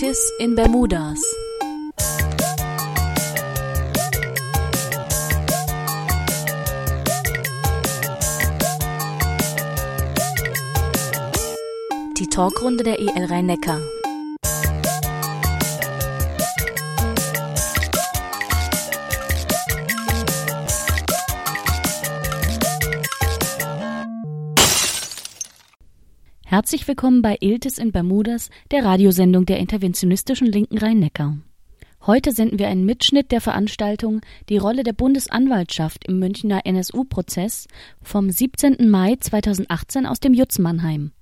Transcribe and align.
Iltis 0.00 0.32
in 0.38 0.54
Bermudas. 0.54 1.20
Die 12.16 12.26
Talkrunde 12.28 12.82
der 12.82 12.98
EL 12.98 13.26
Rhein-Neckar. 13.26 13.99
Herzlich 26.50 26.88
willkommen 26.88 27.22
bei 27.22 27.36
Iltis 27.38 27.78
in 27.78 27.92
Bermudas, 27.92 28.50
der 28.72 28.84
Radiosendung 28.84 29.46
der 29.46 29.60
interventionistischen 29.60 30.48
Linken 30.48 30.78
Rhein-Neckar. 30.78 31.36
Heute 32.04 32.32
senden 32.32 32.58
wir 32.58 32.66
einen 32.66 32.84
Mitschnitt 32.84 33.30
der 33.30 33.40
Veranstaltung 33.40 34.20
Die 34.48 34.56
Rolle 34.56 34.82
der 34.82 34.92
Bundesanwaltschaft 34.92 36.08
im 36.08 36.18
Münchner 36.18 36.66
NSU-Prozess 36.66 37.68
vom 38.02 38.28
17. 38.28 38.90
Mai 38.90 39.14
2018 39.20 40.06
aus 40.06 40.18
dem 40.18 40.34
Jutz 40.34 40.58
Mannheim. 40.58 41.12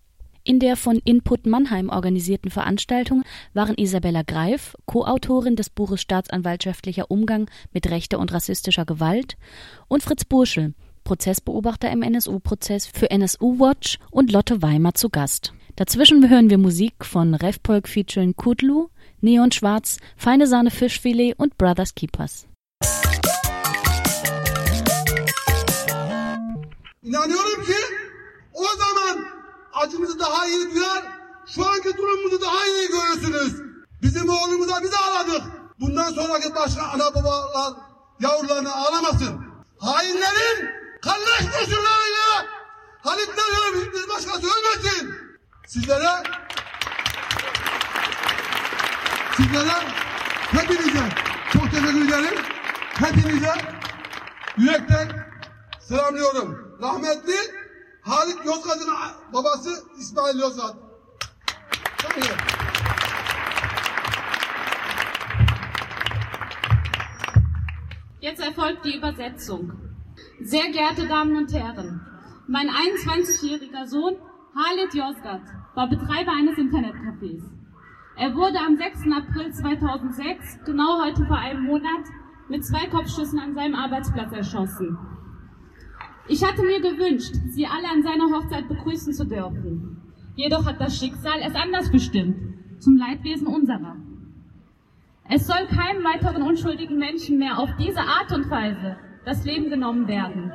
In 0.45 0.60
der 0.60 0.77
von 0.77 0.98
Input 1.05 1.45
Mannheim 1.45 1.91
organisierten 1.91 2.50
Veranstaltung 2.50 3.22
waren 3.52 3.77
Isabella 3.77 4.22
Greif, 4.22 4.77
Co-Autorin 4.86 5.56
des 5.56 5.69
Buches 5.69 6.00
Staatsanwaltschaftlicher 6.00 7.11
Umgang 7.11 7.50
mit 7.74 7.91
rechter 7.91 8.19
und 8.19 8.33
rassistischer 8.33 8.86
Gewalt, 8.86 9.36
und 9.89 10.02
Fritz 10.02 10.24
Burschel, 10.24 10.72
Prozessbeobachter 11.09 11.91
im 11.91 12.03
NSU-Prozess 12.03 12.87
für 12.87 13.11
NSU 13.11 13.59
Watch 13.59 13.98
und 14.11 14.31
Lotte 14.31 14.61
Weimer 14.61 14.92
zu 14.92 15.09
Gast. 15.09 15.55
Dazwischen 15.75 16.28
hören 16.28 16.51
wir 16.51 16.59
Musik 16.59 17.03
von 17.03 17.34
Revpolk 17.34 17.89
featuring 17.89 18.37
Kudlu, 18.37 18.91
Neon 19.23 19.51
Schwarz, 19.51 19.97
Feine 20.19 20.47
Sahne 20.47 20.70
Fischfilet 20.70 21.39
und 21.39 21.56
Brothers 21.56 21.95
Keepers. 21.95 22.45
İnanıyorum 27.03 27.64
ki 27.64 27.79
o 28.53 28.64
zaman 28.64 29.25
acımızı 29.73 30.19
daha 30.19 30.47
iyi 30.47 30.75
duyar, 30.75 31.03
şu 31.47 31.67
anki 31.67 31.97
durumumuzu 31.97 32.41
daha 32.41 32.67
iyi 32.67 32.89
görürsünüz. 32.89 33.62
Bizim 34.03 34.29
oğlumuza 34.29 34.83
biz 34.83 34.91
ağladık. 34.95 35.42
Bundan 35.81 36.12
sonraki 36.12 36.55
başka 36.55 36.83
ana 36.83 37.14
babalar 37.14 37.75
yavrularını 38.20 38.75
ağlamasın. 38.75 39.41
Hainlerin 39.79 40.77
Kalleş 41.02 41.50
kurşunlarıyla 41.52 42.46
Halitler 43.02 43.46
bir 43.94 44.08
başkası 44.08 44.46
ölmesin. 44.46 45.14
Sizlere 45.66 46.22
sizlere 49.36 49.72
hepinize 50.50 51.08
çok 51.52 51.70
teşekkür 51.70 52.08
ederim. 52.08 52.38
Hepinize 52.94 53.55
yürekten 54.56 55.08
selamlıyorum. 55.80 56.78
Rahmetli 56.82 57.36
Halit 58.02 58.46
Yozgat'ın 58.46 58.94
babası 59.33 59.84
İsmail 59.98 60.38
Yozgat. 60.38 60.77
Jetzt 68.20 68.40
erfolgt 68.40 68.84
die 68.84 68.98
Übersetzung. 68.98 69.88
Sehr 70.40 70.70
geehrte 70.70 71.08
Damen 71.08 71.36
und 71.36 71.52
Herren, 71.52 72.00
mein 72.46 72.68
21-jähriger 72.68 73.86
Sohn 73.86 74.14
Halit 74.54 74.94
Yozgat 74.94 75.42
war 75.74 75.88
Betreiber 75.88 76.30
eines 76.30 76.56
Internetcafés. 76.56 77.42
Er 78.14 78.36
wurde 78.36 78.60
am 78.60 78.76
6. 78.76 79.00
April 79.10 79.52
2006, 79.52 80.60
genau 80.64 81.02
heute 81.04 81.26
vor 81.26 81.38
einem 81.38 81.64
Monat, 81.64 82.04
mit 82.48 82.64
zwei 82.64 82.86
Kopfschüssen 82.86 83.40
an 83.40 83.54
seinem 83.56 83.74
Arbeitsplatz 83.74 84.32
erschossen. 84.32 84.96
Ich 86.28 86.44
hatte 86.44 86.62
mir 86.62 86.80
gewünscht, 86.80 87.34
Sie 87.48 87.66
alle 87.66 87.88
an 87.92 88.05
seiner 88.05 88.30
Hochzeit 88.30 88.68
begrüßen 88.68 89.12
zu 89.12 89.26
dürfen. 89.26 90.00
Jedoch 90.36 90.66
hat 90.66 90.80
das 90.80 90.96
Schicksal 90.96 91.40
es 91.40 91.56
anders 91.56 91.90
bestimmt, 91.90 92.36
zum 92.78 92.96
Leidwesen 92.96 93.48
unserer. 93.48 93.96
Es 95.28 95.48
soll 95.48 95.66
keinem 95.66 96.05
weiteren 96.05 96.42
unschuldigen 96.42 96.96
Menschen 96.96 97.38
mehr 97.38 97.58
auf 97.58 97.70
diese 97.76 98.00
Art 98.00 98.32
und 98.32 98.48
Weise 98.48 98.98
das 99.28 99.44
Leben 99.44 99.68
genommen 99.68 100.08
werden, 100.08 100.50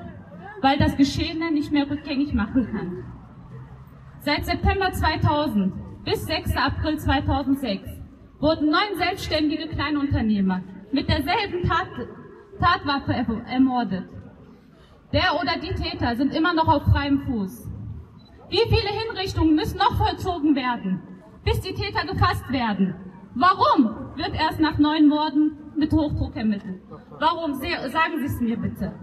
weil 0.62 0.80
das 0.80 0.98
Geschehene 0.98 1.52
nicht 1.52 1.72
mehr 1.72 1.88
rückgängig 1.88 2.34
machen 2.34 2.68
kann. 2.72 3.06
Seit 4.22 4.46
September 4.46 4.92
2000 4.92 6.04
bis 6.04 6.26
6. 6.26 6.58
April 6.58 6.98
2006 6.98 7.88
wurden 8.40 8.72
neun 8.72 8.98
selbstständige 8.98 9.68
Kleinunternehmer 9.68 10.62
mit 10.92 11.08
derselben 11.08 11.70
Tat, 11.70 11.88
Tatwaffe 12.60 13.14
ermordet. 13.48 14.10
Der 15.12 15.40
oder 15.40 15.60
die 15.62 15.76
Täter 15.76 16.16
sind 16.16 16.34
immer 16.34 16.56
noch 16.56 16.68
auf 16.68 16.84
freiem 16.86 17.22
Fuß. 17.28 17.70
Wie 18.50 18.58
viele 18.58 18.90
Hinrichtungen 18.90 19.54
müssen 19.54 19.78
noch 19.78 19.96
vollzogen 19.98 20.56
werden, 20.56 21.00
bis 21.46 21.62
die 21.62 21.76
Täter 21.76 22.08
gefasst 22.08 22.52
werden? 22.52 22.96
Warum 23.36 24.16
wird 24.16 24.36
erst 24.36 24.60
nach 24.60 24.78
neun 24.78 25.08
Morden 25.08 25.58
mit 25.76 25.92
Hochdruck 25.92 26.36
ermittelt? 26.36 26.82
Warum? 27.20 27.56
Sagen 27.56 28.20
Sie 28.20 28.26
es 28.26 28.40
mir 28.40 28.58
bitte. 28.58 28.94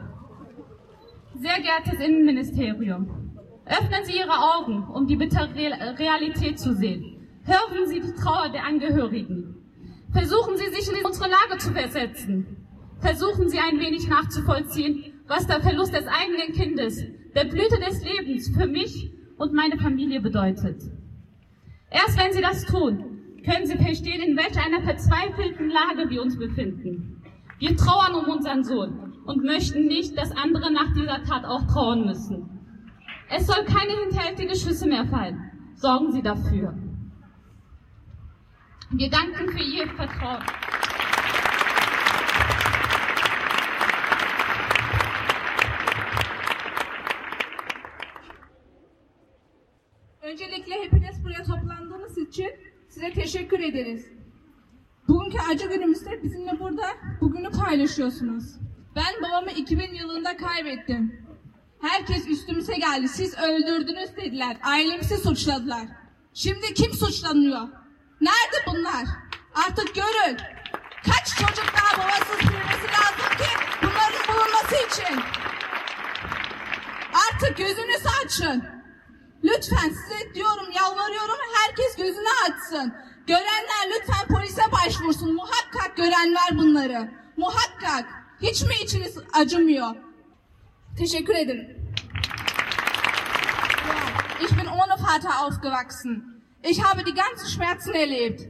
Sehr 1.35 1.61
geehrtes 1.61 2.05
Innenministerium, 2.05 3.09
öffnen 3.65 4.05
Sie 4.05 4.19
Ihre 4.19 4.39
Augen, 4.55 4.85
um 4.85 5.07
die 5.07 5.17
bittere 5.17 5.49
Realität 5.99 6.59
zu 6.59 6.75
sehen. 6.75 7.27
Hören 7.45 7.87
Sie 7.87 8.01
die 8.01 8.13
Trauer 8.13 8.51
der 8.51 8.65
Angehörigen. 8.65 9.57
Versuchen 10.13 10.57
Sie 10.57 10.75
sich 10.75 10.89
in 10.89 11.05
unsere 11.05 11.29
Lage 11.29 11.59
zu 11.59 11.73
versetzen. 11.73 12.67
Versuchen 13.01 13.49
Sie 13.49 13.59
ein 13.59 13.81
wenig 13.81 14.09
nachzuvollziehen, 14.09 15.05
was 15.27 15.47
der 15.47 15.61
Verlust 15.61 15.95
des 15.95 16.07
eigenen 16.07 16.53
Kindes, 16.53 17.03
der 17.35 17.45
Blüte 17.45 17.79
des 17.79 18.05
Lebens 18.05 18.49
für 18.49 18.67
mich 18.67 19.13
und 19.39 19.55
meine 19.55 19.79
Familie 19.79 20.21
bedeutet. 20.21 20.83
Erst 21.91 22.19
wenn 22.19 22.33
Sie 22.33 22.43
das 22.43 22.67
tun, 22.67 23.10
können 23.43 23.67
Sie 23.67 23.77
verstehen, 23.77 24.23
in 24.23 24.37
welch 24.37 24.57
einer 24.59 24.83
verzweifelten 24.83 25.71
Lage 25.71 26.11
wir 26.11 26.23
uns 26.23 26.39
befinden. 26.39 27.23
Wir 27.59 27.77
trauern 27.77 28.15
um 28.15 28.25
unseren 28.33 28.65
Sohn 28.65 29.15
und 29.27 29.45
möchten 29.45 29.87
nicht, 29.87 30.17
dass 30.17 30.33
andere 30.33 30.73
nach 30.73 30.93
dieser 30.95 31.23
Tat 31.23 31.45
auch 31.45 31.67
trauern 31.67 32.07
müssen. 32.07 32.49
Es 33.29 33.47
soll 33.47 33.65
keine 33.65 33.93
hinterhältige 34.05 34.57
Schüsse 34.57 34.89
mehr 34.89 35.07
fallen. 35.07 35.39
Sorgen 35.75 36.11
Sie 36.13 36.23
dafür. 36.23 36.75
Wir 38.91 39.09
danken 39.09 39.49
für 39.51 39.63
Ihr 39.63 39.87
Vertrauen. 39.89 40.43
Size 53.01 53.13
teşekkür 53.13 53.61
ederiz. 53.61 54.07
Bugünkü 55.09 55.39
acı 55.51 55.69
günümüzde 55.69 56.23
bizimle 56.23 56.61
burada 56.61 56.87
bugünü 57.21 57.51
paylaşıyorsunuz. 57.51 58.45
Ben 58.97 59.23
babamı 59.23 59.51
2000 59.51 59.95
yılında 59.95 60.37
kaybettim. 60.37 61.27
Herkes 61.83 62.29
üstümüze 62.29 62.77
geldi. 62.77 63.09
Siz 63.09 63.39
öldürdünüz 63.39 64.17
dediler. 64.17 64.57
Ailemizi 64.63 65.17
suçladılar. 65.17 65.87
Şimdi 66.35 66.75
kim 66.75 66.93
suçlanıyor? 66.93 67.69
Nerede 68.21 68.67
bunlar? 68.67 69.05
Artık 69.55 69.95
görün. 69.95 70.37
Kaç 71.05 71.29
çocuk 71.29 71.73
daha 71.77 72.03
babasız 72.03 72.41
büyümesi 72.49 72.87
lazım 72.97 73.37
ki 73.39 73.51
bunların 73.83 74.29
bulunması 74.29 74.75
için. 74.75 75.21
Artık 77.13 77.57
gözünüzü 77.57 78.09
açın. 78.25 78.80
Lütfen 79.45 79.89
size 79.89 80.35
diyorum, 80.35 80.71
yalvarıyorum 80.77 81.37
herkes 81.55 81.97
gözünü 81.97 82.29
açsın. 82.49 82.95
Görenler 83.27 83.85
lütfen 83.91 84.27
polise 84.29 84.63
başvursun. 84.73 85.35
Muhakkak 85.35 85.97
görenler 85.97 86.59
bunları. 86.59 87.11
Muhakkak. 87.37 88.05
Hiç 88.43 88.63
mi 88.63 88.75
içiniz 88.85 89.17
acımıyor? 89.33 89.95
Teşekkür 90.99 91.35
ederim. 91.35 91.93
Ich 94.43 94.51
bin 94.51 94.67
ohne 94.67 95.03
Vater 95.03 95.31
aufgewachsen. 95.45 96.43
Ich 96.63 96.83
habe 96.83 97.07
die 97.07 97.15
ganzen 97.15 97.47
Schmerzen 97.47 97.95
erlebt. 97.95 98.41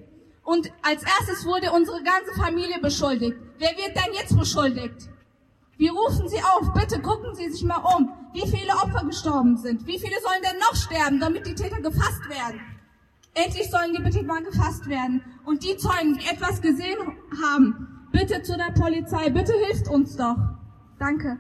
Und 0.45 0.73
als 0.83 1.03
erstes 1.03 1.47
wurde 1.47 1.71
unsere 1.71 2.03
ganze 2.03 2.33
Familie 2.33 2.83
beschuldigt. 2.83 3.37
Wer 3.59 3.77
wird 3.77 3.97
denn 3.97 4.13
jetzt 4.15 4.37
beschuldigt? 4.39 5.09
Wir 5.81 5.93
rufen 5.93 6.29
Sie 6.29 6.37
auf, 6.43 6.75
bitte 6.75 7.00
gucken 7.00 7.35
Sie 7.35 7.49
sich 7.49 7.65
mal 7.65 7.79
um, 7.97 8.11
wie 8.35 8.47
viele 8.47 8.71
Opfer 8.85 9.03
gestorben 9.06 9.56
sind. 9.56 9.87
Wie 9.87 9.99
viele 9.99 10.21
sollen 10.21 10.43
denn 10.43 10.59
noch 10.59 10.77
sterben, 10.77 11.19
damit 11.19 11.47
die 11.47 11.55
Täter 11.55 11.81
gefasst 11.81 12.29
werden? 12.29 12.61
Endlich 13.32 13.71
sollen 13.71 13.94
die 13.97 14.03
bitte 14.03 14.23
mal 14.23 14.43
gefasst 14.43 14.87
werden. 14.91 15.25
Und 15.47 15.65
die 15.65 15.79
Zeugen, 15.79 16.19
die 16.19 16.27
etwas 16.27 16.61
gesehen 16.61 16.99
haben, 17.43 18.09
bitte 18.12 18.43
zu 18.43 18.59
der 18.59 18.79
Polizei, 18.79 19.31
bitte 19.31 19.55
hilft 19.55 19.88
uns 19.88 20.19
doch. 20.19 20.37
Danke. 20.99 21.38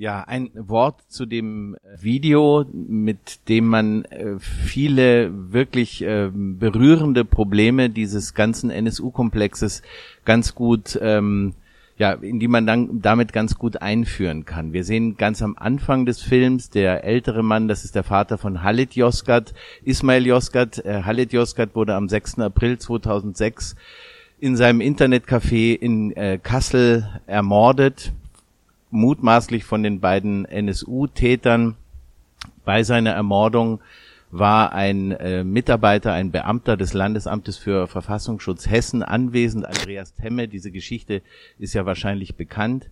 Ja, 0.00 0.22
ein 0.22 0.50
Wort 0.54 1.02
zu 1.08 1.26
dem 1.26 1.76
Video, 2.00 2.64
mit 2.72 3.48
dem 3.48 3.66
man 3.66 4.04
äh, 4.04 4.38
viele 4.38 5.52
wirklich 5.52 6.02
äh, 6.02 6.30
berührende 6.32 7.24
Probleme 7.24 7.90
dieses 7.90 8.32
ganzen 8.32 8.70
NSU-Komplexes 8.70 9.82
ganz 10.24 10.54
gut 10.54 10.96
ähm, 11.02 11.54
ja, 11.96 12.12
in 12.12 12.38
die 12.38 12.46
man 12.46 12.64
dann 12.64 13.02
damit 13.02 13.32
ganz 13.32 13.58
gut 13.58 13.82
einführen 13.82 14.44
kann. 14.44 14.72
Wir 14.72 14.84
sehen 14.84 15.16
ganz 15.16 15.42
am 15.42 15.56
Anfang 15.58 16.06
des 16.06 16.22
Films 16.22 16.70
der 16.70 17.02
ältere 17.02 17.42
Mann, 17.42 17.66
das 17.66 17.84
ist 17.84 17.96
der 17.96 18.04
Vater 18.04 18.38
von 18.38 18.62
Halit 18.62 18.94
Yozgat, 18.94 19.52
Ismail 19.82 20.24
Yozgat. 20.24 20.78
Äh, 20.84 21.02
Halit 21.02 21.32
Yozgat 21.32 21.74
wurde 21.74 21.96
am 21.96 22.08
6. 22.08 22.38
April 22.38 22.78
2006 22.78 23.74
in 24.38 24.54
seinem 24.54 24.80
Internetcafé 24.80 25.74
in 25.74 26.12
äh, 26.12 26.38
Kassel 26.40 27.08
ermordet 27.26 28.12
mutmaßlich 28.90 29.64
von 29.64 29.82
den 29.82 30.00
beiden 30.00 30.44
NSU-Tätern. 30.44 31.76
Bei 32.64 32.82
seiner 32.82 33.12
Ermordung 33.12 33.80
war 34.30 34.72
ein 34.72 35.12
äh, 35.12 35.44
Mitarbeiter, 35.44 36.12
ein 36.12 36.30
Beamter 36.30 36.76
des 36.76 36.92
Landesamtes 36.92 37.56
für 37.56 37.86
Verfassungsschutz 37.86 38.68
Hessen 38.68 39.02
anwesend, 39.02 39.66
Andreas 39.66 40.14
Temme. 40.14 40.48
Diese 40.48 40.70
Geschichte 40.70 41.22
ist 41.58 41.74
ja 41.74 41.86
wahrscheinlich 41.86 42.36
bekannt. 42.36 42.90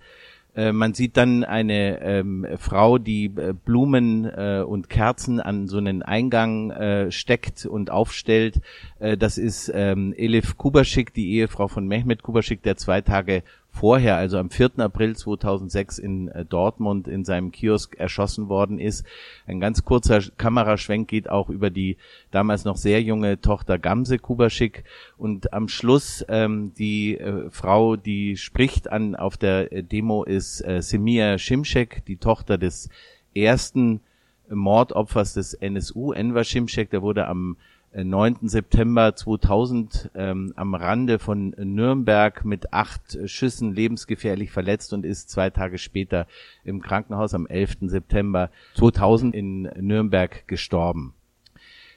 Äh, 0.57 0.73
man 0.73 0.95
sieht 0.95 1.17
dann 1.17 1.45
eine 1.45 2.01
ähm, 2.01 2.47
Frau, 2.59 2.99
die 2.99 3.27
äh, 3.27 3.53
Blumen 3.53 4.25
äh, 4.25 4.65
und 4.67 4.89
Kerzen 4.89 5.41
an 5.41 5.69
so 5.69 5.77
einen 5.77 6.03
Eingang 6.03 6.71
äh, 6.71 7.13
steckt 7.13 7.67
und 7.67 7.91
aufstellt. 7.91 8.61
Das 8.99 9.37
ist 9.37 9.71
ähm, 9.75 10.15
Elif 10.17 10.57
Kubaschik, 10.57 11.13
die 11.13 11.33
Ehefrau 11.35 11.69
von 11.69 11.87
Mehmet 11.87 12.23
Kubaschik, 12.23 12.63
der 12.63 12.77
zwei 12.77 13.03
Tage 13.03 13.43
vorher, 13.77 14.17
also 14.17 14.39
am 14.39 14.49
4. 14.49 14.79
April 14.79 15.15
2006 15.15 15.99
in 15.99 16.29
äh, 16.29 16.45
Dortmund 16.47 17.09
in 17.09 17.25
seinem 17.25 17.53
Kiosk 17.53 17.95
erschossen 17.97 18.49
worden 18.49 18.79
ist. 18.79 19.05
Ein 19.47 19.61
ganz 19.61 19.85
kurzer 19.85 20.21
Kameraschwenk 20.39 21.07
geht 21.09 21.29
auch 21.29 21.51
über 21.51 21.69
die 21.69 21.99
damals 22.31 22.65
noch 22.65 22.77
sehr 22.77 23.03
junge 23.03 23.41
Tochter 23.41 23.79
Gamse 23.79 24.19
Kubaschik 24.19 24.85
und 25.19 25.53
am 25.53 25.69
Schluss 25.69 26.25
ähm, 26.29 26.73
die 26.79 27.19
äh, 27.19 27.51
Frau, 27.51 27.97
die 27.97 28.39
spricht 28.39 28.91
an 28.91 29.15
auf 29.15 29.37
der 29.37 29.71
äh, 29.73 29.83
Demo 29.83 30.25
ist 30.25 30.63
äh, 30.63 30.81
Semir 30.81 31.37
Shimshek, 31.37 32.03
die 32.07 32.17
Tochter 32.17 32.57
des 32.57 32.89
ersten 33.35 34.01
Mordopfers 34.49 35.35
des 35.35 35.53
NSU, 35.53 36.13
Enver 36.13 36.45
Shimshek, 36.45 36.91
der 36.91 37.03
wurde 37.03 37.29
am 37.29 37.57
9. 38.05 38.35
Äh, 38.35 38.49
September 38.49 39.15
2000 39.15 40.11
ähm, 40.15 40.53
am 40.57 40.75
Rande 40.75 41.19
von 41.19 41.51
Nürnberg 41.51 42.45
mit 42.45 42.73
acht 42.73 43.19
Schüssen 43.27 43.75
lebensgefährlich 43.75 44.51
verletzt 44.51 44.93
und 44.93 45.05
ist 45.05 45.31
zwei 45.31 45.51
Tage 45.51 45.79
später 45.79 46.27
im 46.65 46.83
Krankenhaus 46.83 47.35
am 47.35 47.47
11. 47.47 47.77
September 47.83 48.51
2000 48.75 49.35
in 49.35 49.63
Nürnberg 49.63 50.47
gestorben. 50.47 51.15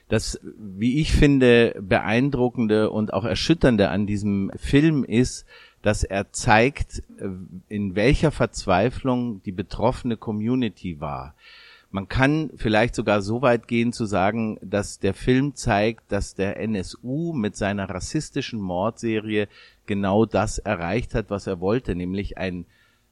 Das, 0.08 0.40
wie 0.58 1.00
ich 1.00 1.12
finde, 1.12 1.76
beeindruckende 1.80 2.90
und 2.90 3.12
auch 3.12 3.24
erschütternde 3.24 3.90
an 3.90 4.06
diesem 4.06 4.50
Film 4.56 5.04
ist, 5.04 5.46
dass 5.82 6.02
er 6.02 6.32
zeigt, 6.32 7.02
äh, 7.18 7.28
in 7.68 7.94
welcher 7.94 8.30
Verzweiflung 8.30 9.42
die 9.44 9.52
betroffene 9.52 10.16
Community 10.16 11.00
war. 11.00 11.34
Man 11.92 12.08
kann 12.08 12.50
vielleicht 12.54 12.94
sogar 12.94 13.20
so 13.20 13.42
weit 13.42 13.66
gehen 13.66 13.92
zu 13.92 14.06
sagen, 14.06 14.58
dass 14.62 15.00
der 15.00 15.12
Film 15.12 15.56
zeigt, 15.56 16.12
dass 16.12 16.34
der 16.34 16.60
NSU 16.60 17.32
mit 17.32 17.56
seiner 17.56 17.90
rassistischen 17.90 18.60
Mordserie 18.60 19.48
genau 19.86 20.24
das 20.24 20.58
erreicht 20.58 21.14
hat, 21.14 21.30
was 21.30 21.48
er 21.48 21.60
wollte, 21.60 21.96
nämlich 21.96 22.38
ein 22.38 22.64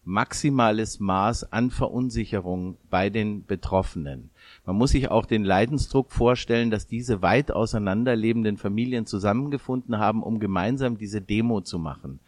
maximales 0.04 1.00
Maß 1.00 1.52
an 1.52 1.70
Verunsicherung 1.70 2.76
bei 2.88 3.10
den 3.10 3.44
Betroffenen. 3.44 4.30
Man 4.64 4.76
muss 4.76 4.92
sich 4.92 5.10
auch 5.10 5.26
den 5.26 5.44
Leidensdruck 5.44 6.12
vorstellen, 6.12 6.70
dass 6.70 6.86
diese 6.86 7.20
weit 7.20 7.50
auseinanderlebenden 7.50 8.56
Familien 8.56 9.06
zusammengefunden 9.06 9.98
haben, 9.98 10.22
um 10.22 10.38
gemeinsam 10.38 10.96
diese 10.96 11.20
Demo 11.20 11.60
zu 11.60 11.78
machen. 11.78 12.20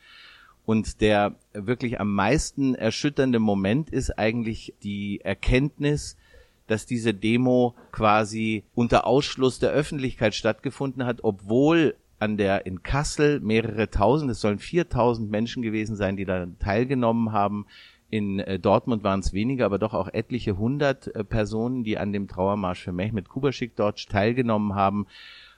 Und 0.66 1.00
der 1.00 1.36
wirklich 1.54 2.00
am 2.00 2.12
meisten 2.12 2.74
erschütternde 2.74 3.38
Moment 3.38 3.88
ist 3.90 4.18
eigentlich 4.18 4.74
die 4.82 5.20
Erkenntnis, 5.22 6.16
dass 6.70 6.86
diese 6.86 7.12
Demo 7.12 7.74
quasi 7.90 8.64
unter 8.74 9.06
Ausschluss 9.06 9.58
der 9.58 9.70
Öffentlichkeit 9.70 10.34
stattgefunden 10.34 11.04
hat, 11.04 11.24
obwohl 11.24 11.96
an 12.20 12.36
der 12.36 12.66
in 12.66 12.82
Kassel 12.82 13.40
mehrere 13.40 13.90
tausend, 13.90 14.30
es 14.30 14.40
sollen 14.40 14.58
viertausend 14.58 15.30
Menschen 15.30 15.62
gewesen 15.62 15.96
sein, 15.96 16.16
die 16.16 16.26
da 16.26 16.46
teilgenommen 16.60 17.32
haben. 17.32 17.66
In 18.10 18.38
äh, 18.38 18.58
Dortmund 18.58 19.02
waren 19.02 19.20
es 19.20 19.32
weniger, 19.32 19.66
aber 19.66 19.78
doch 19.78 19.94
auch 19.94 20.08
etliche 20.12 20.58
hundert 20.58 21.08
äh, 21.14 21.24
Personen, 21.24 21.82
die 21.82 21.98
an 21.98 22.12
dem 22.12 22.28
Trauermarsch 22.28 22.82
für 22.84 22.92
Mehmet 22.92 23.28
Kubaschik 23.28 23.74
dort 23.74 24.08
teilgenommen 24.08 24.74
haben. 24.74 25.06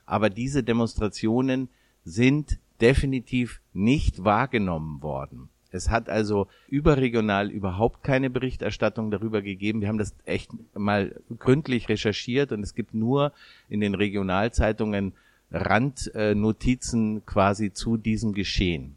Aber 0.06 0.30
diese 0.30 0.62
Demonstrationen 0.62 1.68
sind 2.04 2.58
definitiv 2.80 3.60
nicht 3.72 4.24
wahrgenommen 4.24 5.02
worden. 5.02 5.48
Es 5.72 5.90
hat 5.90 6.08
also 6.08 6.46
überregional 6.68 7.50
überhaupt 7.50 8.04
keine 8.04 8.30
Berichterstattung 8.30 9.10
darüber 9.10 9.42
gegeben. 9.42 9.80
Wir 9.80 9.88
haben 9.88 9.98
das 9.98 10.14
echt 10.24 10.50
mal 10.74 11.14
gründlich 11.38 11.88
recherchiert 11.88 12.52
und 12.52 12.62
es 12.62 12.74
gibt 12.74 12.94
nur 12.94 13.32
in 13.68 13.80
den 13.80 13.94
Regionalzeitungen 13.94 15.14
Randnotizen 15.50 17.24
quasi 17.26 17.72
zu 17.72 17.96
diesem 17.96 18.32
Geschehen. 18.32 18.96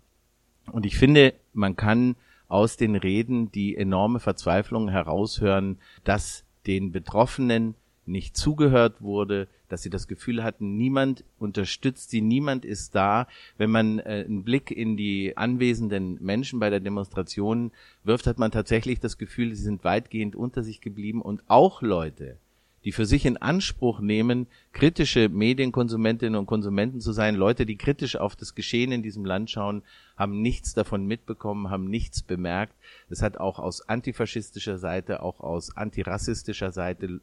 Und 0.72 0.86
ich 0.86 0.98
finde, 0.98 1.34
man 1.54 1.76
kann 1.76 2.16
aus 2.48 2.78
den 2.78 2.96
Reden 2.96 3.52
die 3.52 3.76
enorme 3.76 4.20
Verzweiflung 4.20 4.90
heraushören, 4.90 5.78
dass 6.04 6.44
den 6.68 6.92
Betroffenen 6.92 7.76
nicht 8.06 8.38
zugehört 8.38 9.02
wurde, 9.02 9.48
dass 9.70 9.84
sie 9.84 9.90
das 9.90 10.08
Gefühl 10.08 10.44
hatten, 10.44 10.78
niemand 10.78 11.24
unterstützt 11.40 12.10
sie, 12.10 12.22
niemand 12.22 12.66
ist 12.66 12.96
da. 12.96 13.28
Wenn 13.58 13.72
man 13.72 14.00
äh, 14.00 14.26
einen 14.26 14.44
Blick 14.44 14.72
in 14.72 14.98
die 14.98 15.36
anwesenden 15.38 16.18
Menschen 16.24 16.60
bei 16.60 16.70
der 16.70 16.80
Demonstration 16.80 17.72
wirft, 18.04 18.28
hat 18.28 18.40
man 18.40 18.52
tatsächlich 18.52 19.00
das 19.00 19.18
Gefühl, 19.18 19.56
sie 19.56 19.64
sind 19.64 19.84
weitgehend 19.84 20.36
unter 20.36 20.64
sich 20.64 20.82
geblieben 20.82 21.22
und 21.22 21.44
auch 21.48 21.82
Leute, 21.82 22.38
die 22.86 22.92
für 22.92 23.08
sich 23.08 23.26
in 23.26 23.38
Anspruch 23.38 24.00
nehmen, 24.00 24.46
kritische 24.72 25.28
Medienkonsumentinnen 25.28 26.40
und 26.40 26.46
Konsumenten 26.46 27.02
zu 27.02 27.14
sein, 27.14 27.34
Leute, 27.36 27.66
die 27.66 27.78
kritisch 27.78 28.16
auf 28.16 28.36
das 28.36 28.54
Geschehen 28.54 28.92
in 28.92 29.02
diesem 29.02 29.26
Land 29.26 29.50
schauen, 29.50 29.82
haben 30.16 30.44
nichts 30.44 30.76
davon 30.76 31.08
mitbekommen, 31.08 31.72
haben 31.72 31.90
nichts 31.90 32.22
bemerkt. 32.22 32.76
Es 33.10 33.24
hat 33.24 33.38
auch 33.38 33.58
aus 33.58 33.90
antifaschistischer 33.90 34.78
Seite, 34.78 35.24
auch 35.24 35.40
aus 35.40 35.76
antirassistischer 35.76 36.72
Seite 36.72 37.22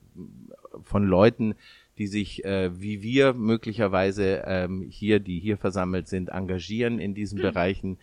von 0.83 1.05
Leuten, 1.05 1.55
die 2.03 2.09
sich 2.09 2.45
äh, 2.45 2.81
wie 2.81 3.01
wir 3.01 3.33
möglicherweise 3.33 4.43
ähm, 4.45 4.89
hier, 4.91 5.21
die 5.21 5.39
hier 5.39 5.57
versammelt 5.57 6.09
sind, 6.09 6.31
engagieren 6.31 6.99
in 6.99 7.15
diesen 7.15 7.39
mhm. 7.39 7.43
Bereichen, 7.43 7.99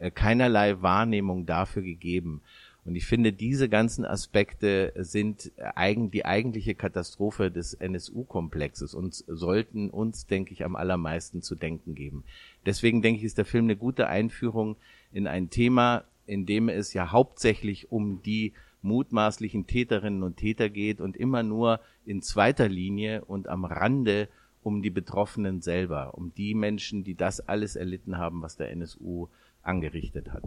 äh, 0.00 0.10
keinerlei 0.10 0.82
Wahrnehmung 0.82 1.46
dafür 1.46 1.82
gegeben. 1.82 2.40
Und 2.84 2.96
ich 2.96 3.06
finde, 3.06 3.32
diese 3.32 3.68
ganzen 3.68 4.04
Aspekte 4.04 4.92
sind 4.96 5.52
eigen, 5.56 6.10
die 6.10 6.24
eigentliche 6.24 6.74
Katastrophe 6.74 7.52
des 7.52 7.74
NSU-Komplexes 7.74 8.92
und 8.92 9.14
sollten 9.28 9.88
uns, 9.88 10.26
denke 10.26 10.52
ich, 10.52 10.64
am 10.64 10.74
allermeisten 10.74 11.40
zu 11.40 11.54
denken 11.54 11.94
geben. 11.94 12.24
Deswegen 12.66 13.02
denke 13.02 13.20
ich, 13.20 13.24
ist 13.24 13.38
der 13.38 13.44
Film 13.44 13.66
eine 13.66 13.76
gute 13.76 14.08
Einführung 14.08 14.74
in 15.12 15.28
ein 15.28 15.48
Thema, 15.48 16.02
in 16.26 16.44
dem 16.44 16.68
es 16.68 16.92
ja 16.92 17.12
hauptsächlich 17.12 17.92
um 17.92 18.20
die 18.20 18.52
mutmaßlichen 18.84 19.66
Täterinnen 19.66 20.22
und 20.22 20.36
Täter 20.36 20.68
geht 20.68 21.00
und 21.00 21.16
immer 21.16 21.42
nur 21.42 21.80
in 22.04 22.22
zweiter 22.22 22.68
Linie 22.68 23.24
und 23.24 23.48
am 23.48 23.64
Rande 23.64 24.28
um 24.62 24.82
die 24.82 24.90
Betroffenen 24.90 25.60
selber, 25.60 26.14
um 26.14 26.32
die 26.34 26.54
Menschen, 26.54 27.02
die 27.02 27.14
das 27.14 27.40
alles 27.40 27.76
erlitten 27.76 28.18
haben, 28.18 28.42
was 28.42 28.56
der 28.56 28.70
NSU 28.70 29.28
angerichtet 29.62 30.30
hat. 30.32 30.44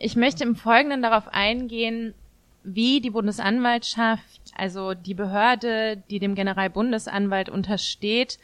Ich 0.00 0.16
möchte 0.16 0.44
im 0.44 0.56
Folgenden 0.56 1.02
darauf 1.02 1.28
eingehen, 1.28 2.14
wie 2.62 3.00
die 3.00 3.10
Bundesanwaltschaft, 3.10 4.52
also 4.54 4.94
die 4.94 5.14
Behörde, 5.14 6.02
die 6.10 6.18
dem 6.18 6.34
Generalbundesanwalt 6.34 7.48
untersteht, 7.48 8.38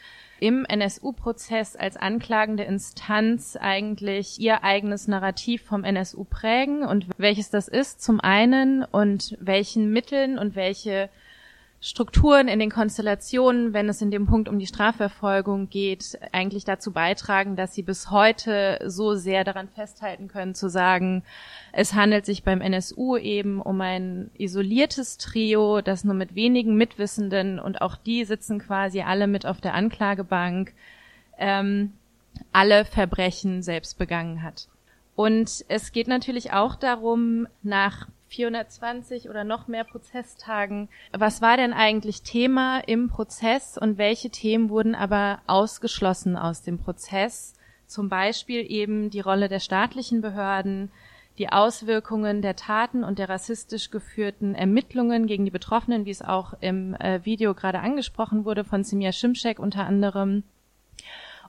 im 0.45 0.67
NSU-Prozess 0.67 1.75
als 1.75 1.97
anklagende 1.97 2.65
Instanz 2.65 3.57
eigentlich 3.59 4.39
ihr 4.39 4.63
eigenes 4.63 5.09
Narrativ 5.09 5.63
vom 5.63 5.85
NSU 5.85 6.25
prägen 6.25 6.83
und 6.85 7.07
welches 7.17 7.49
das 7.49 7.67
ist 7.67 8.03
zum 8.03 8.21
einen 8.21 8.85
und 8.85 9.39
welchen 9.41 9.91
Mitteln 9.91 10.39
und 10.39 10.55
welche 10.55 11.09
Strukturen 11.87 12.49
in 12.49 12.61
den 12.61 12.71
Konstellationen, 12.71 13.75
wenn 13.75 13.91
es 13.91 14.01
in 14.01 14.11
dem 14.11 14.25
Punkt 14.25 14.49
um 14.49 14.59
die 14.59 14.67
Strafverfolgung 14.67 15.69
geht, 15.69 16.19
eigentlich 16.33 16.65
dazu 16.65 16.93
beitragen, 16.93 17.57
dass 17.57 17.75
sie 17.75 17.83
bis 17.83 18.11
heute 18.11 18.79
so 18.87 19.15
sehr 19.17 19.45
daran 19.45 19.69
festhalten 19.69 20.29
können, 20.29 20.55
zu 20.55 20.71
sagen, 20.71 21.25
es 21.73 21.93
handelt 21.93 22.25
sich 22.25 22.43
beim 22.43 22.63
NSU 22.63 23.19
eben 23.19 23.61
um 23.61 23.83
ein 23.83 24.31
isoliertes 24.39 25.19
Trio, 25.19 25.83
das 25.83 26.05
nur 26.05 26.15
mit 26.15 26.35
wenigen 26.35 26.75
Mitwissenden 26.75 27.59
und 27.59 27.83
auch 27.83 27.97
die 27.97 28.25
sitzen 28.25 28.61
quasi 28.61 29.03
alle 29.03 29.27
mit 29.27 29.45
auf 29.45 29.61
der 29.61 29.75
Anklagebank, 29.75 30.73
ähm, 31.37 31.93
alle 32.51 32.87
Verbrechen 32.87 33.63
selbst 33.63 33.99
begangen 33.99 34.43
hat. 34.43 34.69
Und 35.17 35.67
es 35.69 35.93
geht 35.93 36.09
natürlich 36.09 36.55
auch 36.55 36.77
darum, 36.77 37.47
nach 37.63 38.09
420 38.35 39.31
oder 39.31 39.45
noch 39.45 39.69
mehr 39.69 39.85
Prozesstagen, 39.85 40.89
was 41.13 41.41
war 41.41 41.57
denn 41.57 41.73
eigentlich 41.73 42.23
Thema 42.23 42.81
im 42.81 43.09
Prozess 43.09 43.79
und 43.79 43.97
welche 43.97 44.31
Themen 44.31 44.71
wurden 44.71 44.95
aber 44.95 45.41
ausgeschlossen 45.47 46.37
aus 46.37 46.63
dem 46.63 46.79
Prozess? 46.79 47.55
Zum 47.87 48.09
Beispiel 48.09 48.71
eben 48.71 49.11
die 49.11 49.21
Rolle 49.21 49.49
der 49.49 49.61
staatlichen 49.61 50.21
Behörden, 50.21 50.91
die 51.39 51.49
Auswirkungen 51.49 52.43
der 52.43 52.57
Taten 52.57 53.05
und 53.05 53.19
der 53.19 53.29
rassistisch 53.29 53.91
geführten 53.91 54.55
Ermittlungen 54.55 55.27
gegen 55.27 55.45
die 55.45 55.51
Betroffenen, 55.51 56.05
wie 56.05 56.11
es 56.11 56.23
auch 56.23 56.55
im 56.61 56.95
äh, 56.95 57.25
Video 57.25 57.55
gerade 57.55 57.81
angesprochen 57.81 58.45
wurde 58.45 58.65
von 58.65 58.85
Simia 58.85 59.13
Schimschek 59.13 59.59
unter 59.59 59.85
anderem. 59.85 60.45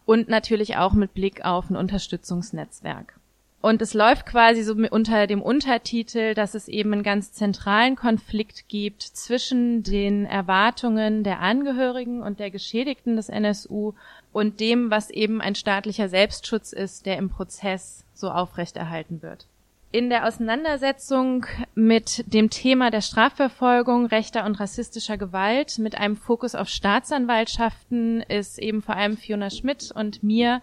Und 0.05 0.27
natürlich 0.27 0.77
auch 0.77 0.93
mit 0.93 1.13
Blick 1.13 1.45
auf 1.45 1.69
ein 1.69 1.75
Unterstützungsnetzwerk. 1.75 3.19
Und 3.65 3.81
es 3.81 3.95
läuft 3.95 4.27
quasi 4.27 4.61
so 4.61 4.75
unter 4.91 5.25
dem 5.25 5.41
Untertitel, 5.41 6.35
dass 6.35 6.53
es 6.53 6.67
eben 6.67 6.93
einen 6.93 7.01
ganz 7.01 7.31
zentralen 7.31 7.95
Konflikt 7.95 8.69
gibt 8.69 9.01
zwischen 9.01 9.81
den 9.81 10.27
Erwartungen 10.27 11.23
der 11.23 11.39
Angehörigen 11.39 12.21
und 12.21 12.39
der 12.39 12.51
Geschädigten 12.51 13.15
des 13.15 13.27
NSU 13.27 13.93
und 14.31 14.59
dem, 14.59 14.91
was 14.91 15.09
eben 15.09 15.41
ein 15.41 15.55
staatlicher 15.55 16.09
Selbstschutz 16.09 16.73
ist, 16.73 17.07
der 17.07 17.17
im 17.17 17.31
Prozess 17.31 18.05
so 18.13 18.29
aufrechterhalten 18.29 19.23
wird. 19.23 19.47
In 19.91 20.11
der 20.11 20.27
Auseinandersetzung 20.27 21.47
mit 21.73 22.23
dem 22.31 22.51
Thema 22.51 22.91
der 22.91 23.01
Strafverfolgung 23.01 24.05
rechter 24.05 24.45
und 24.45 24.59
rassistischer 24.59 25.17
Gewalt 25.17 25.79
mit 25.79 25.97
einem 25.97 26.17
Fokus 26.17 26.53
auf 26.53 26.69
Staatsanwaltschaften 26.69 28.21
ist 28.21 28.59
eben 28.59 28.83
vor 28.83 28.95
allem 28.95 29.17
Fiona 29.17 29.49
Schmidt 29.49 29.91
und 29.91 30.21
mir 30.21 30.61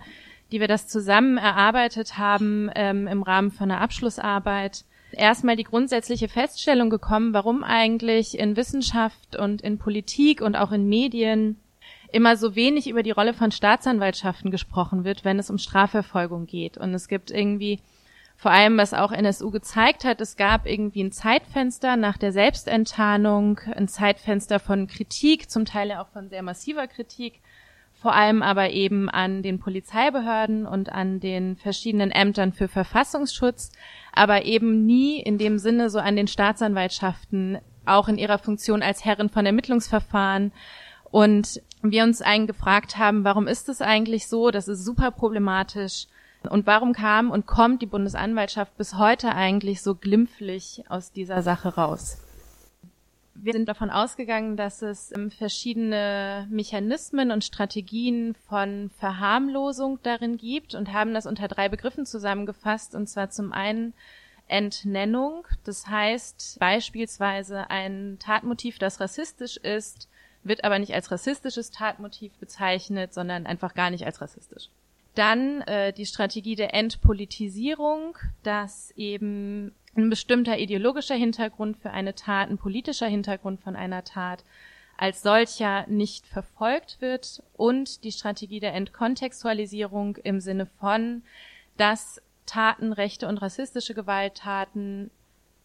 die 0.52 0.60
wir 0.60 0.68
das 0.68 0.86
zusammen 0.86 1.38
erarbeitet 1.38 2.18
haben 2.18 2.70
ähm, 2.74 3.06
im 3.08 3.22
Rahmen 3.22 3.50
von 3.50 3.70
einer 3.70 3.80
Abschlussarbeit, 3.80 4.84
erstmal 5.12 5.56
die 5.56 5.64
grundsätzliche 5.64 6.28
Feststellung 6.28 6.90
gekommen, 6.90 7.34
warum 7.34 7.64
eigentlich 7.64 8.38
in 8.38 8.56
Wissenschaft 8.56 9.36
und 9.36 9.62
in 9.62 9.78
Politik 9.78 10.40
und 10.40 10.56
auch 10.56 10.72
in 10.72 10.88
Medien 10.88 11.58
immer 12.12 12.36
so 12.36 12.54
wenig 12.54 12.88
über 12.88 13.02
die 13.02 13.10
Rolle 13.10 13.34
von 13.34 13.50
Staatsanwaltschaften 13.50 14.50
gesprochen 14.50 15.04
wird, 15.04 15.24
wenn 15.24 15.38
es 15.38 15.50
um 15.50 15.58
Strafverfolgung 15.58 16.46
geht. 16.46 16.76
Und 16.76 16.92
es 16.94 17.08
gibt 17.08 17.30
irgendwie 17.30 17.80
vor 18.36 18.50
allem, 18.50 18.76
was 18.76 18.92
auch 18.92 19.12
NSU 19.12 19.50
gezeigt 19.50 20.04
hat, 20.04 20.20
es 20.20 20.36
gab 20.36 20.66
irgendwie 20.66 21.04
ein 21.04 21.12
Zeitfenster 21.12 21.96
nach 21.96 22.18
der 22.18 22.32
Selbstenttarnung, 22.32 23.60
ein 23.74 23.88
Zeitfenster 23.88 24.58
von 24.58 24.88
Kritik, 24.88 25.48
zum 25.48 25.64
Teil 25.64 25.90
ja 25.90 26.02
auch 26.02 26.08
von 26.08 26.28
sehr 26.28 26.42
massiver 26.42 26.86
Kritik, 26.86 27.40
vor 28.02 28.14
allem 28.14 28.42
aber 28.42 28.70
eben 28.70 29.08
an 29.08 29.42
den 29.42 29.60
Polizeibehörden 29.60 30.66
und 30.66 30.90
an 30.90 31.20
den 31.20 31.56
verschiedenen 31.56 32.10
Ämtern 32.10 32.52
für 32.52 32.66
Verfassungsschutz, 32.66 33.70
aber 34.12 34.44
eben 34.44 34.84
nie 34.84 35.20
in 35.20 35.38
dem 35.38 35.58
Sinne 35.58 35.88
so 35.88 36.00
an 36.00 36.16
den 36.16 36.26
Staatsanwaltschaften, 36.26 37.58
auch 37.86 38.08
in 38.08 38.18
ihrer 38.18 38.38
Funktion 38.38 38.82
als 38.82 39.04
Herren 39.04 39.28
von 39.28 39.46
Ermittlungsverfahren. 39.46 40.50
Und 41.12 41.62
wir 41.82 42.02
uns 42.02 42.22
eigentlich 42.22 42.56
gefragt 42.56 42.98
haben, 42.98 43.22
warum 43.22 43.46
ist 43.46 43.68
es 43.68 43.80
eigentlich 43.80 44.26
so? 44.26 44.50
Das 44.50 44.66
ist 44.66 44.84
super 44.84 45.12
problematisch. 45.12 46.06
Und 46.50 46.66
warum 46.66 46.94
kam 46.94 47.30
und 47.30 47.46
kommt 47.46 47.82
die 47.82 47.86
Bundesanwaltschaft 47.86 48.76
bis 48.76 48.98
heute 48.98 49.32
eigentlich 49.32 49.80
so 49.80 49.94
glimpflich 49.94 50.82
aus 50.88 51.12
dieser 51.12 51.42
Sache 51.42 51.76
raus? 51.76 52.18
Wir 53.34 53.54
sind 53.54 53.68
davon 53.68 53.90
ausgegangen, 53.90 54.56
dass 54.56 54.82
es 54.82 55.10
ähm, 55.12 55.30
verschiedene 55.30 56.46
Mechanismen 56.50 57.30
und 57.30 57.44
Strategien 57.44 58.34
von 58.48 58.90
Verharmlosung 58.98 59.98
darin 60.02 60.36
gibt 60.36 60.74
und 60.74 60.92
haben 60.92 61.14
das 61.14 61.26
unter 61.26 61.48
drei 61.48 61.68
Begriffen 61.68 62.04
zusammengefasst. 62.06 62.94
Und 62.94 63.08
zwar 63.08 63.30
zum 63.30 63.52
einen 63.52 63.94
Entnennung, 64.48 65.46
das 65.64 65.86
heißt 65.86 66.58
beispielsweise 66.60 67.70
ein 67.70 68.18
Tatmotiv, 68.20 68.78
das 68.78 69.00
rassistisch 69.00 69.56
ist, 69.56 70.08
wird 70.44 70.64
aber 70.64 70.78
nicht 70.78 70.92
als 70.92 71.10
rassistisches 71.10 71.70
Tatmotiv 71.70 72.32
bezeichnet, 72.34 73.14
sondern 73.14 73.46
einfach 73.46 73.74
gar 73.74 73.90
nicht 73.90 74.04
als 74.04 74.20
rassistisch. 74.20 74.68
Dann 75.14 75.60
äh, 75.62 75.92
die 75.92 76.06
Strategie 76.06 76.56
der 76.56 76.74
Entpolitisierung, 76.74 78.16
dass 78.42 78.92
eben 78.96 79.74
ein 79.96 80.10
bestimmter 80.10 80.58
ideologischer 80.58 81.14
Hintergrund 81.14 81.76
für 81.76 81.90
eine 81.90 82.14
Tat, 82.14 82.48
ein 82.48 82.58
politischer 82.58 83.06
Hintergrund 83.06 83.60
von 83.60 83.76
einer 83.76 84.04
Tat 84.04 84.44
als 84.96 85.22
solcher 85.22 85.86
nicht 85.88 86.26
verfolgt 86.26 87.00
wird 87.00 87.42
und 87.54 88.04
die 88.04 88.12
Strategie 88.12 88.60
der 88.60 88.74
Entkontextualisierung 88.74 90.16
im 90.16 90.40
Sinne 90.40 90.66
von, 90.66 91.22
dass 91.76 92.20
Taten, 92.46 92.92
rechte 92.92 93.26
und 93.26 93.38
rassistische 93.38 93.94
Gewalttaten 93.94 95.10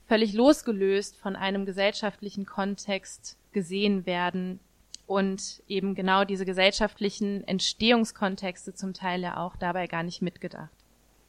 völlig 0.07 0.33
losgelöst 0.33 1.17
von 1.17 1.35
einem 1.35 1.65
gesellschaftlichen 1.65 2.45
Kontext 2.45 3.37
gesehen 3.51 4.05
werden 4.05 4.59
und 5.05 5.61
eben 5.67 5.95
genau 5.95 6.23
diese 6.23 6.45
gesellschaftlichen 6.45 7.47
Entstehungskontexte 7.47 8.73
zum 8.73 8.93
Teil 8.93 9.21
ja 9.21 9.37
auch 9.37 9.55
dabei 9.55 9.87
gar 9.87 10.03
nicht 10.03 10.21
mitgedacht 10.21 10.76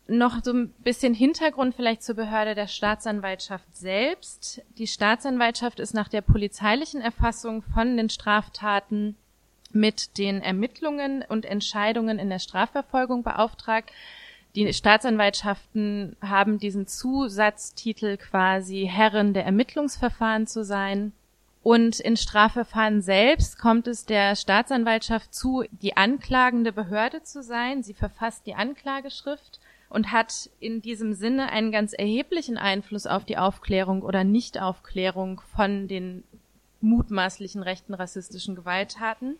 noch 0.08 0.42
so 0.42 0.52
ein 0.52 0.70
bisschen 0.82 1.14
Hintergrund 1.14 1.74
vielleicht 1.74 2.02
zur 2.02 2.16
Behörde 2.16 2.54
der 2.54 2.66
Staatsanwaltschaft 2.66 3.76
selbst. 3.76 4.62
Die 4.78 4.86
Staatsanwaltschaft 4.86 5.78
ist 5.80 5.94
nach 5.94 6.08
der 6.08 6.22
polizeilichen 6.22 7.00
Erfassung 7.00 7.62
von 7.62 7.96
den 7.96 8.08
Straftaten 8.08 9.16
mit 9.70 10.16
den 10.16 10.40
Ermittlungen 10.40 11.24
und 11.28 11.44
Entscheidungen 11.44 12.18
in 12.18 12.30
der 12.30 12.38
Strafverfolgung 12.38 13.22
beauftragt. 13.22 13.90
Die 14.54 14.72
Staatsanwaltschaften 14.72 16.16
haben 16.22 16.58
diesen 16.58 16.86
Zusatztitel 16.86 18.16
quasi 18.16 18.88
Herren 18.90 19.34
der 19.34 19.44
Ermittlungsverfahren 19.44 20.46
zu 20.46 20.64
sein. 20.64 21.12
Und 21.62 22.00
in 22.00 22.16
Strafverfahren 22.16 23.02
selbst 23.02 23.58
kommt 23.58 23.86
es 23.88 24.06
der 24.06 24.36
Staatsanwaltschaft 24.36 25.34
zu, 25.34 25.64
die 25.70 25.98
anklagende 25.98 26.72
Behörde 26.72 27.22
zu 27.22 27.42
sein. 27.42 27.82
Sie 27.82 27.92
verfasst 27.92 28.46
die 28.46 28.54
Anklageschrift 28.54 29.60
und 29.88 30.12
hat 30.12 30.50
in 30.60 30.82
diesem 30.82 31.14
Sinne 31.14 31.50
einen 31.50 31.72
ganz 31.72 31.92
erheblichen 31.92 32.58
Einfluss 32.58 33.06
auf 33.06 33.24
die 33.24 33.38
Aufklärung 33.38 34.02
oder 34.02 34.24
Nichtaufklärung 34.24 35.40
von 35.54 35.88
den 35.88 36.24
mutmaßlichen 36.80 37.62
rechten 37.62 37.94
rassistischen 37.94 38.54
Gewalttaten. 38.54 39.36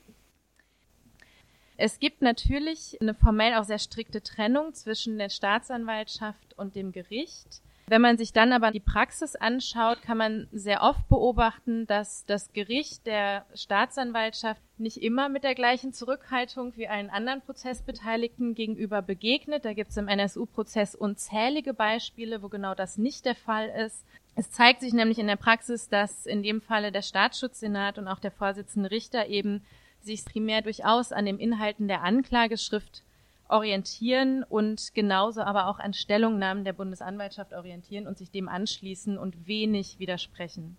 Es 1.77 2.01
gibt 2.01 2.23
natürlich 2.23 2.99
eine 3.01 3.15
formell 3.15 3.55
auch 3.55 3.65
sehr 3.65 3.79
strikte 3.79 4.21
Trennung 4.21 4.75
zwischen 4.75 5.19
der 5.19 5.29
Staatsanwaltschaft 5.29 6.59
und 6.59 6.75
dem 6.75 6.91
Gericht. 6.91 7.63
Wenn 7.89 8.03
man 8.03 8.19
sich 8.19 8.35
dann 8.35 8.53
aber 8.53 8.71
die 8.71 8.81
Praxis 8.81 9.35
anschaut, 9.35 10.03
kann 10.03 10.19
man 10.19 10.47
sehr 10.53 10.83
oft 10.83 11.09
beobachten, 11.09 11.87
dass 11.87 12.27
das 12.27 12.53
Gericht 12.53 13.07
der 13.07 13.47
Staatsanwaltschaft 13.55 14.61
nicht 14.77 14.99
immer 14.99 15.31
mit 15.31 15.43
der 15.43 15.55
gleichen 15.55 15.95
Zurückhaltung 15.95 16.77
wie 16.77 16.87
allen 16.87 17.09
anderen 17.09 17.41
Prozessbeteiligten 17.41 18.55
gegenüber 18.55 19.01
begegnet. 19.01 19.65
Da 19.65 19.73
gibt 19.73 19.91
es 19.91 19.97
im 19.97 20.07
NSU-Prozess 20.07 20.95
unzählige 20.95 21.73
Beispiele, 21.73 22.43
wo 22.43 22.49
genau 22.49 22.75
das 22.75 22.99
nicht 22.99 23.25
der 23.25 23.35
Fall 23.35 23.71
ist. 23.87 24.05
Es 24.35 24.51
zeigt 24.51 24.83
sich 24.83 24.93
nämlich 24.93 25.19
in 25.19 25.27
der 25.27 25.37
Praxis, 25.37 25.89
dass 25.89 26.27
in 26.27 26.43
dem 26.43 26.61
Falle 26.61 26.93
der 26.93 27.03
Staatsschutzsenat 27.03 27.97
und 27.97 28.07
auch 28.07 28.21
der 28.21 28.31
Vorsitzende 28.31 28.91
Richter 28.91 29.29
eben 29.29 29.65
sich 30.03 30.27
primär 30.27 30.61
durchaus 30.61 31.11
an 31.11 31.25
den 31.25 31.39
Inhalten 31.39 31.89
der 31.89 32.03
Anklageschrift 32.03 33.03
orientieren 33.49 34.45
und 34.45 34.95
genauso 34.95 35.41
aber 35.41 35.67
auch 35.67 35.79
an 35.79 35.95
Stellungnahmen 35.95 36.65
der 36.65 36.75
Bundesanwaltschaft 36.75 37.55
orientieren 37.55 38.07
und 38.07 38.19
sich 38.19 38.31
dem 38.31 38.49
anschließen 38.49 39.19
und 39.19 39.47
wenig 39.47 39.99
widersprechen. 39.99 40.77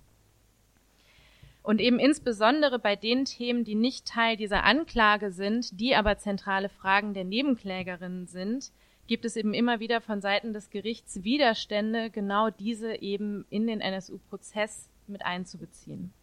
Und 1.64 1.82
eben 1.82 2.00
insbesondere 2.00 2.80
bei 2.80 2.96
den 2.96 3.26
Themen, 3.26 3.64
die 3.64 3.76
nicht 3.76 4.06
Teil 4.06 4.38
dieser 4.38 4.64
Anklage 4.64 5.32
sind, 5.32 5.80
die 5.80 5.96
aber 5.96 6.18
zentrale 6.18 6.70
Fragen 6.70 7.14
der 7.14 7.26
Nebenklägerinnen 7.26 8.28
sind, 8.28 8.72
gibt 9.08 9.26
es 9.26 9.36
eben 9.36 9.54
immer 9.54 9.80
wieder 9.80 10.02
von 10.02 10.22
Seiten 10.22 10.54
des 10.54 10.70
Gerichts 10.70 11.24
Widerstände, 11.24 12.12
genau 12.12 12.50
diese 12.52 13.02
eben 13.02 13.46
in 13.50 13.68
den 13.68 13.82
NSU-Prozess 13.82 14.88
mit 15.08 15.26
einzubeziehen. 15.26 16.14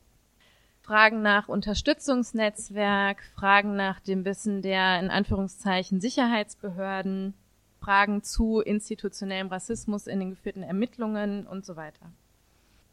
Fragen 0.86 1.20
nach 1.20 1.48
Unterstützungsnetzwerk, 1.48 3.20
Fragen 3.34 3.74
nach 3.74 3.98
dem 3.98 4.24
Wissen 4.24 4.62
der 4.62 5.00
in 5.00 5.10
Anführungszeichen 5.10 6.00
Sicherheitsbehörden, 6.00 7.34
Fragen 7.80 8.22
zu 8.22 8.60
institutionellem 8.60 9.48
Rassismus 9.48 10.06
in 10.06 10.20
den 10.20 10.30
geführten 10.30 10.62
Ermittlungen 10.62 11.44
und 11.44 11.66
so 11.66 11.74
weiter. 11.74 12.12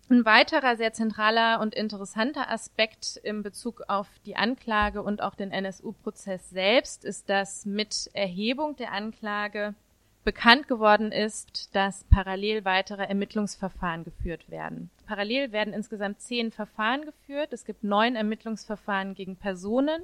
Ein 0.09 0.25
weiterer 0.25 0.75
sehr 0.75 0.93
zentraler 0.93 1.59
und 1.61 1.75
interessanter 1.75 2.49
Aspekt 2.49 3.17
in 3.17 3.43
Bezug 3.43 3.83
auf 3.87 4.07
die 4.25 4.35
Anklage 4.35 5.03
und 5.03 5.21
auch 5.21 5.35
den 5.35 5.51
NSU-Prozess 5.51 6.49
selbst 6.49 7.05
ist, 7.05 7.29
dass 7.29 7.63
mit 7.67 8.09
Erhebung 8.13 8.75
der 8.75 8.91
Anklage 8.91 9.75
bekannt 10.23 10.67
geworden 10.67 11.11
ist, 11.11 11.75
dass 11.75 12.05
parallel 12.05 12.65
weitere 12.65 13.03
Ermittlungsverfahren 13.03 14.03
geführt 14.03 14.49
werden. 14.49 14.89
Parallel 15.05 15.51
werden 15.51 15.73
insgesamt 15.73 16.21
zehn 16.21 16.51
Verfahren 16.51 17.05
geführt. 17.05 17.53
Es 17.53 17.65
gibt 17.65 17.83
neun 17.83 18.15
Ermittlungsverfahren 18.15 19.15
gegen 19.15 19.35
Personen 19.35 20.01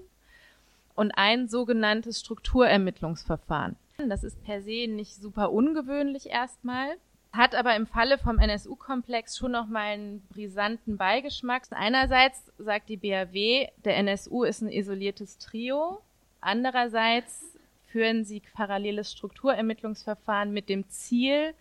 und 0.95 1.11
ein 1.11 1.47
sogenanntes 1.47 2.19
Strukturermittlungsverfahren. 2.19 3.75
Das 4.07 4.23
ist 4.23 4.43
per 4.43 4.61
se 4.61 4.87
nicht 4.87 5.15
super 5.15 5.51
ungewöhnlich 5.51 6.29
erstmal, 6.29 6.95
hat 7.31 7.53
aber 7.53 7.75
im 7.75 7.85
Falle 7.85 8.17
vom 8.17 8.39
NSU-Komplex 8.39 9.37
schon 9.37 9.51
nochmal 9.51 9.93
einen 9.93 10.21
brisanten 10.29 10.97
Beigeschmack. 10.97 11.63
Einerseits 11.71 12.51
sagt 12.57 12.89
die 12.89 12.97
BAW, 12.97 13.67
der 13.85 13.97
NSU 13.97 14.43
ist 14.43 14.61
ein 14.61 14.71
isoliertes 14.71 15.37
Trio. 15.37 16.01
Andererseits 16.41 17.58
führen 17.91 18.25
sie 18.25 18.41
paralleles 18.53 19.11
Strukturermittlungsverfahren 19.11 20.51
mit 20.51 20.69
dem 20.69 20.87
Ziel, 20.89 21.53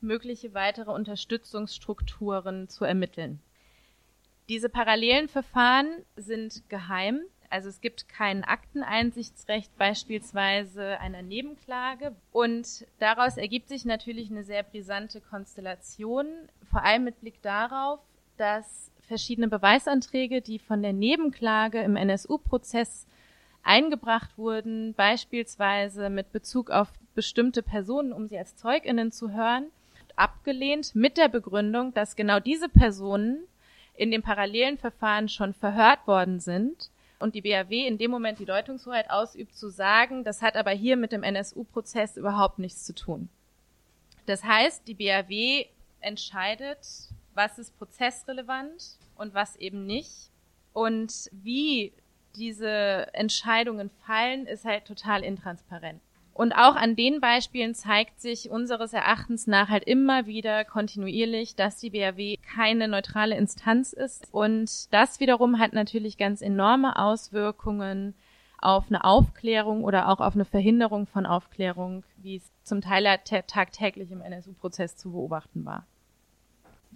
mögliche 0.00 0.54
weitere 0.54 0.90
Unterstützungsstrukturen 0.90 2.68
zu 2.68 2.84
ermitteln. 2.84 3.40
Diese 4.48 4.68
parallelen 4.68 5.28
Verfahren 5.28 5.88
sind 6.16 6.68
geheim. 6.68 7.20
Also 7.50 7.68
es 7.68 7.80
gibt 7.80 8.08
kein 8.08 8.44
Akteneinsichtsrecht 8.44 9.76
beispielsweise 9.76 10.98
einer 11.00 11.22
Nebenklage. 11.22 12.14
Und 12.32 12.86
daraus 12.98 13.36
ergibt 13.36 13.68
sich 13.68 13.84
natürlich 13.84 14.30
eine 14.30 14.44
sehr 14.44 14.62
brisante 14.62 15.20
Konstellation, 15.20 16.26
vor 16.70 16.82
allem 16.82 17.04
mit 17.04 17.20
Blick 17.20 17.42
darauf, 17.42 18.00
dass 18.36 18.90
verschiedene 19.00 19.48
Beweisanträge, 19.48 20.42
die 20.42 20.58
von 20.58 20.82
der 20.82 20.92
Nebenklage 20.92 21.80
im 21.82 21.96
NSU-Prozess 21.96 23.06
eingebracht 23.68 24.38
wurden, 24.38 24.94
beispielsweise 24.94 26.08
mit 26.08 26.32
Bezug 26.32 26.70
auf 26.70 26.88
bestimmte 27.14 27.62
Personen, 27.62 28.14
um 28.14 28.26
sie 28.26 28.38
als 28.38 28.56
Zeuginnen 28.56 29.12
zu 29.12 29.30
hören, 29.32 29.66
abgelehnt 30.16 30.94
mit 30.94 31.18
der 31.18 31.28
Begründung, 31.28 31.92
dass 31.92 32.16
genau 32.16 32.40
diese 32.40 32.70
Personen 32.70 33.40
in 33.94 34.10
dem 34.10 34.22
parallelen 34.22 34.78
Verfahren 34.78 35.28
schon 35.28 35.52
verhört 35.52 36.06
worden 36.06 36.40
sind 36.40 36.90
und 37.18 37.34
die 37.34 37.42
BAW 37.42 37.86
in 37.86 37.98
dem 37.98 38.10
Moment 38.10 38.38
die 38.38 38.46
Deutungshoheit 38.46 39.10
ausübt, 39.10 39.54
zu 39.54 39.68
sagen, 39.68 40.24
das 40.24 40.40
hat 40.40 40.56
aber 40.56 40.70
hier 40.70 40.96
mit 40.96 41.12
dem 41.12 41.22
NSU-Prozess 41.22 42.16
überhaupt 42.16 42.58
nichts 42.58 42.84
zu 42.84 42.94
tun. 42.94 43.28
Das 44.24 44.44
heißt, 44.44 44.88
die 44.88 44.94
BAW 44.94 45.66
entscheidet, 46.00 46.86
was 47.34 47.58
ist 47.58 47.76
prozessrelevant 47.78 48.96
und 49.16 49.34
was 49.34 49.56
eben 49.56 49.84
nicht. 49.84 50.30
Und 50.72 51.28
wie 51.32 51.92
diese 52.38 53.12
Entscheidungen 53.12 53.90
fallen, 54.06 54.46
ist 54.46 54.64
halt 54.64 54.84
total 54.84 55.22
intransparent. 55.22 56.00
Und 56.38 56.52
auch 56.52 56.76
an 56.76 56.94
den 56.94 57.20
Beispielen 57.20 57.74
zeigt 57.74 58.20
sich 58.20 58.48
unseres 58.48 58.92
Erachtens 58.92 59.48
nach 59.48 59.70
halt 59.70 59.82
immer 59.82 60.26
wieder 60.26 60.64
kontinuierlich, 60.64 61.56
dass 61.56 61.78
die 61.78 61.90
BRW 61.90 62.36
keine 62.36 62.86
neutrale 62.86 63.36
Instanz 63.36 63.92
ist. 63.92 64.28
Und 64.30 64.92
das 64.94 65.18
wiederum 65.18 65.58
hat 65.58 65.72
natürlich 65.72 66.16
ganz 66.16 66.40
enorme 66.40 66.96
Auswirkungen 66.96 68.14
auf 68.56 68.84
eine 68.88 69.02
Aufklärung 69.02 69.82
oder 69.82 70.08
auch 70.08 70.20
auf 70.20 70.34
eine 70.34 70.44
Verhinderung 70.44 71.08
von 71.08 71.26
Aufklärung, 71.26 72.04
wie 72.18 72.36
es 72.36 72.52
zum 72.62 72.82
Teil 72.82 73.18
tagtäglich 73.24 74.12
im 74.12 74.20
NSU-Prozess 74.20 74.96
zu 74.96 75.10
beobachten 75.10 75.64
war. 75.64 75.86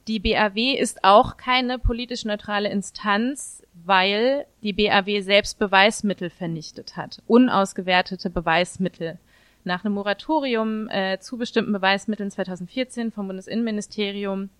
Die 0.09 0.18
BAW 0.18 0.75
ist 0.75 1.04
auch 1.04 1.37
keine 1.37 1.78
politisch 1.78 2.25
neutrale 2.25 2.68
Instanz, 2.68 3.62
weil 3.85 4.47
die 4.61 4.73
BAW 4.73 5.21
selbst 5.21 5.61
Beweismittel 5.61 6.28
vernichtet 6.28 6.97
hat, 6.97 7.23
unausgewertete 7.28 8.28
Beweismittel 8.28 9.18
nach 9.62 9.85
einem 9.85 9.94
Moratorium 9.94 10.88
äh, 10.88 11.21
zu 11.21 11.38
bestimmten 11.38 11.73
Beweismitteln 11.73 12.32
2014 12.32 13.12
vom 13.12 13.28
Bundesinnenministerium 13.28 14.50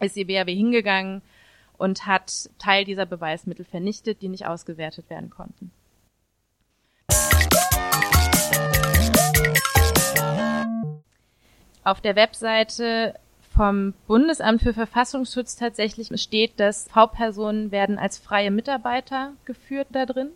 ist 0.00 0.16
die 0.16 0.24
BRW 0.24 0.56
hingegangen 0.56 1.22
und 1.78 2.06
hat 2.06 2.50
Teil 2.58 2.84
dieser 2.84 3.06
Beweismittel 3.06 3.64
vernichtet, 3.64 4.22
die 4.22 4.28
nicht 4.28 4.46
ausgewertet 4.46 5.08
werden 5.08 5.30
konnten. 5.30 5.70
Auf 11.84 12.00
der 12.00 12.16
Webseite 12.16 13.14
vom 13.54 13.94
Bundesamt 14.06 14.62
für 14.62 14.72
Verfassungsschutz 14.72 15.56
tatsächlich 15.56 16.08
steht, 16.20 16.58
dass 16.58 16.88
V-Personen 16.88 17.70
werden 17.72 17.98
als 17.98 18.18
freie 18.18 18.50
Mitarbeiter 18.50 19.32
geführt 19.44 19.88
da 19.90 20.06
drin. 20.06 20.30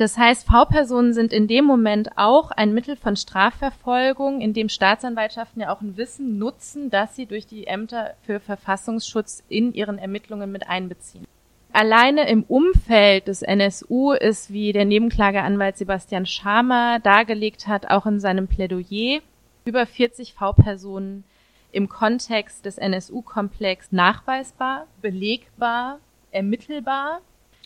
Das 0.00 0.16
heißt, 0.16 0.46
V-Personen 0.46 1.12
sind 1.12 1.30
in 1.30 1.46
dem 1.46 1.66
Moment 1.66 2.16
auch 2.16 2.52
ein 2.52 2.72
Mittel 2.72 2.96
von 2.96 3.16
Strafverfolgung, 3.16 4.40
in 4.40 4.54
dem 4.54 4.70
Staatsanwaltschaften 4.70 5.60
ja 5.60 5.74
auch 5.74 5.82
ein 5.82 5.98
Wissen 5.98 6.38
nutzen, 6.38 6.88
das 6.88 7.16
sie 7.16 7.26
durch 7.26 7.46
die 7.46 7.66
Ämter 7.66 8.14
für 8.22 8.40
Verfassungsschutz 8.40 9.42
in 9.50 9.74
ihren 9.74 9.98
Ermittlungen 9.98 10.50
mit 10.50 10.66
einbeziehen. 10.70 11.26
Alleine 11.72 12.28
im 12.30 12.44
Umfeld 12.44 13.28
des 13.28 13.42
NSU 13.42 14.12
ist, 14.12 14.50
wie 14.50 14.72
der 14.72 14.86
Nebenklageanwalt 14.86 15.76
Sebastian 15.76 16.24
Schamer 16.24 16.98
dargelegt 17.00 17.66
hat, 17.68 17.90
auch 17.90 18.06
in 18.06 18.20
seinem 18.20 18.48
Plädoyer, 18.48 19.20
über 19.66 19.84
40 19.84 20.32
V-Personen 20.32 21.24
im 21.72 21.88
Kontext 21.88 22.64
des 22.64 22.78
NSU-Komplex 22.78 23.92
nachweisbar, 23.92 24.86
belegbar, 25.00 25.98
ermittelbar 26.30 27.20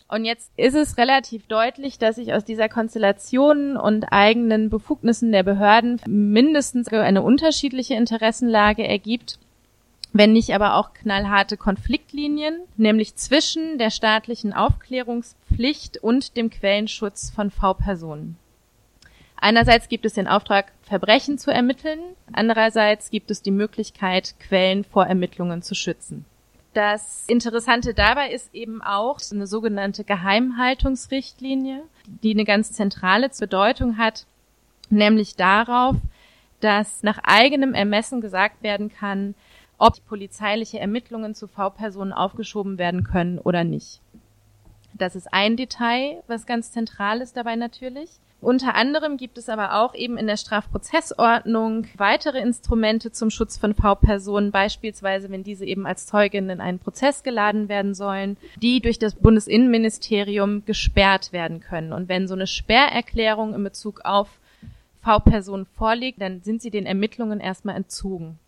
und 0.07 0.25
jetzt 0.25 0.51
ist 0.55 0.75
es 0.75 0.97
relativ 0.97 1.47
deutlich, 1.47 1.97
dass 1.97 2.17
sich 2.17 2.33
aus 2.33 2.45
dieser 2.45 2.69
Konstellation 2.69 3.75
und 3.75 4.05
eigenen 4.11 4.69
Befugnissen 4.69 5.31
der 5.31 5.43
Behörden 5.43 5.99
mindestens 6.05 6.87
eine 6.89 7.23
unterschiedliche 7.23 7.95
Interessenlage 7.95 8.87
ergibt, 8.87 9.39
wenn 10.13 10.31
nicht 10.31 10.53
aber 10.53 10.75
auch 10.75 10.93
knallharte 10.93 11.57
Konfliktlinien, 11.57 12.61
nämlich 12.77 13.15
zwischen 13.15 13.79
der 13.79 13.89
staatlichen 13.89 14.53
Aufklärungspflicht 14.53 15.97
und 15.97 16.37
dem 16.37 16.51
Quellenschutz 16.51 17.31
von 17.31 17.49
V-Personen. 17.49 18.37
Einerseits 19.37 19.89
gibt 19.89 20.05
es 20.05 20.13
den 20.13 20.27
Auftrag, 20.27 20.71
Verbrechen 20.81 21.37
zu 21.37 21.51
ermitteln, 21.51 21.99
andererseits 22.31 23.09
gibt 23.09 23.31
es 23.31 23.41
die 23.41 23.51
Möglichkeit, 23.51 24.35
Quellen 24.39 24.83
vor 24.83 25.05
Ermittlungen 25.05 25.61
zu 25.61 25.75
schützen. 25.75 26.25
Das 26.73 27.23
Interessante 27.27 27.93
dabei 27.93 28.31
ist 28.31 28.53
eben 28.53 28.81
auch 28.81 29.19
eine 29.31 29.47
sogenannte 29.47 30.03
Geheimhaltungsrichtlinie, 30.03 31.83
die 32.05 32.31
eine 32.31 32.43
ganz 32.43 32.73
zentrale 32.73 33.29
Bedeutung 33.39 33.97
hat, 33.97 34.25
nämlich 34.89 35.35
darauf, 35.35 35.95
dass 36.59 37.01
nach 37.01 37.19
eigenem 37.23 37.73
Ermessen 37.73 38.19
gesagt 38.19 38.61
werden 38.61 38.89
kann, 38.89 39.35
ob 39.77 40.05
polizeiliche 40.05 40.79
Ermittlungen 40.79 41.35
zu 41.35 41.47
V-Personen 41.47 42.13
aufgeschoben 42.13 42.77
werden 42.77 43.03
können 43.03 43.39
oder 43.39 43.63
nicht. 43.63 44.01
Das 44.97 45.15
ist 45.15 45.33
ein 45.33 45.57
Detail, 45.57 46.23
was 46.27 46.45
ganz 46.45 46.71
zentral 46.71 47.19
ist 47.19 47.35
dabei 47.35 47.55
natürlich. 47.57 48.09
Unter 48.39 48.75
anderem 48.75 49.17
gibt 49.17 49.37
es 49.37 49.49
aber 49.49 49.81
auch 49.81 49.93
eben 49.95 50.17
in 50.17 50.27
der 50.27 50.37
Strafprozessordnung 50.37 51.87
weitere 51.97 52.39
Instrumente 52.39 53.11
zum 53.11 53.29
Schutz 53.29 53.57
von 53.57 53.73
V-Personen, 53.73 54.51
beispielsweise 54.51 55.29
wenn 55.31 55.43
diese 55.43 55.65
eben 55.65 55.85
als 55.85 56.05
Zeugin 56.05 56.49
in 56.49 56.61
einen 56.61 56.79
Prozess 56.79 57.23
geladen 57.23 57.67
werden 57.69 57.93
sollen, 57.93 58.37
die 58.61 58.81
durch 58.81 58.99
das 58.99 59.15
Bundesinnenministerium 59.15 60.63
gesperrt 60.65 61.33
werden 61.33 61.59
können. 61.59 61.91
Und 61.91 62.07
wenn 62.07 62.27
so 62.27 62.35
eine 62.35 62.47
Sperrerklärung 62.47 63.53
in 63.53 63.63
Bezug 63.63 64.01
auf 64.05 64.29
V-Personen 65.01 65.65
vorliegt, 65.65 66.21
dann 66.21 66.41
sind 66.41 66.61
sie 66.61 66.69
den 66.69 66.85
Ermittlungen 66.85 67.39
erstmal 67.39 67.75
entzogen. 67.75 68.39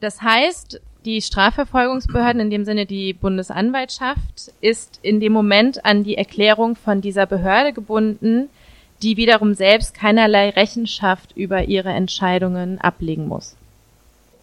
Das 0.00 0.20
heißt, 0.22 0.80
die 1.06 1.22
Strafverfolgungsbehörden, 1.22 2.42
in 2.42 2.50
dem 2.50 2.64
Sinne 2.64 2.84
die 2.84 3.12
Bundesanwaltschaft, 3.12 4.52
ist 4.60 4.98
in 5.02 5.20
dem 5.20 5.32
Moment 5.32 5.84
an 5.84 6.02
die 6.02 6.16
Erklärung 6.18 6.74
von 6.74 7.00
dieser 7.00 7.26
Behörde 7.26 7.72
gebunden, 7.72 8.50
die 9.02 9.16
wiederum 9.16 9.54
selbst 9.54 9.94
keinerlei 9.94 10.50
Rechenschaft 10.50 11.36
über 11.36 11.64
ihre 11.64 11.90
Entscheidungen 11.90 12.80
ablegen 12.80 13.28
muss. 13.28 13.56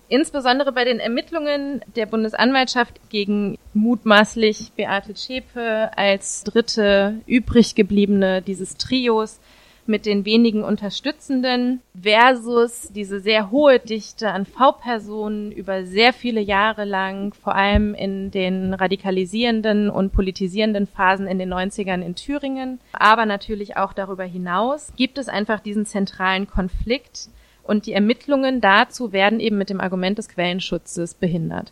Insbesondere 0.07 0.71
bei 0.71 0.85
den 0.85 0.99
Ermittlungen 0.99 1.81
der 1.95 2.05
Bundesanwaltschaft 2.05 2.99
gegen 3.09 3.57
mutmaßlich 3.73 4.71
Beate 4.75 5.15
Zschäpe 5.15 5.91
als 5.97 6.43
dritte 6.43 7.15
übrig 7.25 7.75
gebliebene 7.75 8.41
dieses 8.41 8.77
Trios 8.77 9.39
mit 9.87 10.05
den 10.05 10.25
wenigen 10.25 10.63
Unterstützenden 10.63 11.81
versus 11.99 12.89
diese 12.93 13.19
sehr 13.19 13.51
hohe 13.51 13.79
Dichte 13.79 14.31
an 14.31 14.45
V-Personen 14.45 15.51
über 15.51 15.85
sehr 15.85 16.13
viele 16.13 16.41
Jahre 16.41 16.85
lang, 16.85 17.33
vor 17.33 17.55
allem 17.55 17.93
in 17.93 18.31
den 18.31 18.73
radikalisierenden 18.73 19.89
und 19.89 20.13
politisierenden 20.13 20.87
Phasen 20.87 21.27
in 21.27 21.39
den 21.39 21.53
90ern 21.53 22.01
in 22.01 22.15
Thüringen, 22.15 22.79
aber 22.93 23.25
natürlich 23.25 23.77
auch 23.77 23.93
darüber 23.93 24.23
hinaus, 24.23 24.93
gibt 24.95 25.17
es 25.17 25.29
einfach 25.29 25.59
diesen 25.59 25.85
zentralen 25.85 26.47
Konflikt 26.47 27.29
und 27.63 27.85
die 27.85 27.93
Ermittlungen 27.93 28.61
dazu 28.61 29.11
werden 29.13 29.39
eben 29.39 29.57
mit 29.57 29.69
dem 29.69 29.81
Argument 29.81 30.17
des 30.17 30.29
Quellenschutzes 30.29 31.13
behindert. 31.13 31.71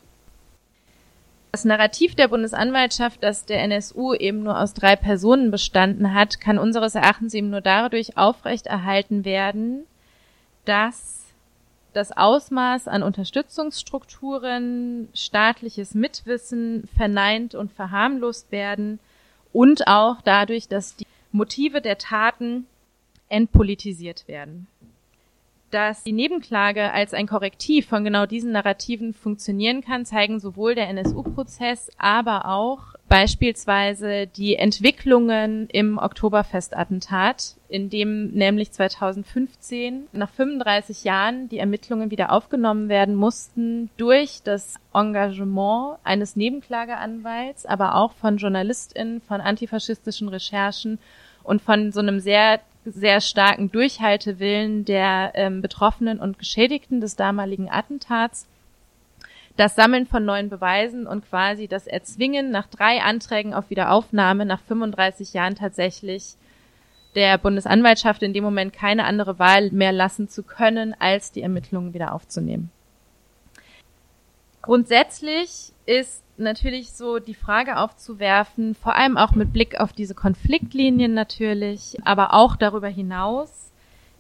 Das 1.51 1.65
Narrativ 1.65 2.15
der 2.15 2.29
Bundesanwaltschaft, 2.29 3.21
dass 3.23 3.45
der 3.45 3.61
NSU 3.63 4.13
eben 4.13 4.41
nur 4.41 4.57
aus 4.57 4.73
drei 4.73 4.95
Personen 4.95 5.51
bestanden 5.51 6.13
hat, 6.13 6.39
kann 6.39 6.57
unseres 6.57 6.95
Erachtens 6.95 7.33
eben 7.33 7.49
nur 7.49 7.59
dadurch 7.59 8.17
aufrechterhalten 8.17 9.25
werden, 9.25 9.83
dass 10.63 11.25
das 11.91 12.15
Ausmaß 12.15 12.87
an 12.87 13.03
Unterstützungsstrukturen, 13.03 15.09
staatliches 15.13 15.93
Mitwissen 15.93 16.87
verneint 16.95 17.53
und 17.53 17.73
verharmlost 17.73 18.49
werden 18.53 18.99
und 19.51 19.87
auch 19.87 20.21
dadurch, 20.21 20.69
dass 20.69 20.95
die 20.95 21.05
Motive 21.33 21.81
der 21.81 21.97
Taten 21.97 22.65
entpolitisiert 23.27 24.25
werden. 24.29 24.67
Dass 25.71 26.03
die 26.03 26.11
Nebenklage 26.11 26.91
als 26.91 27.13
ein 27.13 27.27
Korrektiv 27.27 27.87
von 27.87 28.03
genau 28.03 28.25
diesen 28.25 28.51
Narrativen 28.51 29.13
funktionieren 29.13 29.81
kann, 29.81 30.05
zeigen 30.05 30.41
sowohl 30.41 30.75
der 30.75 30.89
NSU-Prozess, 30.89 31.89
aber 31.97 32.45
auch 32.45 32.79
beispielsweise 33.07 34.27
die 34.27 34.57
Entwicklungen 34.57 35.67
im 35.69 35.97
Oktoberfestattentat, 35.97 37.55
in 37.69 37.89
dem 37.89 38.31
nämlich 38.31 38.73
2015 38.73 40.07
nach 40.11 40.29
35 40.29 41.05
Jahren 41.05 41.47
die 41.47 41.59
Ermittlungen 41.59 42.11
wieder 42.11 42.33
aufgenommen 42.33 42.89
werden 42.89 43.15
mussten 43.15 43.89
durch 43.95 44.41
das 44.43 44.75
Engagement 44.93 45.99
eines 46.03 46.35
Nebenklageanwalts, 46.35 47.65
aber 47.65 47.95
auch 47.95 48.11
von 48.11 48.37
JournalistInnen, 48.37 49.21
von 49.21 49.39
antifaschistischen 49.39 50.27
Recherchen 50.27 50.99
und 51.43 51.61
von 51.61 51.93
so 51.93 52.01
einem 52.01 52.19
sehr 52.19 52.59
sehr 52.85 53.21
starken 53.21 53.71
Durchhaltewillen 53.71 54.85
der 54.85 55.31
ähm, 55.35 55.61
Betroffenen 55.61 56.19
und 56.19 56.39
Geschädigten 56.39 57.01
des 57.01 57.15
damaligen 57.15 57.69
Attentats, 57.69 58.47
das 59.57 59.75
Sammeln 59.75 60.07
von 60.07 60.25
neuen 60.25 60.49
Beweisen 60.49 61.05
und 61.05 61.27
quasi 61.27 61.67
das 61.67 61.85
Erzwingen 61.85 62.51
nach 62.51 62.67
drei 62.67 63.01
Anträgen 63.01 63.53
auf 63.53 63.69
Wiederaufnahme 63.69 64.45
nach 64.45 64.61
35 64.61 65.33
Jahren 65.33 65.55
tatsächlich 65.55 66.35
der 67.15 67.37
Bundesanwaltschaft 67.37 68.23
in 68.23 68.33
dem 68.33 68.43
Moment 68.43 68.73
keine 68.73 69.03
andere 69.03 69.37
Wahl 69.37 69.69
mehr 69.71 69.91
lassen 69.91 70.29
zu 70.29 70.43
können, 70.43 70.95
als 70.97 71.31
die 71.31 71.41
Ermittlungen 71.41 71.93
wieder 71.93 72.13
aufzunehmen. 72.13 72.71
Grundsätzlich 74.61 75.73
ist 75.85 76.23
natürlich 76.41 76.91
so 76.91 77.19
die 77.19 77.33
Frage 77.33 77.77
aufzuwerfen, 77.77 78.75
vor 78.75 78.95
allem 78.95 79.17
auch 79.17 79.31
mit 79.31 79.53
Blick 79.53 79.79
auf 79.79 79.93
diese 79.93 80.15
Konfliktlinien 80.15 81.13
natürlich, 81.13 81.97
aber 82.03 82.33
auch 82.33 82.55
darüber 82.55 82.87
hinaus, 82.87 83.71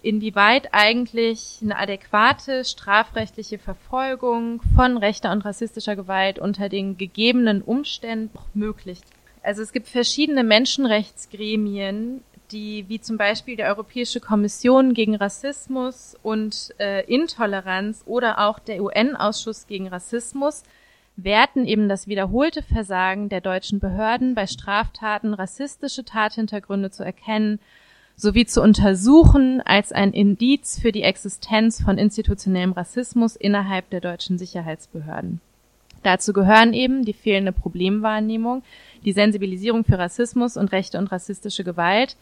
inwieweit 0.01 0.73
eigentlich 0.73 1.59
eine 1.61 1.77
adäquate 1.77 2.65
strafrechtliche 2.65 3.59
Verfolgung 3.59 4.61
von 4.75 4.97
rechter 4.97 5.31
und 5.31 5.43
rassistischer 5.43 5.95
Gewalt 5.95 6.39
unter 6.39 6.69
den 6.69 6.97
gegebenen 6.97 7.61
Umständen 7.61 8.37
möglich. 8.53 9.01
Also 9.43 9.61
es 9.61 9.71
gibt 9.71 9.87
verschiedene 9.87 10.43
Menschenrechtsgremien, 10.43 12.23
die 12.51 12.85
wie 12.87 12.99
zum 12.99 13.17
Beispiel 13.17 13.55
die 13.55 13.63
Europäische 13.63 14.19
Kommission 14.19 14.93
gegen 14.93 15.15
Rassismus 15.15 16.15
und 16.21 16.73
äh, 16.79 17.05
Intoleranz 17.05 18.03
oder 18.05 18.39
auch 18.39 18.59
der 18.59 18.83
UN-Ausschuss 18.83 19.67
gegen 19.67 19.87
Rassismus 19.87 20.63
werten 21.15 21.65
eben 21.65 21.89
das 21.89 22.07
wiederholte 22.07 22.63
Versagen 22.63 23.29
der 23.29 23.41
deutschen 23.41 23.79
Behörden 23.79 24.35
bei 24.35 24.47
Straftaten 24.47 25.33
rassistische 25.33 26.03
Tathintergründe 26.03 26.91
zu 26.91 27.03
erkennen 27.03 27.59
sowie 28.15 28.45
zu 28.45 28.61
untersuchen 28.61 29.61
als 29.61 29.91
ein 29.91 30.13
Indiz 30.13 30.79
für 30.79 30.91
die 30.91 31.01
Existenz 31.01 31.81
von 31.81 31.97
institutionellem 31.97 32.73
Rassismus 32.73 33.35
innerhalb 33.35 33.89
der 33.89 33.99
deutschen 33.99 34.37
Sicherheitsbehörden. 34.37 35.41
Dazu 36.03 36.33
gehören 36.33 36.73
eben 36.73 37.03
die 37.03 37.13
fehlende 37.13 37.51
Problemwahrnehmung, 37.51 38.63
die 39.05 39.13
Sensibilisierung 39.13 39.83
für 39.83 39.99
Rassismus 39.99 40.57
und 40.57 40.71
rechte 40.71 40.97
und 40.97 41.11
rassistische 41.11 41.63
Gewalt. 41.63 42.15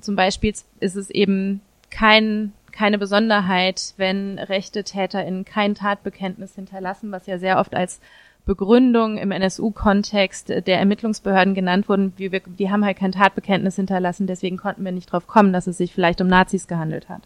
Zum 0.00 0.16
Beispiel 0.16 0.52
ist 0.80 0.96
es 0.96 1.10
eben 1.10 1.60
kein, 1.90 2.52
keine 2.72 2.98
Besonderheit, 2.98 3.94
wenn 3.96 4.38
rechte 4.38 4.84
TäterInnen 4.84 5.44
kein 5.44 5.74
Tatbekenntnis 5.74 6.54
hinterlassen, 6.54 7.12
was 7.12 7.26
ja 7.26 7.38
sehr 7.38 7.58
oft 7.58 7.74
als 7.74 8.00
Begründung 8.44 9.18
im 9.18 9.30
NSU-Kontext 9.30 10.48
der 10.48 10.78
Ermittlungsbehörden 10.78 11.54
genannt 11.54 11.88
wurden, 11.88 12.12
wir, 12.16 12.30
die 12.30 12.70
haben 12.70 12.84
halt 12.84 12.96
kein 12.96 13.12
Tatbekenntnis 13.12 13.76
hinterlassen, 13.76 14.26
deswegen 14.26 14.56
konnten 14.56 14.84
wir 14.84 14.92
nicht 14.92 15.12
drauf 15.12 15.26
kommen, 15.26 15.52
dass 15.52 15.68
es 15.68 15.78
sich 15.78 15.92
vielleicht 15.92 16.20
um 16.20 16.26
Nazis 16.26 16.66
gehandelt 16.66 17.08
hat. 17.08 17.22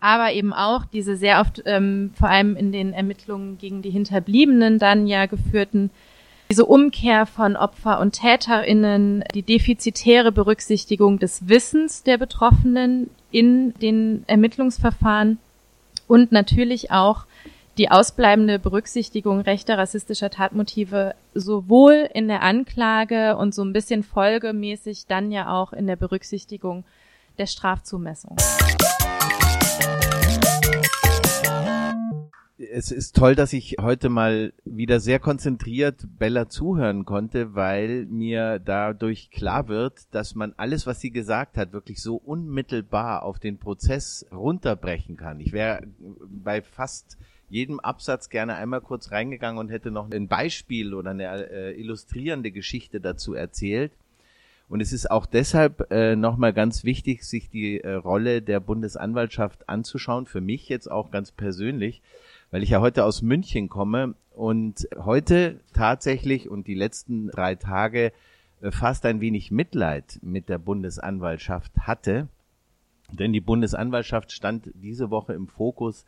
Aber 0.00 0.32
eben 0.32 0.52
auch 0.52 0.84
diese 0.84 1.16
sehr 1.16 1.40
oft, 1.40 1.62
ähm, 1.66 2.12
vor 2.14 2.28
allem 2.28 2.54
in 2.54 2.70
den 2.70 2.92
Ermittlungen 2.92 3.58
gegen 3.58 3.82
die 3.82 3.90
Hinterbliebenen 3.90 4.78
dann 4.78 5.08
ja 5.08 5.26
geführten, 5.26 5.90
diese 6.50 6.64
Umkehr 6.64 7.26
von 7.26 7.56
Opfer- 7.56 8.00
und 8.00 8.12
TäterInnen, 8.12 9.24
die 9.34 9.42
defizitäre 9.42 10.32
Berücksichtigung 10.32 11.18
des 11.18 11.48
Wissens 11.48 12.04
der 12.04 12.16
Betroffenen 12.16 13.10
in 13.30 13.74
den 13.74 14.24
Ermittlungsverfahren 14.26 15.38
und 16.06 16.32
natürlich 16.32 16.90
auch 16.90 17.24
die 17.78 17.90
ausbleibende 17.90 18.58
Berücksichtigung 18.58 19.40
rechter 19.40 19.78
rassistischer 19.78 20.30
Tatmotive 20.30 21.14
sowohl 21.34 22.08
in 22.12 22.26
der 22.26 22.42
Anklage 22.42 23.36
und 23.36 23.54
so 23.54 23.62
ein 23.62 23.72
bisschen 23.72 24.02
folgemäßig 24.02 25.06
dann 25.06 25.30
ja 25.30 25.52
auch 25.52 25.72
in 25.72 25.86
der 25.86 25.96
Berücksichtigung 25.96 26.84
der 27.38 27.46
Strafzumessung. 27.46 28.36
Es 32.60 32.90
ist 32.90 33.14
toll, 33.14 33.36
dass 33.36 33.52
ich 33.52 33.76
heute 33.80 34.08
mal 34.08 34.52
wieder 34.64 34.98
sehr 34.98 35.20
konzentriert 35.20 36.08
Bella 36.18 36.48
zuhören 36.48 37.04
konnte, 37.04 37.54
weil 37.54 38.06
mir 38.06 38.58
dadurch 38.58 39.30
klar 39.30 39.68
wird, 39.68 40.12
dass 40.12 40.34
man 40.34 40.54
alles, 40.56 40.84
was 40.84 41.00
sie 41.00 41.12
gesagt 41.12 41.56
hat, 41.56 41.72
wirklich 41.72 42.02
so 42.02 42.16
unmittelbar 42.16 43.22
auf 43.22 43.38
den 43.38 43.58
Prozess 43.58 44.26
runterbrechen 44.32 45.16
kann. 45.16 45.38
Ich 45.38 45.52
wäre 45.52 45.86
bei 46.26 46.60
fast 46.60 47.16
jedem 47.48 47.78
Absatz 47.78 48.28
gerne 48.28 48.56
einmal 48.56 48.80
kurz 48.80 49.12
reingegangen 49.12 49.60
und 49.60 49.68
hätte 49.68 49.92
noch 49.92 50.10
ein 50.10 50.26
Beispiel 50.26 50.94
oder 50.94 51.10
eine 51.10 51.48
äh, 51.50 51.80
illustrierende 51.80 52.50
Geschichte 52.50 53.00
dazu 53.00 53.34
erzählt. 53.34 53.92
Und 54.68 54.80
es 54.80 54.92
ist 54.92 55.12
auch 55.12 55.26
deshalb 55.26 55.92
äh, 55.92 56.16
nochmal 56.16 56.52
ganz 56.52 56.82
wichtig, 56.82 57.22
sich 57.22 57.50
die 57.50 57.80
äh, 57.80 57.92
Rolle 57.92 58.42
der 58.42 58.58
Bundesanwaltschaft 58.58 59.68
anzuschauen, 59.68 60.26
für 60.26 60.40
mich 60.40 60.68
jetzt 60.68 60.90
auch 60.90 61.12
ganz 61.12 61.30
persönlich, 61.30 62.02
weil 62.50 62.62
ich 62.62 62.70
ja 62.70 62.80
heute 62.80 63.04
aus 63.04 63.22
München 63.22 63.68
komme 63.68 64.14
und 64.30 64.88
heute 64.96 65.60
tatsächlich 65.72 66.48
und 66.48 66.66
die 66.66 66.74
letzten 66.74 67.28
drei 67.28 67.54
Tage 67.54 68.12
äh, 68.60 68.70
fast 68.70 69.04
ein 69.06 69.20
wenig 69.20 69.50
Mitleid 69.50 70.18
mit 70.22 70.48
der 70.48 70.58
Bundesanwaltschaft 70.58 71.72
hatte. 71.80 72.28
Denn 73.10 73.32
die 73.32 73.40
Bundesanwaltschaft 73.40 74.32
stand 74.32 74.70
diese 74.74 75.10
Woche 75.10 75.32
im 75.32 75.48
Fokus 75.48 76.04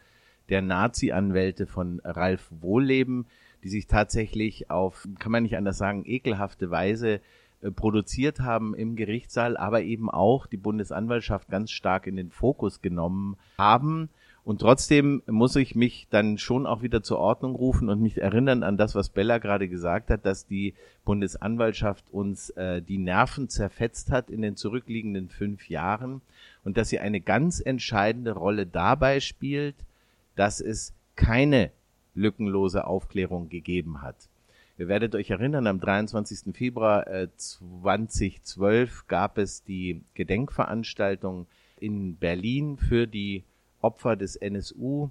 der 0.49 0.63
Nazi-Anwälte 0.63 1.67
von 1.67 2.01
Ralf 2.05 2.51
Wohlleben, 2.51 3.27
die 3.63 3.69
sich 3.69 3.87
tatsächlich 3.87 4.71
auf, 4.71 5.07
kann 5.19 5.33
man 5.33 5.45
nicht 5.45 5.57
anders 5.57 5.79
sagen, 5.79 6.05
ekelhafte 6.05 6.71
Weise 6.71 7.21
äh, 7.63 7.71
produziert 7.71 8.41
haben 8.41 8.75
im 8.75 8.97
Gerichtssaal, 8.97 9.57
aber 9.57 9.83
eben 9.83 10.11
auch 10.11 10.47
die 10.47 10.57
Bundesanwaltschaft 10.57 11.49
ganz 11.49 11.71
stark 11.71 12.07
in 12.07 12.17
den 12.17 12.31
Fokus 12.31 12.81
genommen 12.81 13.37
haben. 13.59 14.09
Und 14.51 14.63
trotzdem 14.63 15.23
muss 15.29 15.55
ich 15.55 15.77
mich 15.77 16.09
dann 16.11 16.37
schon 16.37 16.67
auch 16.67 16.83
wieder 16.83 17.05
zur 17.05 17.21
Ordnung 17.21 17.55
rufen 17.55 17.89
und 17.89 18.03
mich 18.03 18.21
erinnern 18.21 18.65
an 18.65 18.77
das, 18.77 18.97
was 18.97 19.09
Bella 19.09 19.39
gerade 19.39 19.69
gesagt 19.69 20.11
hat, 20.11 20.27
dass 20.27 20.45
die 20.45 20.75
Bundesanwaltschaft 21.05 22.05
uns 22.11 22.51
äh, 22.51 22.83
die 22.83 22.99
Nerven 22.99 23.49
zerfetzt 23.49 24.11
hat 24.11 24.29
in 24.29 24.43
den 24.43 24.57
zurückliegenden 24.57 25.29
fünf 25.29 25.69
Jahren 25.69 26.21
und 26.65 26.77
dass 26.79 26.89
sie 26.89 26.99
eine 26.99 27.21
ganz 27.21 27.61
entscheidende 27.61 28.33
Rolle 28.33 28.67
dabei 28.67 29.21
spielt, 29.21 29.77
dass 30.35 30.61
es 30.61 30.95
keine 31.15 31.71
lückenlose 32.17 32.89
Aufklärung 32.89 33.51
gegeben 33.51 34.03
hat. 34.03 34.17
Ihr 34.79 34.89
werdet 34.89 35.15
euch 35.15 35.31
erinnern, 35.31 35.69
am 35.69 35.79
23. 35.79 36.57
Februar 36.57 37.07
2012 37.37 38.91
äh, 38.91 39.03
gab 39.07 39.39
es 39.39 39.63
die 39.63 40.03
Gedenkveranstaltung 40.15 41.47
in 41.79 42.17
Berlin 42.17 42.79
für 42.79 43.07
die 43.07 43.45
Opfer 43.81 44.17
des 44.17 44.37
NSU. 44.37 45.11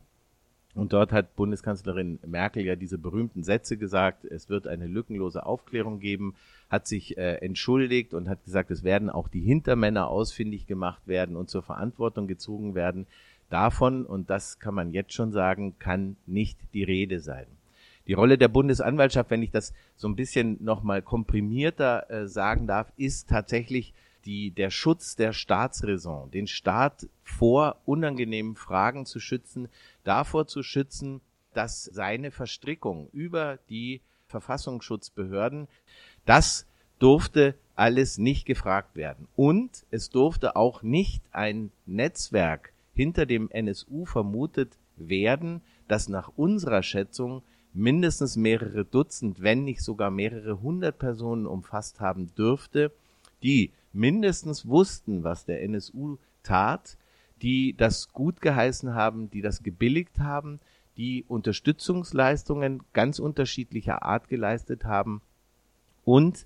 Und 0.76 0.94
dort 0.94 1.12
hat 1.12 1.36
Bundeskanzlerin 1.36 2.20
Merkel 2.26 2.64
ja 2.64 2.76
diese 2.76 2.98
berühmten 2.98 3.44
Sätze 3.44 3.76
gesagt, 3.76 4.24
es 4.24 4.50
wird 4.50 4.68
eine 4.68 4.88
lückenlose 4.88 5.46
Aufklärung 5.46 6.00
geben, 6.00 6.36
hat 6.70 6.88
sich 6.88 7.18
äh, 7.18 7.36
entschuldigt 7.38 8.14
und 8.14 8.30
hat 8.30 8.46
gesagt, 8.46 8.70
es 8.70 8.84
werden 8.84 9.10
auch 9.10 9.28
die 9.28 9.42
Hintermänner 9.42 10.08
ausfindig 10.08 10.68
gemacht 10.68 11.02
werden 11.08 11.36
und 11.36 11.50
zur 11.50 11.64
Verantwortung 11.64 12.28
gezogen 12.28 12.76
werden. 12.76 13.08
Davon, 13.50 14.06
und 14.06 14.30
das 14.30 14.60
kann 14.60 14.76
man 14.76 14.94
jetzt 14.94 15.14
schon 15.14 15.32
sagen, 15.32 15.76
kann 15.80 16.18
nicht 16.28 16.60
die 16.74 16.84
Rede 16.84 17.20
sein. 17.20 17.48
Die 18.06 18.14
Rolle 18.14 18.38
der 18.38 18.48
Bundesanwaltschaft, 18.48 19.32
wenn 19.32 19.44
ich 19.44 19.52
das 19.52 19.74
so 19.96 20.08
ein 20.08 20.16
bisschen 20.16 20.64
nochmal 20.64 21.02
komprimierter 21.02 22.10
äh, 22.10 22.28
sagen 22.28 22.68
darf, 22.68 22.92
ist 22.96 23.30
tatsächlich 23.30 23.94
die, 24.26 24.52
der 24.52 24.70
Schutz 24.70 25.16
der 25.16 25.34
Staatsräson, 25.34 26.32
den 26.32 26.48
Staat 26.48 27.08
vor 27.24 27.78
unangenehmen 27.86 28.56
Fragen 28.56 29.06
zu 29.06 29.20
schützen, 29.20 29.70
davor 30.04 30.48
zu 30.48 30.64
schützen, 30.64 31.22
dass 31.54 31.84
seine 31.86 32.32
Verstrickung 32.32 33.10
über 33.12 33.60
die 33.70 34.02
Verfassungsschutzbehörden, 34.28 35.68
das 36.26 36.68
durfte 37.00 37.56
alles 37.76 38.18
nicht 38.18 38.46
gefragt 38.46 38.96
werden. 38.96 39.28
Und 39.36 39.86
es 39.90 40.10
durfte 40.10 40.56
auch 40.56 40.84
nicht 40.84 41.24
ein 41.32 41.72
Netzwerk 41.86 42.74
hinter 42.94 43.26
dem 43.26 43.50
NSU 43.50 44.06
vermutet 44.06 44.78
werden, 44.98 45.62
das 45.88 46.10
nach 46.10 46.32
unserer 46.36 46.84
Schätzung 46.84 47.42
mindestens 47.74 48.36
mehrere 48.36 48.84
Dutzend, 48.84 49.42
wenn 49.42 49.64
nicht 49.64 49.82
sogar 49.82 50.12
mehrere 50.12 50.62
hundert 50.62 51.00
Personen 51.00 51.46
umfasst 51.46 52.00
haben 52.00 52.34
dürfte, 52.36 52.92
die 53.44 53.72
mindestens 53.93 54.67
wussten, 54.67 55.23
was 55.23 55.45
der 55.45 55.62
NSU 55.63 56.17
tat, 56.43 56.97
die 57.41 57.75
das 57.75 58.12
gut 58.12 58.41
geheißen 58.41 58.93
haben, 58.93 59.30
die 59.30 59.41
das 59.41 59.63
gebilligt 59.63 60.19
haben, 60.19 60.60
die 60.97 61.23
Unterstützungsleistungen 61.28 62.84
ganz 62.93 63.19
unterschiedlicher 63.19 64.04
Art 64.04 64.28
geleistet 64.28 64.84
haben 64.84 65.21
und 66.04 66.45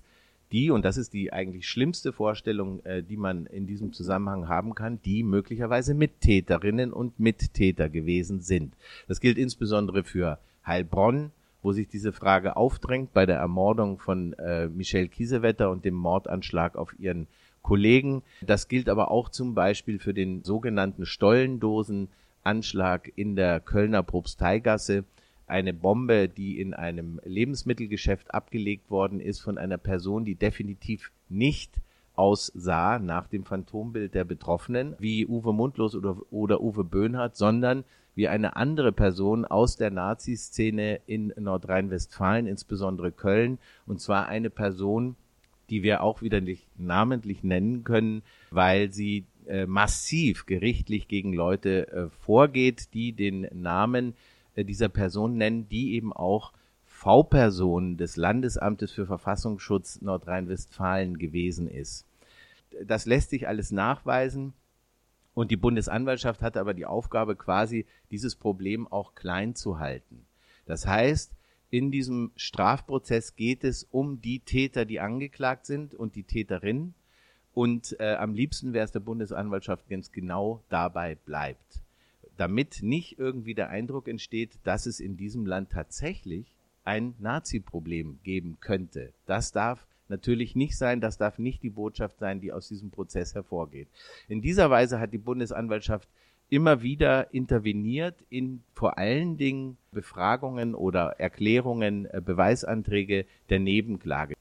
die, 0.52 0.70
und 0.70 0.84
das 0.84 0.96
ist 0.98 1.12
die 1.14 1.32
eigentlich 1.32 1.68
schlimmste 1.68 2.12
Vorstellung, 2.12 2.84
äh, 2.84 3.02
die 3.02 3.16
man 3.16 3.46
in 3.46 3.66
diesem 3.66 3.92
Zusammenhang 3.92 4.46
haben 4.46 4.76
kann, 4.76 5.00
die 5.02 5.24
möglicherweise 5.24 5.94
Mittäterinnen 5.94 6.92
und 6.92 7.18
Mittäter 7.18 7.88
gewesen 7.88 8.40
sind. 8.40 8.76
Das 9.08 9.20
gilt 9.20 9.36
insbesondere 9.36 10.04
für 10.04 10.38
Heilbronn, 10.64 11.32
wo 11.64 11.72
sich 11.72 11.88
diese 11.88 12.12
Frage 12.12 12.54
aufdrängt 12.56 13.12
bei 13.14 13.26
der 13.26 13.38
Ermordung 13.38 13.98
von 13.98 14.34
äh, 14.34 14.68
Michelle 14.68 15.08
Kiesewetter 15.08 15.70
und 15.70 15.86
dem 15.86 15.94
Mordanschlag 15.94 16.76
auf 16.76 16.94
ihren 16.98 17.26
Kollegen. 17.62 18.22
Das 18.42 18.68
gilt 18.68 18.90
aber 18.90 19.10
auch 19.10 19.30
zum 19.30 19.54
Beispiel 19.54 19.98
für 19.98 20.12
den 20.12 20.44
sogenannten 20.44 21.06
Stollendosenanschlag 21.06 23.10
in 23.16 23.34
der 23.34 23.60
Kölner 23.60 24.02
Propsteigasse. 24.02 25.04
Eine 25.46 25.72
Bombe, 25.72 26.28
die 26.28 26.60
in 26.60 26.74
einem 26.74 27.18
Lebensmittelgeschäft 27.24 28.34
abgelegt 28.34 28.90
worden 28.90 29.18
ist 29.18 29.40
von 29.40 29.56
einer 29.56 29.78
Person, 29.78 30.26
die 30.26 30.34
definitiv 30.34 31.12
nicht 31.30 31.80
aussah 32.14 32.98
nach 32.98 33.26
dem 33.26 33.44
Phantombild 33.44 34.14
der 34.14 34.24
Betroffenen, 34.24 34.96
wie 34.98 35.26
Uwe 35.26 35.54
Mundlos 35.54 35.94
oder, 35.94 36.18
oder 36.30 36.60
Uwe 36.60 36.84
Böhnhardt, 36.84 37.36
sondern 37.36 37.84
wie 38.14 38.28
eine 38.28 38.56
andere 38.56 38.92
Person 38.92 39.44
aus 39.44 39.76
der 39.76 39.90
Nazi-Szene 39.90 41.00
in 41.06 41.32
Nordrhein-Westfalen, 41.36 42.46
insbesondere 42.46 43.12
Köln, 43.12 43.58
und 43.86 44.00
zwar 44.00 44.26
eine 44.26 44.50
Person, 44.50 45.16
die 45.70 45.82
wir 45.82 46.02
auch 46.02 46.22
wieder 46.22 46.40
nicht 46.40 46.68
namentlich 46.78 47.42
nennen 47.42 47.84
können, 47.84 48.22
weil 48.50 48.92
sie 48.92 49.26
äh, 49.46 49.66
massiv 49.66 50.46
gerichtlich 50.46 51.08
gegen 51.08 51.32
Leute 51.32 51.88
äh, 51.88 52.08
vorgeht, 52.08 52.94
die 52.94 53.12
den 53.12 53.48
Namen 53.52 54.14
äh, 54.54 54.64
dieser 54.64 54.88
Person 54.88 55.36
nennen, 55.36 55.68
die 55.68 55.94
eben 55.94 56.12
auch 56.12 56.52
V-Person 56.84 57.96
des 57.96 58.16
Landesamtes 58.16 58.92
für 58.92 59.06
Verfassungsschutz 59.06 60.00
Nordrhein-Westfalen 60.00 61.18
gewesen 61.18 61.68
ist. 61.68 62.06
Das 62.84 63.06
lässt 63.06 63.30
sich 63.30 63.46
alles 63.46 63.72
nachweisen. 63.72 64.54
Und 65.34 65.50
die 65.50 65.56
Bundesanwaltschaft 65.56 66.42
hatte 66.42 66.60
aber 66.60 66.74
die 66.74 66.86
Aufgabe, 66.86 67.36
quasi 67.36 67.86
dieses 68.10 68.36
Problem 68.36 68.86
auch 68.86 69.14
klein 69.14 69.54
zu 69.54 69.78
halten. 69.78 70.24
Das 70.66 70.86
heißt, 70.86 71.32
in 71.70 71.90
diesem 71.90 72.30
Strafprozess 72.36 73.34
geht 73.34 73.64
es 73.64 73.84
um 73.90 74.20
die 74.20 74.38
Täter, 74.38 74.84
die 74.84 75.00
angeklagt 75.00 75.66
sind 75.66 75.92
und 75.92 76.14
die 76.14 76.22
Täterin. 76.22 76.94
Und 77.52 77.96
äh, 77.98 78.14
am 78.14 78.34
liebsten 78.34 78.72
wäre 78.72 78.84
es 78.84 78.92
der 78.92 79.00
Bundesanwaltschaft 79.00 79.88
ganz 79.88 80.12
genau 80.12 80.62
dabei 80.68 81.16
bleibt. 81.16 81.82
Damit 82.36 82.82
nicht 82.82 83.18
irgendwie 83.18 83.54
der 83.54 83.70
Eindruck 83.70 84.08
entsteht, 84.08 84.58
dass 84.64 84.86
es 84.86 85.00
in 85.00 85.16
diesem 85.16 85.46
Land 85.46 85.70
tatsächlich 85.70 86.46
ein 86.84 87.14
Nazi-Problem 87.18 88.18
geben 88.22 88.58
könnte. 88.60 89.12
Das 89.26 89.52
darf 89.52 89.86
natürlich 90.14 90.54
nicht 90.54 90.76
sein, 90.76 91.00
das 91.00 91.18
darf 91.18 91.38
nicht 91.38 91.62
die 91.62 91.70
Botschaft 91.70 92.18
sein, 92.18 92.40
die 92.40 92.52
aus 92.52 92.68
diesem 92.68 92.90
Prozess 92.90 93.34
hervorgeht. 93.34 93.88
In 94.28 94.40
dieser 94.40 94.70
Weise 94.70 95.00
hat 95.00 95.12
die 95.12 95.18
Bundesanwaltschaft 95.18 96.08
immer 96.50 96.82
wieder 96.82 97.34
interveniert 97.34 98.14
in 98.30 98.62
vor 98.74 98.96
allen 98.96 99.36
Dingen 99.36 99.76
Befragungen 99.90 100.74
oder 100.74 101.16
Erklärungen, 101.18 102.06
äh, 102.06 102.20
Beweisanträge 102.24 103.26
der 103.50 103.58
Nebenklage. 103.58 104.34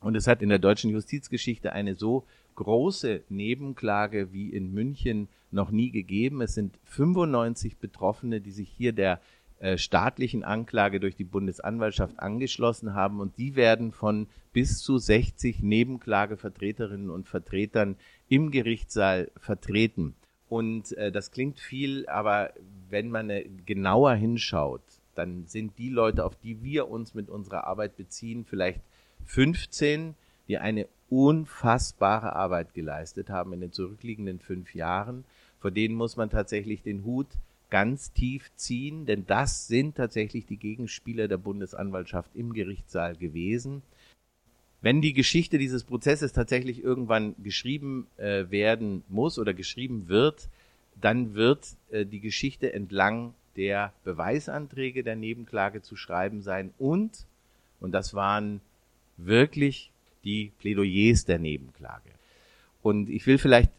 Und 0.00 0.14
es 0.14 0.28
hat 0.28 0.42
in 0.42 0.50
der 0.50 0.60
deutschen 0.60 0.90
Justizgeschichte 0.90 1.72
eine 1.72 1.96
so 1.96 2.24
große 2.54 3.22
Nebenklage 3.28 4.32
wie 4.32 4.50
in 4.50 4.72
München 4.72 5.28
noch 5.50 5.70
nie 5.70 5.90
gegeben. 5.90 6.40
Es 6.40 6.54
sind 6.54 6.78
95 6.84 7.78
Betroffene, 7.78 8.40
die 8.40 8.52
sich 8.52 8.68
hier 8.68 8.92
der 8.92 9.20
äh, 9.58 9.78
staatlichen 9.78 10.44
Anklage 10.44 11.00
durch 11.00 11.16
die 11.16 11.24
Bundesanwaltschaft 11.24 12.20
angeschlossen 12.20 12.94
haben 12.94 13.20
und 13.20 13.38
die 13.38 13.56
werden 13.56 13.92
von 13.92 14.26
bis 14.52 14.78
zu 14.78 14.98
60 14.98 15.62
Nebenklagevertreterinnen 15.62 17.10
und 17.10 17.28
Vertretern 17.28 17.96
im 18.28 18.50
Gerichtssaal 18.50 19.30
vertreten. 19.36 20.14
Und 20.48 20.92
äh, 20.92 21.10
das 21.10 21.30
klingt 21.30 21.58
viel, 21.58 22.06
aber 22.08 22.52
wenn 22.90 23.10
man 23.10 23.30
äh, 23.30 23.46
genauer 23.64 24.14
hinschaut, 24.14 24.82
dann 25.14 25.46
sind 25.46 25.78
die 25.78 25.88
Leute, 25.88 26.24
auf 26.24 26.36
die 26.36 26.62
wir 26.62 26.88
uns 26.88 27.14
mit 27.14 27.28
unserer 27.30 27.66
Arbeit 27.66 27.96
beziehen, 27.96 28.44
vielleicht 28.44 28.80
15, 29.24 30.14
die 30.48 30.58
eine 30.58 30.86
unfassbare 31.08 32.34
Arbeit 32.34 32.74
geleistet 32.74 33.30
haben 33.30 33.52
in 33.52 33.60
den 33.60 33.72
zurückliegenden 33.72 34.38
fünf 34.38 34.74
Jahren. 34.74 35.24
Vor 35.60 35.70
denen 35.70 35.94
muss 35.94 36.16
man 36.16 36.30
tatsächlich 36.30 36.82
den 36.82 37.04
Hut 37.04 37.28
ganz 37.70 38.12
tief 38.12 38.50
ziehen, 38.54 39.06
denn 39.06 39.26
das 39.26 39.66
sind 39.66 39.96
tatsächlich 39.96 40.46
die 40.46 40.56
Gegenspieler 40.56 41.28
der 41.28 41.38
Bundesanwaltschaft 41.38 42.30
im 42.34 42.52
Gerichtssaal 42.52 43.16
gewesen. 43.16 43.82
Wenn 44.82 45.00
die 45.00 45.14
Geschichte 45.14 45.58
dieses 45.58 45.84
Prozesses 45.84 46.32
tatsächlich 46.32 46.82
irgendwann 46.82 47.34
geschrieben 47.42 48.06
äh, 48.18 48.50
werden 48.50 49.02
muss 49.08 49.38
oder 49.38 49.52
geschrieben 49.52 50.08
wird, 50.08 50.48
dann 51.00 51.34
wird 51.34 51.76
äh, 51.90 52.06
die 52.06 52.20
Geschichte 52.20 52.72
entlang 52.72 53.34
der 53.56 53.92
Beweisanträge 54.04 55.02
der 55.02 55.16
Nebenklage 55.16 55.82
zu 55.82 55.96
schreiben 55.96 56.42
sein 56.42 56.72
und, 56.78 57.26
und 57.80 57.92
das 57.92 58.14
waren 58.14 58.60
wirklich 59.16 59.90
die 60.24 60.52
Plädoyers 60.58 61.24
der 61.24 61.38
Nebenklage. 61.38 62.10
Und 62.82 63.08
ich 63.08 63.26
will 63.26 63.38
vielleicht 63.38 63.72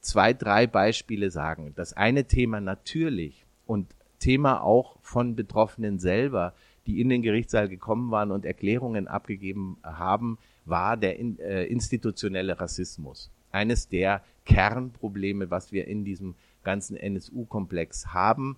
zwei, 0.00 0.32
drei 0.32 0.66
Beispiele 0.66 1.30
sagen. 1.30 1.72
Das 1.76 1.92
eine 1.92 2.24
Thema 2.24 2.60
natürlich 2.60 3.44
und 3.66 3.94
Thema 4.18 4.62
auch 4.62 4.96
von 5.02 5.34
Betroffenen 5.36 5.98
selber, 5.98 6.54
die 6.86 7.00
in 7.00 7.08
den 7.08 7.22
Gerichtssaal 7.22 7.68
gekommen 7.68 8.10
waren 8.10 8.30
und 8.30 8.44
Erklärungen 8.44 9.08
abgegeben 9.08 9.78
haben, 9.82 10.38
war 10.64 10.96
der 10.96 11.18
äh, 11.18 11.66
institutionelle 11.66 12.60
Rassismus. 12.60 13.30
Eines 13.52 13.88
der 13.88 14.22
Kernprobleme, 14.44 15.50
was 15.50 15.72
wir 15.72 15.86
in 15.88 16.04
diesem 16.04 16.34
ganzen 16.62 16.96
NSU-Komplex 16.96 18.08
haben. 18.08 18.56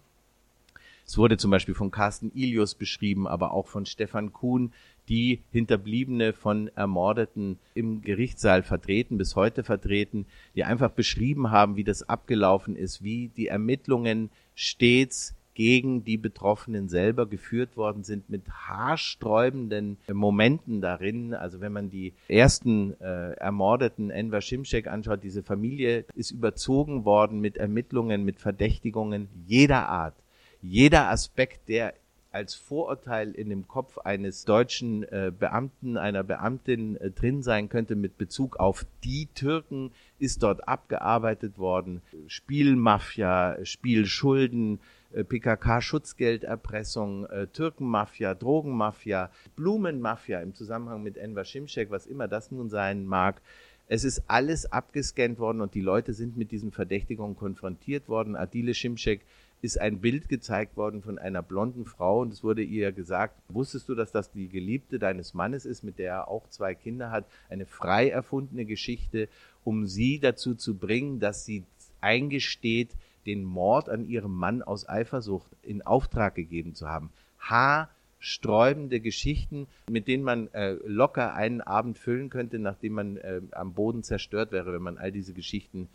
Es 1.06 1.18
wurde 1.18 1.36
zum 1.36 1.50
Beispiel 1.50 1.74
von 1.74 1.90
Carsten 1.90 2.30
Ilius 2.34 2.74
beschrieben, 2.74 3.26
aber 3.26 3.52
auch 3.52 3.66
von 3.66 3.86
Stefan 3.86 4.32
Kuhn, 4.32 4.72
die 5.08 5.42
Hinterbliebene 5.50 6.32
von 6.32 6.68
Ermordeten 6.74 7.58
im 7.74 8.02
Gerichtssaal 8.02 8.62
vertreten, 8.62 9.18
bis 9.18 9.36
heute 9.36 9.64
vertreten, 9.64 10.26
die 10.54 10.64
einfach 10.64 10.90
beschrieben 10.90 11.50
haben, 11.50 11.76
wie 11.76 11.84
das 11.84 12.08
abgelaufen 12.08 12.76
ist, 12.76 13.02
wie 13.02 13.28
die 13.28 13.48
Ermittlungen 13.48 14.30
stets 14.54 15.34
gegen 15.54 16.04
die 16.04 16.16
Betroffenen 16.16 16.88
selber 16.88 17.26
geführt 17.26 17.76
worden 17.76 18.04
sind 18.04 18.30
mit 18.30 18.48
haarsträubenden 18.48 19.98
Momenten 20.10 20.80
darin. 20.80 21.34
Also 21.34 21.60
wenn 21.60 21.72
man 21.72 21.90
die 21.90 22.14
ersten 22.28 22.98
äh, 23.00 23.32
ermordeten 23.32 24.10
Enver 24.10 24.40
Şimşek 24.40 24.86
anschaut, 24.86 25.22
diese 25.22 25.42
Familie 25.42 26.06
ist 26.14 26.30
überzogen 26.30 27.04
worden 27.04 27.40
mit 27.40 27.58
Ermittlungen, 27.58 28.24
mit 28.24 28.40
Verdächtigungen 28.40 29.28
jeder 29.46 29.88
Art. 29.88 30.14
Jeder 30.62 31.10
Aspekt, 31.10 31.68
der 31.68 31.94
als 32.32 32.54
Vorurteil 32.54 33.32
in 33.32 33.50
dem 33.50 33.68
Kopf 33.68 33.98
eines 33.98 34.44
deutschen 34.44 35.04
äh, 35.04 35.30
Beamten, 35.38 35.98
einer 35.98 36.24
Beamtin 36.24 36.96
äh, 36.96 37.10
drin 37.10 37.42
sein 37.42 37.68
könnte 37.68 37.94
mit 37.94 38.16
Bezug 38.16 38.56
auf 38.56 38.86
die 39.04 39.28
Türken, 39.34 39.92
ist 40.18 40.42
dort 40.42 40.66
abgearbeitet 40.66 41.58
worden. 41.58 42.00
Spielmafia, 42.26 43.58
Spielschulden, 43.64 44.80
äh, 45.12 45.24
PKK-Schutzgelderpressung, 45.24 47.28
Türkenmafia, 47.52 48.34
Drogenmafia, 48.34 49.30
Blumenmafia 49.54 50.40
im 50.40 50.54
Zusammenhang 50.54 51.02
mit 51.02 51.18
Enver 51.18 51.44
Şimşek, 51.44 51.90
was 51.90 52.06
immer 52.06 52.28
das 52.28 52.50
nun 52.50 52.70
sein 52.70 53.04
mag. 53.04 53.42
Es 53.88 54.04
ist 54.04 54.22
alles 54.26 54.72
abgescannt 54.72 55.38
worden 55.38 55.60
und 55.60 55.74
die 55.74 55.82
Leute 55.82 56.14
sind 56.14 56.38
mit 56.38 56.50
diesen 56.50 56.72
Verdächtigungen 56.72 57.36
konfrontiert 57.36 58.08
worden. 58.08 58.36
Adile 58.36 58.72
Şimşek 58.72 59.20
ist 59.62 59.80
ein 59.80 60.00
Bild 60.00 60.28
gezeigt 60.28 60.76
worden 60.76 61.02
von 61.02 61.18
einer 61.18 61.40
blonden 61.40 61.84
Frau 61.84 62.20
und 62.20 62.32
es 62.32 62.42
wurde 62.42 62.62
ihr 62.62 62.90
gesagt, 62.90 63.40
wusstest 63.48 63.88
du, 63.88 63.94
dass 63.94 64.10
das 64.10 64.32
die 64.32 64.48
Geliebte 64.48 64.98
deines 64.98 65.34
Mannes 65.34 65.64
ist, 65.64 65.84
mit 65.84 65.98
der 65.98 66.12
er 66.12 66.28
auch 66.28 66.48
zwei 66.48 66.74
Kinder 66.74 67.12
hat? 67.12 67.26
Eine 67.48 67.64
frei 67.64 68.10
erfundene 68.10 68.64
Geschichte, 68.64 69.28
um 69.62 69.86
sie 69.86 70.18
dazu 70.18 70.56
zu 70.56 70.76
bringen, 70.76 71.20
dass 71.20 71.44
sie 71.44 71.62
eingesteht, 72.00 72.90
den 73.24 73.44
Mord 73.44 73.88
an 73.88 74.04
ihrem 74.04 74.34
Mann 74.34 74.62
aus 74.62 74.88
Eifersucht 74.88 75.52
in 75.62 75.80
Auftrag 75.82 76.34
gegeben 76.34 76.74
zu 76.74 76.88
haben. 76.88 77.10
Haarsträubende 77.38 78.98
Geschichten, 78.98 79.68
mit 79.88 80.08
denen 80.08 80.24
man 80.24 80.48
äh, 80.54 80.72
locker 80.84 81.34
einen 81.34 81.60
Abend 81.60 81.98
füllen 81.98 82.30
könnte, 82.30 82.58
nachdem 82.58 82.94
man 82.94 83.16
äh, 83.18 83.40
am 83.52 83.74
Boden 83.74 84.02
zerstört 84.02 84.50
wäre, 84.50 84.72
wenn 84.72 84.82
man 84.82 84.98
all 84.98 85.12
diese 85.12 85.34
Geschichten 85.34 85.88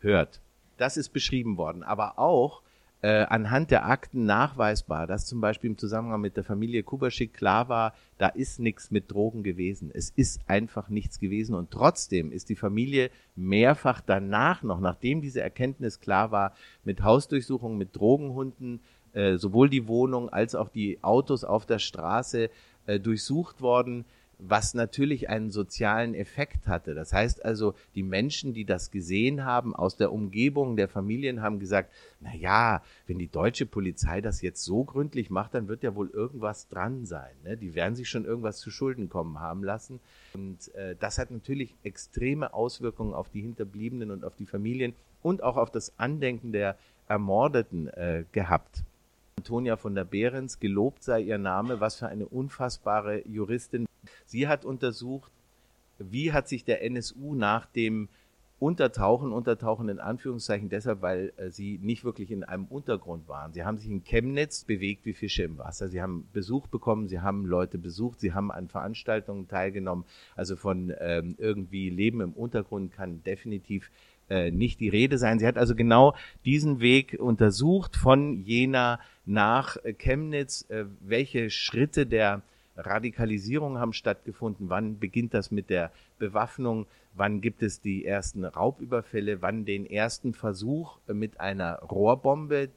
hört. 0.00 0.42
Das 0.76 0.98
ist 0.98 1.08
beschrieben 1.08 1.56
worden. 1.56 1.82
Aber 1.82 2.18
auch 2.18 2.60
äh, 3.04 3.26
anhand 3.28 3.70
der 3.70 3.84
Akten 3.84 4.24
nachweisbar, 4.24 5.06
dass 5.06 5.26
zum 5.26 5.42
Beispiel 5.42 5.68
im 5.68 5.76
Zusammenhang 5.76 6.22
mit 6.22 6.38
der 6.38 6.42
Familie 6.42 6.82
Kubaschik 6.82 7.34
klar 7.34 7.68
war, 7.68 7.92
da 8.16 8.28
ist 8.28 8.60
nichts 8.60 8.90
mit 8.90 9.12
Drogen 9.12 9.42
gewesen. 9.42 9.90
Es 9.92 10.08
ist 10.08 10.40
einfach 10.46 10.88
nichts 10.88 11.20
gewesen 11.20 11.54
und 11.54 11.70
trotzdem 11.70 12.32
ist 12.32 12.48
die 12.48 12.56
Familie 12.56 13.10
mehrfach 13.36 14.00
danach 14.00 14.62
noch, 14.62 14.80
nachdem 14.80 15.20
diese 15.20 15.42
Erkenntnis 15.42 16.00
klar 16.00 16.30
war, 16.30 16.54
mit 16.82 17.02
Hausdurchsuchungen, 17.02 17.76
mit 17.76 17.94
Drogenhunden, 17.94 18.80
äh, 19.12 19.36
sowohl 19.36 19.68
die 19.68 19.86
Wohnung 19.86 20.30
als 20.30 20.54
auch 20.54 20.70
die 20.70 21.04
Autos 21.04 21.44
auf 21.44 21.66
der 21.66 21.80
Straße 21.80 22.48
äh, 22.86 22.98
durchsucht 22.98 23.60
worden 23.60 24.06
was 24.38 24.74
natürlich 24.74 25.28
einen 25.28 25.50
sozialen 25.50 26.14
Effekt 26.14 26.66
hatte. 26.66 26.94
Das 26.94 27.12
heißt 27.12 27.44
also, 27.44 27.74
die 27.94 28.02
Menschen, 28.02 28.54
die 28.54 28.64
das 28.64 28.90
gesehen 28.90 29.44
haben 29.44 29.74
aus 29.74 29.96
der 29.96 30.12
Umgebung 30.12 30.76
der 30.76 30.88
Familien, 30.88 31.42
haben 31.42 31.58
gesagt, 31.58 31.92
na 32.20 32.34
ja, 32.34 32.82
wenn 33.06 33.18
die 33.18 33.28
deutsche 33.28 33.66
Polizei 33.66 34.20
das 34.20 34.42
jetzt 34.42 34.64
so 34.64 34.84
gründlich 34.84 35.30
macht, 35.30 35.54
dann 35.54 35.68
wird 35.68 35.82
ja 35.82 35.94
wohl 35.94 36.10
irgendwas 36.10 36.68
dran 36.68 37.04
sein. 37.04 37.34
Ne? 37.44 37.56
Die 37.56 37.74
werden 37.74 37.94
sich 37.94 38.08
schon 38.08 38.24
irgendwas 38.24 38.58
zu 38.58 38.70
Schulden 38.70 39.08
kommen 39.08 39.40
haben 39.40 39.62
lassen. 39.62 40.00
Und 40.34 40.74
äh, 40.74 40.96
das 40.98 41.18
hat 41.18 41.30
natürlich 41.30 41.74
extreme 41.82 42.54
Auswirkungen 42.54 43.14
auf 43.14 43.28
die 43.28 43.42
Hinterbliebenen 43.42 44.10
und 44.10 44.24
auf 44.24 44.36
die 44.36 44.46
Familien 44.46 44.94
und 45.22 45.42
auch 45.42 45.56
auf 45.56 45.70
das 45.70 45.98
Andenken 45.98 46.52
der 46.52 46.76
Ermordeten 47.08 47.88
äh, 47.88 48.24
gehabt. 48.32 48.84
Antonia 49.44 49.76
von 49.76 49.94
der 49.94 50.04
Behrens, 50.04 50.58
gelobt 50.58 51.02
sei 51.02 51.20
ihr 51.20 51.36
Name, 51.36 51.78
was 51.78 51.96
für 51.96 52.08
eine 52.08 52.26
unfassbare 52.26 53.28
Juristin. 53.28 53.84
Sie 54.24 54.48
hat 54.48 54.64
untersucht, 54.64 55.30
wie 55.98 56.32
hat 56.32 56.48
sich 56.48 56.64
der 56.64 56.82
NSU 56.82 57.34
nach 57.34 57.66
dem 57.66 58.08
Untertauchen, 58.58 59.32
Untertauchen 59.32 59.90
in 59.90 59.98
Anführungszeichen 59.98 60.70
deshalb, 60.70 61.02
weil 61.02 61.34
äh, 61.36 61.50
sie 61.50 61.78
nicht 61.82 62.04
wirklich 62.04 62.30
in 62.30 62.42
einem 62.42 62.64
Untergrund 62.64 63.28
waren. 63.28 63.52
Sie 63.52 63.64
haben 63.64 63.76
sich 63.76 63.90
in 63.90 64.02
Chemnitz 64.02 64.64
bewegt 64.64 65.04
wie 65.04 65.12
Fische 65.12 65.42
im 65.42 65.58
Wasser. 65.58 65.90
Sie 65.90 66.00
haben 66.00 66.26
Besuch 66.32 66.66
bekommen, 66.68 67.06
sie 67.06 67.20
haben 67.20 67.44
Leute 67.44 67.76
besucht, 67.76 68.20
sie 68.20 68.32
haben 68.32 68.50
an 68.50 68.68
Veranstaltungen 68.68 69.46
teilgenommen. 69.46 70.06
Also 70.36 70.56
von 70.56 70.90
ähm, 71.00 71.34
irgendwie 71.36 71.90
Leben 71.90 72.22
im 72.22 72.32
Untergrund 72.32 72.92
kann 72.92 73.22
definitiv 73.24 73.90
äh, 74.30 74.50
nicht 74.50 74.80
die 74.80 74.88
Rede 74.88 75.18
sein. 75.18 75.38
Sie 75.38 75.46
hat 75.46 75.58
also 75.58 75.74
genau 75.74 76.14
diesen 76.46 76.80
Weg 76.80 77.18
untersucht 77.20 77.94
von 77.94 78.40
Jena 78.40 78.98
nach 79.26 79.76
Chemnitz, 79.98 80.66
äh, 80.68 80.84
welche 81.00 81.50
Schritte 81.50 82.06
der 82.06 82.42
Radikalisierung 82.76 83.78
haben 83.78 83.92
stattgefunden, 83.92 84.68
wann 84.68 84.98
beginnt 84.98 85.34
das 85.34 85.50
mit 85.50 85.70
der 85.70 85.92
Bewaffnung, 86.18 86.86
wann 87.14 87.40
gibt 87.40 87.62
es 87.62 87.80
die 87.80 88.04
ersten 88.04 88.44
Raubüberfälle, 88.44 89.42
wann 89.42 89.64
den 89.64 89.86
ersten 89.86 90.34
Versuch 90.34 90.98
mit 91.06 91.40
einer 91.40 91.76
Rohrbombe, 91.78 92.70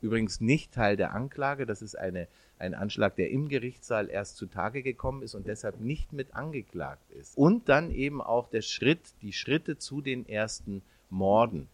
übrigens 0.00 0.40
nicht 0.40 0.72
Teil 0.72 0.96
der 0.96 1.12
Anklage, 1.12 1.66
das 1.66 1.82
ist 1.82 1.96
eine, 1.96 2.28
ein 2.58 2.74
Anschlag, 2.74 3.16
der 3.16 3.30
im 3.30 3.48
Gerichtssaal 3.48 4.08
erst 4.08 4.36
zutage 4.36 4.82
gekommen 4.82 5.22
ist 5.22 5.34
und 5.34 5.46
deshalb 5.46 5.80
nicht 5.80 6.12
mit 6.12 6.34
angeklagt 6.34 7.10
ist. 7.10 7.36
Und 7.36 7.68
dann 7.68 7.90
eben 7.90 8.22
auch 8.22 8.48
der 8.48 8.62
Schritt, 8.62 9.00
die 9.22 9.32
Schritte 9.32 9.78
zu 9.78 10.00
den 10.00 10.28
ersten 10.28 10.82
Morden. 11.10 11.68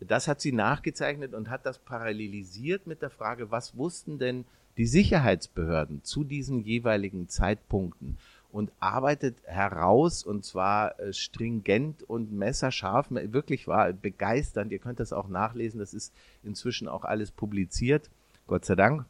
Das 0.00 0.28
hat 0.28 0.40
sie 0.40 0.52
nachgezeichnet 0.52 1.34
und 1.34 1.50
hat 1.50 1.66
das 1.66 1.78
parallelisiert 1.78 2.86
mit 2.86 3.02
der 3.02 3.10
Frage, 3.10 3.50
was 3.50 3.76
wussten 3.76 4.18
denn 4.18 4.44
die 4.76 4.86
Sicherheitsbehörden 4.86 6.02
zu 6.04 6.24
diesen 6.24 6.62
jeweiligen 6.64 7.28
Zeitpunkten 7.28 8.16
und 8.50 8.72
arbeitet 8.80 9.36
heraus 9.44 10.24
und 10.24 10.44
zwar 10.44 10.98
äh, 10.98 11.12
stringent 11.12 12.02
und 12.02 12.32
messerscharf. 12.32 13.08
Wirklich 13.10 13.68
war 13.68 13.92
begeisternd. 13.92 14.72
Ihr 14.72 14.78
könnt 14.78 15.00
das 15.00 15.12
auch 15.12 15.28
nachlesen. 15.28 15.80
Das 15.80 15.94
ist 15.94 16.12
inzwischen 16.42 16.88
auch 16.88 17.04
alles 17.04 17.30
publiziert. 17.30 18.10
Gott 18.46 18.64
sei 18.64 18.74
Dank. 18.74 19.04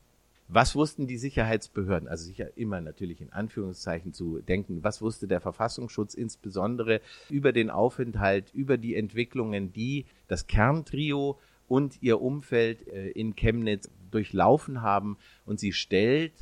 Was 0.53 0.75
wussten 0.75 1.07
die 1.07 1.17
Sicherheitsbehörden? 1.17 2.09
Also 2.09 2.25
sicher 2.25 2.57
immer 2.57 2.81
natürlich 2.81 3.21
in 3.21 3.33
Anführungszeichen 3.33 4.13
zu 4.13 4.41
denken. 4.41 4.83
Was 4.83 5.01
wusste 5.01 5.29
der 5.29 5.41
Verfassungsschutz 5.41 6.15
insbesondere 6.15 7.01
über 7.29 7.53
den 7.53 7.71
Aufenthalt, 7.71 8.53
über 8.53 8.77
die 8.77 8.97
Entwicklungen, 8.97 9.73
die 9.73 10.07
das 10.27 10.49
Kerntrio 10.49 11.39
und 11.69 12.03
ihr 12.03 12.21
Umfeld 12.21 12.89
äh, 12.89 13.11
in 13.11 13.37
Chemnitz 13.37 13.89
durchlaufen 14.11 14.83
haben. 14.83 15.17
Und 15.47 15.61
sie 15.61 15.73
stellt 15.73 16.33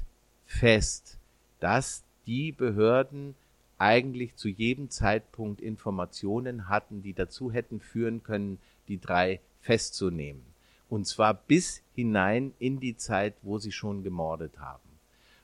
fest, 0.47 1.19
dass 1.61 2.03
die 2.27 2.51
Behörden 2.51 3.35
eigentlich 3.77 4.37
zu 4.37 4.49
jedem 4.49 4.89
Zeitpunkt 4.89 5.61
Informationen 5.61 6.71
hatten, 6.71 7.03
die 7.03 7.13
dazu 7.13 7.53
hätten 7.53 7.79
führen 7.79 8.23
können, 8.23 8.59
die 8.89 8.99
drei 8.99 9.41
festzunehmen. 9.61 10.48
Und 10.89 11.07
zwar 11.07 11.35
bis 11.35 11.83
hinein 11.95 12.53
in 12.59 12.81
die 12.81 12.97
Zeit, 12.97 13.35
wo 13.43 13.59
sie 13.59 13.73
schon 13.73 14.03
gemordet 14.03 14.59
haben. 14.59 14.89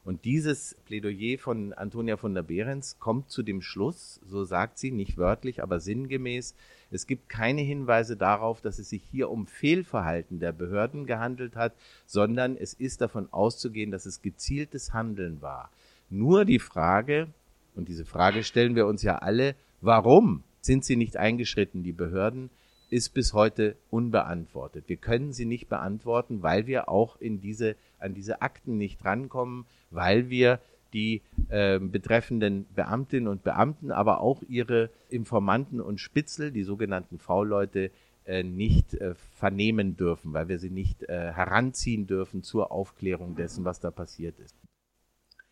Und 0.04 0.26
dieses 0.26 0.76
Plädoyer 0.84 1.38
von 1.38 1.72
Antonia 1.72 2.18
von 2.18 2.34
der 2.34 2.42
Behrens 2.42 2.98
kommt 2.98 3.30
zu 3.30 3.42
dem 3.42 3.62
Schluss, 3.62 4.20
so 4.26 4.44
sagt 4.44 4.78
sie, 4.78 4.90
nicht 4.90 5.16
wörtlich, 5.16 5.62
aber 5.62 5.80
sinngemäß, 5.80 6.54
es 6.90 7.06
gibt 7.06 7.30
keine 7.30 7.62
Hinweise 7.62 8.14
darauf, 8.14 8.60
dass 8.60 8.78
es 8.78 8.90
sich 8.90 9.02
hier 9.10 9.30
um 9.30 9.46
Fehlverhalten 9.46 10.40
der 10.40 10.52
Behörden 10.52 11.06
gehandelt 11.06 11.56
hat, 11.56 11.72
sondern 12.06 12.56
es 12.56 12.74
ist 12.74 13.00
davon 13.00 13.32
auszugehen, 13.32 13.90
dass 13.90 14.04
es 14.04 14.20
gezieltes 14.20 14.92
Handeln 14.92 15.40
war. 15.40 15.70
Nur 16.10 16.44
die 16.44 16.58
Frage, 16.58 17.28
und 17.74 17.88
diese 17.88 18.04
Frage 18.04 18.44
stellen 18.44 18.76
wir 18.76 18.86
uns 18.86 19.02
ja 19.02 19.16
alle, 19.16 19.54
warum 19.80 20.44
sind 20.60 20.84
sie 20.84 20.96
nicht 20.96 21.16
eingeschritten, 21.16 21.82
die 21.82 21.92
Behörden, 21.92 22.50
ist 22.90 23.14
bis 23.14 23.32
heute 23.32 23.76
unbeantwortet. 23.90 24.84
Wir 24.88 24.96
können 24.96 25.32
sie 25.32 25.44
nicht 25.44 25.68
beantworten, 25.68 26.42
weil 26.42 26.66
wir 26.66 26.88
auch 26.88 27.20
in 27.20 27.40
diese, 27.40 27.76
an 27.98 28.14
diese 28.14 28.42
Akten 28.42 28.76
nicht 28.76 29.04
rankommen, 29.04 29.66
weil 29.90 30.30
wir 30.30 30.60
die 30.92 31.22
äh, 31.48 31.78
betreffenden 31.80 32.66
Beamtinnen 32.74 33.28
und 33.28 33.42
Beamten, 33.42 33.90
aber 33.90 34.20
auch 34.20 34.42
ihre 34.48 34.90
Informanten 35.08 35.80
und 35.80 35.98
Spitzel, 35.98 36.52
die 36.52 36.62
sogenannten 36.62 37.18
V-Leute, 37.18 37.90
äh, 38.26 38.42
nicht 38.42 38.94
äh, 38.94 39.14
vernehmen 39.36 39.96
dürfen, 39.96 40.32
weil 40.32 40.48
wir 40.48 40.58
sie 40.58 40.70
nicht 40.70 41.02
äh, 41.02 41.32
heranziehen 41.32 42.06
dürfen 42.06 42.42
zur 42.42 42.72
Aufklärung 42.72 43.36
dessen, 43.36 43.64
was 43.64 43.80
da 43.80 43.90
passiert 43.90 44.38
ist. 44.38 44.54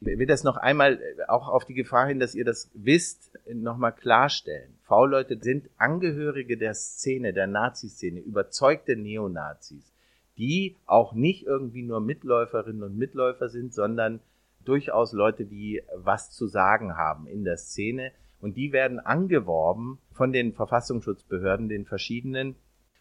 Ich 0.00 0.18
will 0.18 0.26
das 0.26 0.42
noch 0.42 0.56
einmal 0.56 0.94
äh, 0.94 1.28
auch 1.28 1.48
auf 1.48 1.64
die 1.64 1.74
Gefahr 1.74 2.06
hin, 2.06 2.18
dass 2.18 2.34
ihr 2.34 2.44
das 2.44 2.70
wisst, 2.74 3.38
nochmal 3.52 3.92
klarstellen. 3.92 4.78
V-Leute 4.92 5.38
sind 5.40 5.70
Angehörige 5.78 6.58
der 6.58 6.74
Szene, 6.74 7.32
der 7.32 7.46
Nazi-Szene, 7.46 8.20
überzeugte 8.20 8.94
Neonazis, 8.94 9.90
die 10.36 10.76
auch 10.84 11.14
nicht 11.14 11.46
irgendwie 11.46 11.82
nur 11.82 12.02
Mitläuferinnen 12.02 12.82
und 12.82 12.98
Mitläufer 12.98 13.48
sind, 13.48 13.72
sondern 13.72 14.20
durchaus 14.66 15.14
Leute, 15.14 15.46
die 15.46 15.82
was 15.96 16.30
zu 16.30 16.46
sagen 16.46 16.98
haben 16.98 17.26
in 17.26 17.42
der 17.42 17.56
Szene. 17.56 18.12
Und 18.42 18.58
die 18.58 18.72
werden 18.72 19.00
angeworben 19.00 19.98
von 20.12 20.30
den 20.30 20.52
Verfassungsschutzbehörden, 20.52 21.70
den 21.70 21.86
verschiedenen. 21.86 22.54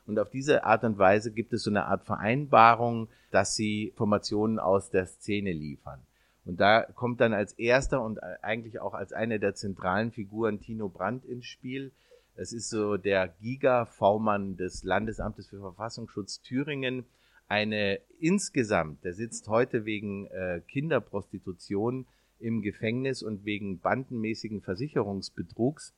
Und 0.08 0.18
auf 0.18 0.30
diese 0.30 0.64
Art 0.64 0.86
und 0.86 0.98
Weise 0.98 1.34
gibt 1.34 1.52
es 1.52 1.64
so 1.64 1.72
eine 1.72 1.88
Art 1.88 2.06
Vereinbarung, 2.06 3.10
dass 3.32 3.58
sie 3.58 3.90
Informationen 3.90 4.60
aus 4.60 4.92
der 4.92 5.08
Szene 5.08 5.52
liefern. 5.52 6.00
Und 6.46 6.60
da 6.60 6.84
kommt 6.84 7.22
dann 7.22 7.34
als 7.34 7.54
erster 7.54 8.04
und 8.04 8.22
eigentlich 8.42 8.80
auch 8.80 8.94
als 8.94 9.14
eine 9.14 9.40
der 9.40 9.54
zentralen 9.54 10.12
Figuren 10.12 10.60
Tino 10.60 10.90
Brandt 10.90 11.26
ins 11.26 11.46
Spiel. 11.46 11.92
Es 12.36 12.54
ist 12.54 12.70
so 12.70 12.98
der 12.98 13.28
Giga-V-Mann 13.28 14.58
des 14.58 14.84
Landesamtes 14.84 15.48
für 15.48 15.60
Verfassungsschutz 15.60 16.42
Thüringen, 16.42 17.06
eine 17.48 18.00
insgesamt, 18.20 19.04
der 19.04 19.14
sitzt 19.14 19.50
heute 19.50 19.84
wegen 19.84 20.28
äh, 20.28 20.62
Kinderprostitution 20.70 22.06
im 22.40 22.62
Gefängnis 22.62 23.22
und 23.24 23.44
wegen 23.44 23.80
bandenmäßigen 23.80 24.62
Versicherungsbetrugs, 24.62 25.94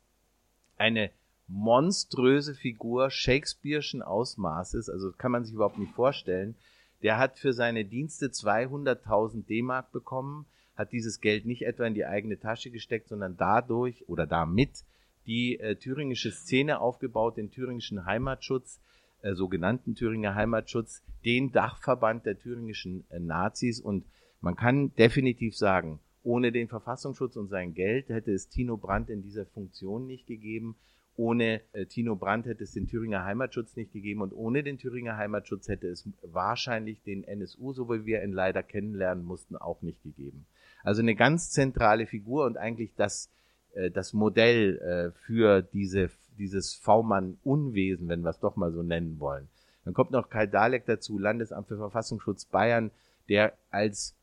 eine 0.78 1.12
monströse 1.48 2.56
Figur 2.56 3.12
Shakespeare'schen 3.12 4.02
Ausmaßes, 4.02 4.90
also 4.90 5.12
kann 5.12 5.32
man 5.32 5.46
sich 5.46 5.54
überhaupt 5.54 5.78
nicht 5.78 5.94
vorstellen. 5.94 6.56
Der 7.04 7.18
hat 7.18 7.38
für 7.38 7.54
seine 7.54 7.86
Dienste 7.86 8.28
200.000 8.28 9.46
D-Mark 9.46 9.92
bekommen, 9.92 10.46
hat 10.76 10.92
dieses 10.92 11.22
Geld 11.22 11.46
nicht 11.46 11.64
etwa 11.64 11.86
in 11.86 11.94
die 11.94 12.06
eigene 12.06 12.40
Tasche 12.40 12.72
gesteckt, 12.72 13.10
sondern 13.10 13.38
dadurch 13.38 14.08
oder 14.08 14.26
damit 14.26 14.84
die 15.28 15.60
äh, 15.60 15.76
thüringische 15.76 16.32
Szene 16.32 16.80
aufgebaut, 16.80 17.38
den 17.38 17.52
thüringischen 17.52 18.06
Heimatschutz, 18.06 18.80
äh, 19.22 19.36
sogenannten 19.36 19.96
Thüringer 19.96 20.36
Heimatschutz, 20.36 21.04
den 21.24 21.52
Dachverband 21.52 22.26
der 22.26 22.40
thüringischen 22.40 23.06
äh, 23.10 23.20
Nazis 23.20 23.80
und 23.80 24.06
man 24.42 24.56
kann 24.56 24.94
definitiv 24.96 25.56
sagen, 25.56 26.00
ohne 26.24 26.52
den 26.52 26.68
Verfassungsschutz 26.68 27.36
und 27.36 27.50
sein 27.50 27.74
Geld 27.74 28.10
hätte 28.10 28.32
es 28.32 28.50
Tino 28.50 28.78
Brandt 28.78 29.10
in 29.10 29.22
dieser 29.22 29.46
Funktion 29.46 30.08
nicht 30.08 30.28
gegeben. 30.28 30.76
Ohne 31.16 31.62
äh, 31.74 31.86
Tino 31.86 32.16
Brandt 32.16 32.48
hätte 32.48 32.64
es 32.64 32.72
den 32.72 32.88
Thüringer 32.88 33.24
Heimatschutz 33.24 33.76
nicht 33.76 33.94
gegeben 33.94 34.22
und 34.22 34.34
ohne 34.34 34.64
den 34.64 34.78
Thüringer 34.78 35.16
Heimatschutz 35.18 35.68
hätte 35.68 35.88
es 35.88 36.10
wahrscheinlich 36.24 37.02
den 37.04 37.24
NSU, 37.24 37.74
so 37.74 37.90
wie 37.90 38.06
wir 38.06 38.24
ihn 38.24 38.34
leider 38.34 38.64
kennenlernen 38.64 39.24
mussten, 39.24 39.56
auch 39.56 39.82
nicht 39.82 40.02
gegeben. 40.02 40.46
Also 40.84 41.02
eine 41.02 41.16
ganz 41.16 41.52
zentrale 41.52 42.08
Figur 42.08 42.46
und 42.46 42.58
eigentlich 42.58 42.96
das, 42.96 43.30
äh, 43.74 43.92
das 43.92 44.14
Modell 44.14 44.78
äh, 44.80 45.12
für 45.26 45.62
diese 45.62 46.10
dieses 46.38 46.76
V-Mann-Unwesen, 46.76 48.08
wenn 48.08 48.22
wir 48.22 48.30
es 48.30 48.40
doch 48.40 48.56
mal 48.56 48.72
so 48.72 48.84
nennen 48.84 49.20
wollen. 49.20 49.48
Dann 49.86 49.94
kommt 49.94 50.12
noch 50.12 50.30
Kai 50.30 50.48
Dalek 50.48 50.86
dazu, 50.86 51.20
Landesamt 51.20 51.68
für 51.68 51.78
Verfassungsschutz 51.78 52.46
Bayern, 52.46 52.92
der 53.30 53.54
als 53.70 54.16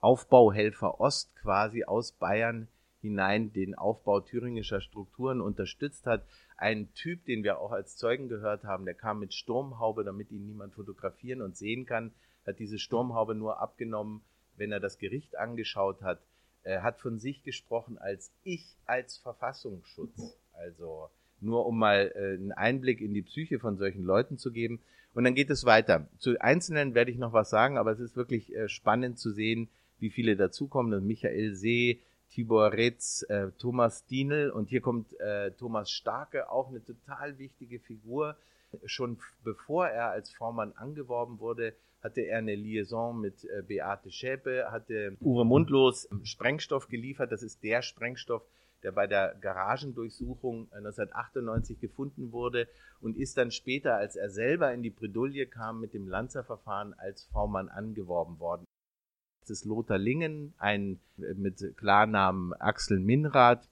Aufbauhelfer 0.00 1.00
Ost 1.00 1.34
quasi 1.36 1.84
aus 1.84 2.12
Bayern 2.12 2.68
hinein 3.02 3.52
den 3.52 3.74
Aufbau 3.74 4.20
thüringischer 4.20 4.80
Strukturen 4.80 5.40
unterstützt 5.40 6.06
hat. 6.06 6.24
Ein 6.56 6.92
Typ, 6.94 7.24
den 7.26 7.42
wir 7.42 7.58
auch 7.58 7.72
als 7.72 7.96
Zeugen 7.96 8.28
gehört 8.28 8.64
haben, 8.64 8.84
der 8.84 8.94
kam 8.94 9.18
mit 9.18 9.34
Sturmhaube, 9.34 10.04
damit 10.04 10.30
ihn 10.30 10.46
niemand 10.46 10.74
fotografieren 10.74 11.42
und 11.42 11.56
sehen 11.56 11.84
kann, 11.84 12.12
hat 12.46 12.58
diese 12.58 12.78
Sturmhaube 12.78 13.34
nur 13.34 13.60
abgenommen, 13.60 14.22
wenn 14.56 14.72
er 14.72 14.80
das 14.80 14.98
Gericht 14.98 15.36
angeschaut 15.36 16.02
hat. 16.02 16.20
Er 16.62 16.82
hat 16.82 17.00
von 17.00 17.18
sich 17.18 17.42
gesprochen 17.42 17.98
als 17.98 18.32
ich 18.44 18.76
als 18.86 19.18
Verfassungsschutz. 19.18 20.38
Also 20.52 21.10
nur 21.40 21.66
um 21.66 21.78
mal 21.78 22.12
äh, 22.14 22.34
einen 22.34 22.52
Einblick 22.52 23.00
in 23.00 23.14
die 23.14 23.22
Psyche 23.22 23.58
von 23.58 23.76
solchen 23.76 24.04
Leuten 24.04 24.38
zu 24.38 24.52
geben. 24.52 24.80
Und 25.14 25.24
dann 25.24 25.34
geht 25.34 25.50
es 25.50 25.64
weiter. 25.64 26.08
Zu 26.18 26.40
Einzelnen 26.40 26.94
werde 26.94 27.10
ich 27.10 27.18
noch 27.18 27.32
was 27.32 27.50
sagen, 27.50 27.76
aber 27.76 27.90
es 27.90 28.00
ist 28.00 28.16
wirklich 28.16 28.54
äh, 28.54 28.68
spannend 28.68 29.18
zu 29.18 29.32
sehen, 29.32 29.68
wie 29.98 30.10
viele 30.10 30.36
dazukommen. 30.36 31.06
Michael 31.06 31.54
See, 31.54 32.00
Tibor 32.32 32.72
Retz, 32.72 33.24
äh, 33.28 33.50
Thomas 33.58 34.06
Dienel 34.06 34.50
und 34.50 34.70
hier 34.70 34.80
kommt 34.80 35.18
äh, 35.20 35.50
Thomas 35.52 35.90
Starke, 35.90 36.50
auch 36.50 36.70
eine 36.70 36.82
total 36.82 37.38
wichtige 37.38 37.78
Figur. 37.78 38.36
Schon 38.86 39.18
bevor 39.44 39.86
er 39.88 40.10
als 40.10 40.32
Vormann 40.32 40.72
angeworben 40.72 41.40
wurde, 41.40 41.74
hatte 42.02 42.22
er 42.22 42.38
eine 42.38 42.54
Liaison 42.54 43.20
mit 43.20 43.44
äh, 43.44 43.62
Beate 43.62 44.10
Schäpe, 44.10 44.70
hatte 44.70 45.16
Uwe 45.20 45.44
Mundlos 45.44 46.08
Sprengstoff 46.24 46.88
geliefert. 46.88 47.32
Das 47.32 47.42
ist 47.42 47.62
der 47.62 47.82
Sprengstoff, 47.82 48.42
der 48.82 48.92
bei 48.92 49.06
der 49.06 49.36
Garagendurchsuchung 49.40 50.72
1998 50.72 51.80
gefunden 51.80 52.32
wurde 52.32 52.66
und 53.02 53.18
ist 53.18 53.36
dann 53.36 53.50
später, 53.50 53.96
als 53.96 54.16
er 54.16 54.30
selber 54.30 54.72
in 54.72 54.82
die 54.82 54.90
Bredouille 54.90 55.46
kam, 55.46 55.80
mit 55.80 55.92
dem 55.92 56.08
Lanzerverfahren 56.08 56.94
als 56.94 57.24
V-Mann 57.24 57.68
angeworben 57.68 58.38
worden. 58.38 58.64
Das 59.42 59.50
ist 59.50 59.64
Lothar 59.64 59.98
Lingen, 59.98 60.54
ein 60.58 60.98
äh, 61.18 61.34
mit 61.34 61.76
Klarnamen 61.76 62.52
Axel 62.54 63.00
Minrath, 63.00 63.68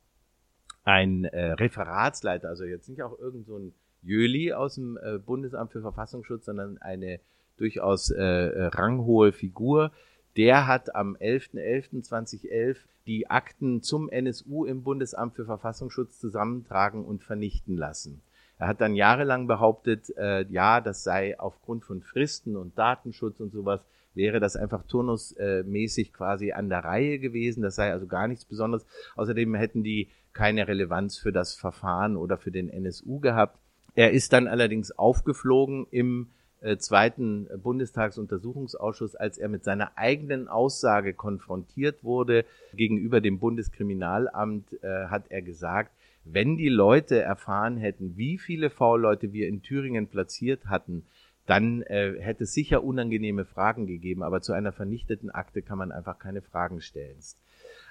ein 0.85 1.25
äh, 1.25 1.53
Referatsleiter, 1.53 2.49
also 2.49 2.65
jetzt 2.65 2.89
nicht 2.89 3.03
auch 3.03 3.19
irgend 3.19 3.47
so 3.47 3.59
ein 3.59 3.73
Jöli 4.03 4.53
aus 4.53 4.75
dem 4.75 4.99
äh, 5.03 5.19
Bundesamt 5.19 5.73
für 5.73 5.81
Verfassungsschutz, 5.81 6.47
sondern 6.47 6.79
eine 6.79 7.21
durchaus 7.57 8.11
äh, 8.11 8.23
äh 8.23 8.67
ranghohe 8.67 9.33
Figur. 9.33 9.93
Der 10.37 10.67
hat 10.67 10.95
am 10.95 11.17
11.11.2011 11.17 12.77
die 13.07 13.29
Akten 13.29 13.83
zum 13.83 14.09
NSU 14.09 14.65
im 14.65 14.83
Bundesamt 14.83 15.35
für 15.35 15.45
Verfassungsschutz 15.45 16.19
zusammentragen 16.19 17.05
und 17.05 17.23
vernichten 17.23 17.77
lassen. 17.77 18.23
Er 18.59 18.69
hat 18.69 18.81
dann 18.81 18.95
jahrelang 18.95 19.47
behauptet, 19.47 20.15
äh, 20.17 20.45
ja, 20.49 20.81
das 20.81 21.03
sei 21.03 21.39
aufgrund 21.39 21.85
von 21.85 22.03
Fristen 22.03 22.57
und 22.57 22.79
Datenschutz 22.79 23.41
und 23.41 23.53
sowas, 23.53 23.81
wäre 24.15 24.41
das 24.41 24.57
einfach 24.57 24.83
turnusmäßig 24.85 26.13
quasi 26.13 26.53
an 26.53 26.69
der 26.69 26.85
Reihe 26.85 27.19
gewesen. 27.19 27.63
Das 27.63 27.77
sei 27.77 27.93
also 27.93 28.07
gar 28.07 28.29
nichts 28.29 28.45
Besonderes. 28.45 28.87
Außerdem 29.17 29.55
hätten 29.55 29.83
die 29.83 30.09
keine 30.33 30.69
Relevanz 30.69 31.19
für 31.19 31.33
das 31.33 31.55
Verfahren 31.55 32.17
oder 32.17 32.39
für 32.39 32.51
den 32.51 32.69
NSU 32.71 33.21
gehabt. 33.21 33.59
Er 33.95 34.13
ist 34.13 34.33
dann 34.33 34.47
allerdings 34.47 34.93
aufgeflogen 34.93 35.87
im 35.91 36.29
äh, 36.61 36.77
zweiten 36.77 37.49
Bundestagsuntersuchungsausschuss, 37.63 39.17
als 39.17 39.39
er 39.39 39.49
mit 39.49 39.65
seiner 39.65 39.97
eigenen 39.97 40.47
Aussage 40.47 41.15
konfrontiert 41.15 42.05
wurde 42.05 42.45
gegenüber 42.75 43.21
dem 43.21 43.39
Bundeskriminalamt, 43.39 44.73
äh, 44.83 45.07
hat 45.07 45.25
er 45.31 45.43
gesagt, 45.43 45.93
wenn 46.25 46.59
die 46.59 46.69
Leute 46.69 47.21
erfahren 47.21 47.79
hätten, 47.79 48.17
wie 48.17 48.37
viele 48.37 48.69
V-Leute 48.69 49.33
wir 49.33 49.49
in 49.49 49.63
Thüringen 49.63 50.07
platziert 50.09 50.67
hatten, 50.67 51.07
dann 51.51 51.83
äh, 51.83 52.15
hätte 52.21 52.45
es 52.45 52.53
sicher 52.53 52.85
unangenehme 52.85 53.45
Fragen 53.45 53.89
gegeben, 53.89 54.23
aber 54.23 54.41
zu 54.41 54.53
einer 54.53 54.71
vernichteten 54.71 55.31
Akte 55.31 55.63
kann 55.63 55.79
man 55.79 55.91
einfach 55.91 56.21
keine 56.21 56.43
Fragen 56.43 56.81
stellen. 56.81 57.17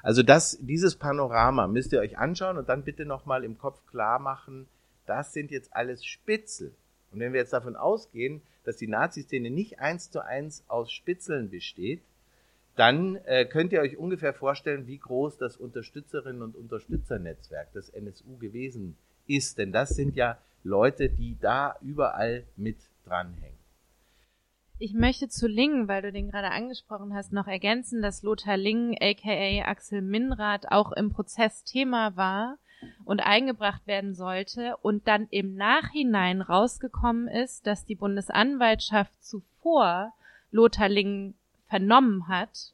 Also 0.01 0.24
das, 0.24 0.57
dieses 0.62 0.95
Panorama 0.95 1.68
müsst 1.68 1.91
ihr 1.91 1.99
euch 1.99 2.18
anschauen 2.18 2.57
und 2.57 2.70
dann 2.70 2.86
bitte 2.86 3.05
nochmal 3.05 3.43
im 3.43 3.57
Kopf 3.57 3.86
klar 3.88 4.18
machen, 4.18 4.68
das 5.05 5.34
sind 5.34 5.51
jetzt 5.51 5.76
alles 5.76 6.05
Spitzel. 6.05 6.74
Und 7.12 7.20
wenn 7.20 7.34
wir 7.34 7.41
jetzt 7.41 7.51
davon 7.51 7.76
ausgehen, 7.76 8.41
dass 8.64 8.78
die 8.78 8.88
Nazi-Szene 8.88 9.49
nicht 9.49 9.80
eins 9.80 10.10
zu 10.10 10.24
eins 10.24 10.64
aus 10.70 10.89
Spitzeln 10.89 11.49
besteht, 11.49 12.01
dann 12.78 13.18
äh, 13.26 13.43
könnt 13.43 13.74
ihr 13.74 13.82
euch 13.82 13.97
ungefähr 13.97 14.34
vorstellen, 14.34 14.88
wie 14.88 14.99
groß 14.99 15.38
das 15.38 15.57
Unterstützerinnen- 15.57 16.43
und 16.43 16.55
Unterstützernetzwerk 16.55 17.74
des 17.74 17.89
NSU 17.89 18.38
gewesen 18.38 18.95
ist. 19.28 19.57
Denn 19.57 19.74
das 19.74 19.89
sind 19.89 20.16
ja 20.16 20.38
Leute, 20.64 21.10
die 21.10 21.36
da 21.41 21.76
überall 21.82 22.45
mit 22.55 22.78
dranhängen. 23.10 23.60
Ich 24.82 24.93
möchte 24.93 25.28
zu 25.28 25.47
Ling, 25.47 25.89
weil 25.89 26.01
du 26.01 26.12
den 26.14 26.32
gerade 26.32 26.51
angesprochen 26.51 27.14
hast, 27.14 27.34
noch 27.34 27.47
ergänzen, 27.47 28.01
dass 28.01 28.24
Lothar 28.24 28.55
Ling, 28.55 28.95
aka 29.01 29.70
Axel 29.70 30.01
Minrath, 30.01 30.72
auch 30.72 30.93
im 30.93 31.12
Prozess 31.12 31.66
Thema 31.66 32.16
war 32.16 32.57
und 33.03 33.20
eingebracht 33.20 33.86
werden 33.88 34.16
sollte 34.16 34.78
und 34.78 35.05
dann 35.07 35.28
im 35.32 35.55
Nachhinein 35.55 36.41
rausgekommen 36.41 37.28
ist, 37.28 37.68
dass 37.68 37.86
die 37.86 37.95
Bundesanwaltschaft 37.95 39.22
zuvor 39.22 40.14
Lothar 40.51 40.88
Ling 40.88 41.34
vernommen 41.68 42.30
hat, 42.30 42.72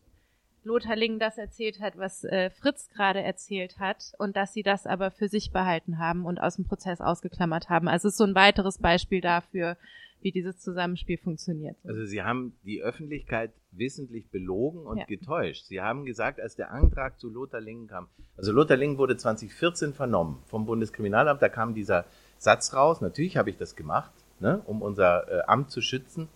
Lothar 0.65 0.95
Ling 0.95 1.19
das 1.19 1.37
erzählt 1.37 1.79
hat, 1.79 1.97
was 1.97 2.23
äh, 2.23 2.49
Fritz 2.49 2.89
gerade 2.89 3.21
erzählt 3.21 3.79
hat 3.79 4.13
und 4.17 4.35
dass 4.35 4.53
sie 4.53 4.63
das 4.63 4.85
aber 4.85 5.11
für 5.11 5.27
sich 5.27 5.51
behalten 5.51 5.99
haben 5.99 6.25
und 6.25 6.39
aus 6.41 6.55
dem 6.55 6.65
Prozess 6.65 7.01
ausgeklammert 7.01 7.69
haben. 7.69 7.87
Also 7.87 8.07
es 8.07 8.15
ist 8.15 8.17
so 8.17 8.25
ein 8.25 8.35
weiteres 8.35 8.79
Beispiel 8.79 9.21
dafür, 9.21 9.77
wie 10.21 10.31
dieses 10.31 10.57
Zusammenspiel 10.57 11.19
funktioniert. 11.19 11.77
Also 11.85 12.03
Sie 12.03 12.23
haben 12.23 12.57
die 12.63 12.81
Öffentlichkeit 12.81 13.51
wissentlich 13.71 14.29
belogen 14.31 14.87
und 14.87 14.97
ja. 14.97 15.05
getäuscht. 15.05 15.65
Sie 15.65 15.81
haben 15.81 16.03
gesagt, 16.03 16.39
als 16.39 16.55
der 16.55 16.71
Antrag 16.71 17.19
zu 17.19 17.29
Lothar 17.29 17.61
Lingen 17.61 17.87
kam, 17.87 18.07
also 18.35 18.51
Lothar 18.51 18.75
Lingen 18.75 18.97
wurde 18.97 19.17
2014 19.17 19.93
vernommen 19.93 20.41
vom 20.47 20.65
Bundeskriminalamt, 20.65 21.43
da 21.43 21.49
kam 21.49 21.75
dieser 21.75 22.05
Satz 22.39 22.73
raus, 22.73 23.01
natürlich 23.01 23.37
habe 23.37 23.51
ich 23.51 23.57
das 23.57 23.75
gemacht, 23.75 24.11
ne, 24.39 24.61
um 24.65 24.81
unser 24.81 25.27
äh, 25.29 25.41
Amt 25.45 25.69
zu 25.69 25.81
schützen. 25.81 26.27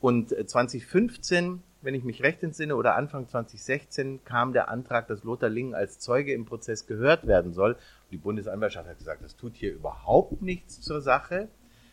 Und 0.00 0.28
2015, 0.30 1.54
äh, 1.54 1.58
wenn 1.86 1.94
ich 1.94 2.02
mich 2.02 2.24
recht 2.24 2.42
entsinne, 2.42 2.74
oder 2.74 2.96
Anfang 2.96 3.28
2016 3.28 4.24
kam 4.24 4.52
der 4.52 4.68
Antrag, 4.68 5.06
dass 5.06 5.22
Lothar 5.22 5.48
Lingen 5.48 5.72
als 5.72 6.00
Zeuge 6.00 6.32
im 6.32 6.44
Prozess 6.44 6.88
gehört 6.88 7.28
werden 7.28 7.52
soll. 7.54 7.76
Die 8.10 8.16
Bundesanwaltschaft 8.16 8.88
hat 8.88 8.98
gesagt, 8.98 9.22
das 9.22 9.36
tut 9.36 9.54
hier 9.54 9.72
überhaupt 9.72 10.42
nichts 10.42 10.80
zur 10.80 11.00
Sache. 11.00 11.46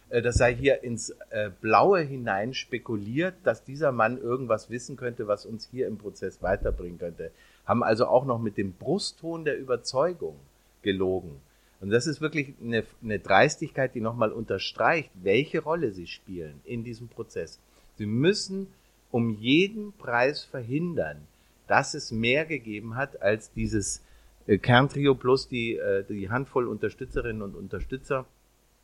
Äh, 0.09 0.23
das 0.23 0.37
sei 0.37 0.55
hier 0.55 0.83
ins 0.83 1.11
äh, 1.29 1.51
Blaue 1.61 2.01
hinein 2.01 2.55
spekuliert, 2.55 3.35
dass 3.43 3.63
dieser 3.63 3.91
Mann 3.91 4.17
irgendwas 4.17 4.71
wissen 4.71 4.95
könnte, 4.95 5.27
was 5.27 5.45
uns 5.45 5.69
hier 5.69 5.85
im 5.85 5.99
Prozess 5.99 6.41
weiterbringen 6.41 6.97
könnte. 6.97 7.29
Haben 7.67 7.83
also 7.83 8.07
auch 8.07 8.25
noch 8.25 8.39
mit 8.39 8.57
dem 8.57 8.73
Brustton 8.73 9.45
der 9.45 9.59
Überzeugung 9.59 10.37
gelogen. 10.81 11.39
Und 11.81 11.91
das 11.91 12.07
ist 12.07 12.19
wirklich 12.19 12.55
eine, 12.63 12.83
eine 13.03 13.19
Dreistigkeit, 13.19 13.93
die 13.93 14.01
nochmal 14.01 14.31
unterstreicht, 14.31 15.11
welche 15.21 15.61
Rolle 15.61 15.91
sie 15.91 16.07
spielen 16.07 16.61
in 16.63 16.83
diesem 16.83 17.09
Prozess. 17.09 17.59
Sie 17.95 18.07
müssen 18.07 18.73
um 19.13 19.29
jeden 19.29 19.93
Preis 19.93 20.43
verhindern, 20.43 21.27
dass 21.67 21.93
es 21.93 22.11
mehr 22.11 22.45
gegeben 22.45 22.95
hat 22.95 23.21
als 23.21 23.53
dieses 23.53 24.03
äh, 24.47 24.57
Kerntrio 24.57 25.13
plus 25.13 25.47
die, 25.47 25.79
die 26.09 26.29
Handvoll 26.29 26.67
Unterstützerinnen 26.67 27.43
und 27.43 27.55
Unterstützer. 27.55 28.25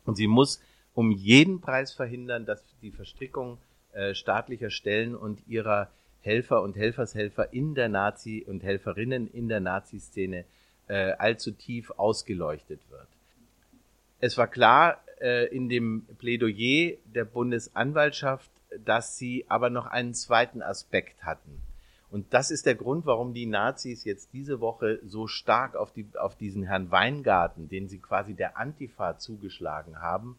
Und 0.06 0.16
sie 0.16 0.28
muss 0.28 0.62
um 0.94 1.10
jeden 1.10 1.60
Preis 1.60 1.92
verhindern, 1.92 2.46
dass 2.46 2.62
die 2.80 2.92
Verstrickung 2.92 3.58
äh, 3.92 4.14
staatlicher 4.14 4.70
Stellen 4.70 5.16
und 5.16 5.42
ihrer 5.48 5.90
Helfer 6.22 6.62
und 6.62 6.76
Helfershelfer 6.76 7.52
in 7.52 7.74
der 7.74 7.88
Nazi- 7.88 8.44
und 8.46 8.62
Helferinnen 8.62 9.28
in 9.32 9.48
der 9.48 9.58
Nazi-Szene 9.58 10.44
äh, 10.86 11.12
allzu 11.12 11.50
tief 11.50 11.90
ausgeleuchtet 11.96 12.80
wird. 12.88 13.08
Es 14.20 14.38
war 14.38 14.46
klar 14.46 15.02
äh, 15.20 15.46
in 15.48 15.68
dem 15.68 16.06
Plädoyer 16.18 16.98
der 17.14 17.24
Bundesanwaltschaft, 17.24 18.50
dass 18.78 19.16
sie 19.16 19.46
aber 19.48 19.70
noch 19.70 19.86
einen 19.86 20.14
zweiten 20.14 20.62
Aspekt 20.62 21.24
hatten. 21.24 21.62
Und 22.10 22.34
das 22.34 22.50
ist 22.50 22.66
der 22.66 22.74
Grund, 22.74 23.06
warum 23.06 23.34
die 23.34 23.46
Nazis 23.46 24.04
jetzt 24.04 24.32
diese 24.32 24.60
Woche 24.60 24.98
so 25.04 25.28
stark 25.28 25.76
auf, 25.76 25.92
die, 25.92 26.08
auf 26.18 26.34
diesen 26.34 26.64
Herrn 26.64 26.90
Weingarten, 26.90 27.68
den 27.68 27.88
sie 27.88 27.98
quasi 27.98 28.34
der 28.34 28.56
Antifa 28.56 29.18
zugeschlagen 29.18 30.00
haben, 30.00 30.36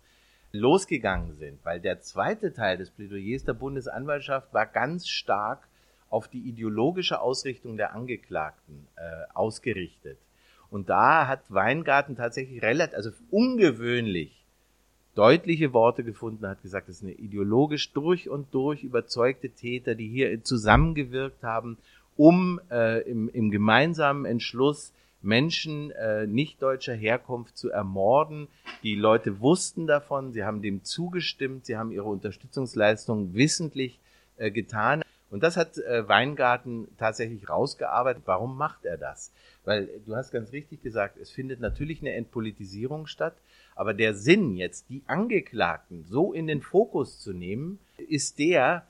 losgegangen 0.52 1.36
sind, 1.36 1.64
weil 1.64 1.80
der 1.80 2.02
zweite 2.02 2.54
Teil 2.54 2.78
des 2.78 2.90
Plädoyers 2.90 3.46
der 3.46 3.54
Bundesanwaltschaft 3.54 4.54
war 4.54 4.66
ganz 4.66 5.08
stark 5.08 5.68
auf 6.10 6.28
die 6.28 6.42
ideologische 6.42 7.22
Ausrichtung 7.22 7.78
der 7.78 7.96
Angeklagten 7.96 8.86
äh, 8.98 9.02
ausgerichtet. 9.34 10.18
Und 10.70 10.90
da 10.90 11.28
hat 11.28 11.44
Weingarten 11.50 12.18
tatsächlich 12.18 12.62
relativ, 12.62 12.96
also 12.96 13.12
ungewöhnlich 13.30 14.41
deutliche 15.16 15.74
Worte 15.74 16.04
gefunden, 16.04 16.48
hat 16.48 16.62
gesagt, 16.62 16.90
das 16.90 17.00
sind 17.00 17.10
ideologisch 17.20 17.92
durch 17.92 18.30
und 18.30 18.54
durch 18.54 18.84
überzeugte 18.84 19.50
Täter, 19.50 19.96
die 19.96 20.08
hier 20.08 20.44
zusammengewirkt 20.44 21.44
haben, 21.44 21.78
um 22.16 22.60
äh, 22.70 23.02
im, 23.10 23.30
im 23.30 23.52
gemeinsamen 23.52 24.26
Entschluss 24.26 24.94
Menschen 25.22 25.92
äh, 25.92 26.26
nicht 26.26 26.62
deutscher 26.62 26.94
Herkunft 26.94 27.58
zu 27.58 27.70
ermorden. 27.70 28.48
Die 28.84 28.96
Leute 28.96 29.40
wussten 29.40 29.86
davon, 29.86 30.34
sie 30.34 30.44
haben 30.44 30.62
dem 30.62 30.84
zugestimmt, 30.84 31.66
sie 31.66 31.78
haben 31.78 31.92
ihre 31.92 32.10
Unterstützungsleistungen 32.10 33.34
wissentlich 33.34 34.00
äh, 34.38 34.50
getan. 34.50 35.04
Und 35.30 35.44
das 35.44 35.56
hat 35.58 35.78
äh, 35.78 36.08
Weingarten 36.08 36.88
tatsächlich 36.98 37.48
rausgearbeitet. 37.48 38.24
Warum 38.26 38.58
macht 38.58 38.84
er 38.84 38.98
das? 38.98 39.32
Weil 39.64 39.88
du 40.06 40.16
hast 40.16 40.32
ganz 40.32 40.52
richtig 40.52 40.82
gesagt, 40.82 41.18
es 41.18 41.32
findet 41.32 41.60
natürlich 41.62 42.02
eine 42.02 42.14
Entpolitisierung 42.14 43.08
statt, 43.08 43.36
aber 43.76 43.94
der 43.94 44.14
Sinn 44.14 44.56
jetzt, 44.56 44.90
die 44.90 45.04
Angeklagten 45.08 46.04
so 46.04 46.34
in 46.34 46.48
den 46.48 46.62
Fokus 46.62 47.20
zu 47.20 47.34
nehmen, 47.34 47.80
ist 47.98 48.40
der, 48.40 48.88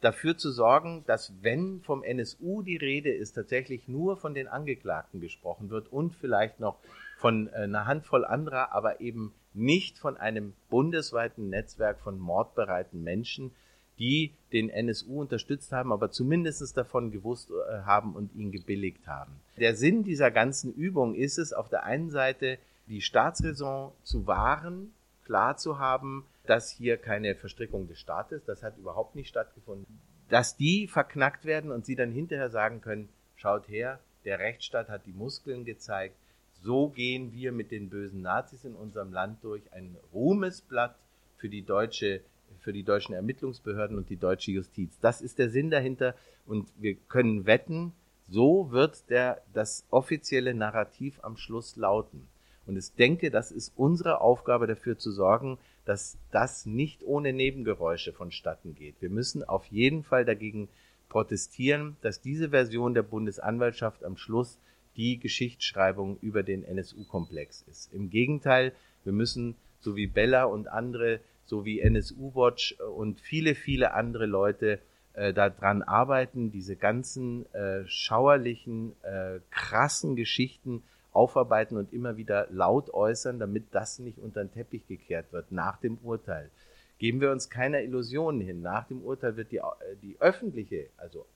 dafür 0.00 0.36
zu 0.36 0.50
sorgen, 0.50 1.04
dass 1.06 1.32
wenn 1.42 1.80
vom 1.82 2.02
NSU 2.02 2.62
die 2.62 2.76
Rede 2.76 3.10
ist, 3.10 3.32
tatsächlich 3.32 3.86
nur 3.88 4.16
von 4.16 4.34
den 4.34 4.48
Angeklagten 4.48 5.20
gesprochen 5.20 5.70
wird 5.70 5.92
und 5.92 6.14
vielleicht 6.14 6.60
noch 6.60 6.78
von 7.18 7.48
äh, 7.48 7.64
einer 7.64 7.86
Handvoll 7.86 8.24
anderer, 8.24 8.72
aber 8.72 9.00
eben 9.00 9.32
nicht 9.52 9.98
von 9.98 10.16
einem 10.16 10.54
bundesweiten 10.70 11.50
Netzwerk 11.50 12.00
von 12.00 12.18
mordbereiten 12.18 13.02
Menschen, 13.02 13.50
die 13.98 14.32
den 14.52 14.70
NSU 14.70 15.20
unterstützt 15.20 15.72
haben, 15.72 15.92
aber 15.92 16.10
zumindest 16.10 16.76
davon 16.76 17.10
gewusst 17.10 17.50
äh, 17.50 17.82
haben 17.82 18.14
und 18.14 18.34
ihn 18.34 18.50
gebilligt 18.50 19.06
haben. 19.06 19.32
Der 19.58 19.76
Sinn 19.76 20.04
dieser 20.04 20.30
ganzen 20.30 20.72
Übung 20.72 21.14
ist 21.14 21.38
es, 21.38 21.52
auf 21.52 21.68
der 21.68 21.84
einen 21.84 22.08
Seite 22.08 22.58
die 22.90 23.00
Staatsräson 23.00 23.92
zu 24.02 24.26
wahren, 24.26 24.92
klar 25.24 25.56
zu 25.56 25.78
haben, 25.78 26.26
dass 26.44 26.70
hier 26.70 26.96
keine 26.96 27.36
Verstrickung 27.36 27.86
des 27.86 28.00
Staates, 28.00 28.44
das 28.44 28.62
hat 28.62 28.76
überhaupt 28.76 29.14
nicht 29.14 29.28
stattgefunden, 29.28 30.00
dass 30.28 30.56
die 30.56 30.88
verknackt 30.88 31.44
werden 31.44 31.70
und 31.70 31.86
sie 31.86 31.94
dann 31.94 32.10
hinterher 32.10 32.50
sagen 32.50 32.80
können, 32.80 33.08
schaut 33.36 33.68
her, 33.68 34.00
der 34.24 34.40
Rechtsstaat 34.40 34.88
hat 34.88 35.06
die 35.06 35.12
Muskeln 35.12 35.64
gezeigt, 35.64 36.16
so 36.62 36.88
gehen 36.88 37.32
wir 37.32 37.52
mit 37.52 37.70
den 37.70 37.88
bösen 37.88 38.22
Nazis 38.22 38.64
in 38.64 38.74
unserem 38.74 39.12
Land 39.12 39.42
durch, 39.42 39.62
ein 39.72 39.96
Ruhmesblatt 40.12 40.96
für 41.38 41.48
die 41.48 41.62
deutsche 41.62 42.20
für 42.58 42.72
die 42.72 42.82
deutschen 42.82 43.14
Ermittlungsbehörden 43.14 43.96
und 43.96 44.10
die 44.10 44.16
deutsche 44.16 44.50
Justiz. 44.50 44.98
Das 45.00 45.22
ist 45.22 45.38
der 45.38 45.48
Sinn 45.48 45.70
dahinter 45.70 46.14
und 46.46 46.68
wir 46.76 46.96
können 47.08 47.46
wetten, 47.46 47.92
so 48.28 48.70
wird 48.70 49.08
der, 49.08 49.40
das 49.54 49.86
offizielle 49.90 50.52
Narrativ 50.52 51.18
am 51.22 51.36
Schluss 51.36 51.76
lauten. 51.76 52.28
Und 52.66 52.76
ich 52.76 52.92
denke, 52.94 53.30
das 53.30 53.50
ist 53.50 53.72
unsere 53.76 54.20
Aufgabe 54.20 54.66
dafür 54.66 54.98
zu 54.98 55.10
sorgen, 55.10 55.58
dass 55.84 56.18
das 56.30 56.66
nicht 56.66 57.02
ohne 57.02 57.32
Nebengeräusche 57.32 58.12
vonstatten 58.12 58.74
geht. 58.74 58.96
Wir 59.00 59.10
müssen 59.10 59.42
auf 59.42 59.66
jeden 59.66 60.04
Fall 60.04 60.24
dagegen 60.24 60.68
protestieren, 61.08 61.96
dass 62.02 62.20
diese 62.20 62.50
Version 62.50 62.94
der 62.94 63.02
Bundesanwaltschaft 63.02 64.04
am 64.04 64.16
Schluss 64.16 64.58
die 64.96 65.18
Geschichtsschreibung 65.18 66.18
über 66.20 66.42
den 66.42 66.64
NSU-Komplex 66.64 67.64
ist. 67.68 67.92
Im 67.92 68.10
Gegenteil, 68.10 68.72
wir 69.04 69.12
müssen, 69.12 69.56
so 69.80 69.96
wie 69.96 70.06
Bella 70.06 70.44
und 70.44 70.68
andere, 70.68 71.20
so 71.44 71.64
wie 71.64 71.80
NSU 71.80 72.34
Watch 72.34 72.76
und 72.96 73.20
viele, 73.20 73.54
viele 73.54 73.94
andere 73.94 74.26
Leute 74.26 74.78
äh, 75.14 75.32
daran 75.32 75.82
arbeiten, 75.82 76.52
diese 76.52 76.76
ganzen 76.76 77.52
äh, 77.52 77.84
schauerlichen, 77.86 78.92
äh, 79.02 79.40
krassen 79.50 80.14
Geschichten 80.14 80.82
aufarbeiten 81.12 81.76
und 81.76 81.92
immer 81.92 82.16
wieder 82.16 82.46
laut 82.50 82.92
äußern, 82.92 83.38
damit 83.38 83.66
das 83.72 83.98
nicht 83.98 84.18
unter 84.18 84.44
den 84.44 84.52
Teppich 84.52 84.86
gekehrt 84.86 85.32
wird 85.32 85.50
nach 85.50 85.78
dem 85.78 85.98
Urteil. 86.02 86.50
Geben 86.98 87.20
wir 87.20 87.32
uns 87.32 87.48
keiner 87.48 87.80
Illusionen 87.80 88.40
hin. 88.40 88.62
Nach 88.62 88.86
dem 88.86 89.02
Urteil 89.02 89.36
wird 89.36 89.50
die, 89.52 89.58
äh, 89.58 89.96
die 90.02 90.16
öffentliche, 90.20 90.88
also 90.96 91.26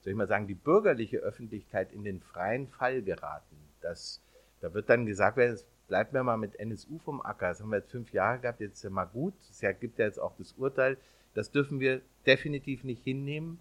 soll 0.00 0.12
ich 0.12 0.16
mal 0.16 0.28
sagen, 0.28 0.46
die 0.46 0.54
bürgerliche 0.54 1.18
Öffentlichkeit 1.18 1.92
in 1.92 2.04
den 2.04 2.20
freien 2.20 2.68
Fall 2.68 3.02
geraten. 3.02 3.56
Das, 3.82 4.20
da 4.60 4.72
wird 4.72 4.88
dann 4.88 5.06
gesagt 5.06 5.36
werden, 5.36 5.54
es 5.54 5.66
bleibt 5.88 6.12
mir 6.12 6.22
mal 6.22 6.36
mit 6.36 6.58
NSU 6.58 6.98
vom 6.98 7.20
Acker. 7.20 7.48
Das 7.48 7.60
haben 7.60 7.70
wir 7.70 7.78
jetzt 7.78 7.90
fünf 7.90 8.12
Jahre 8.12 8.38
gehabt, 8.38 8.60
jetzt 8.60 8.74
ist 8.74 8.84
ja 8.84 8.90
mal 8.90 9.04
gut. 9.04 9.34
Es 9.50 9.60
gibt 9.80 9.98
ja 9.98 10.06
jetzt 10.06 10.20
auch 10.20 10.34
das 10.38 10.52
Urteil. 10.52 10.96
Das 11.34 11.50
dürfen 11.50 11.80
wir 11.80 12.00
definitiv 12.26 12.84
nicht 12.84 13.02
hinnehmen. 13.02 13.60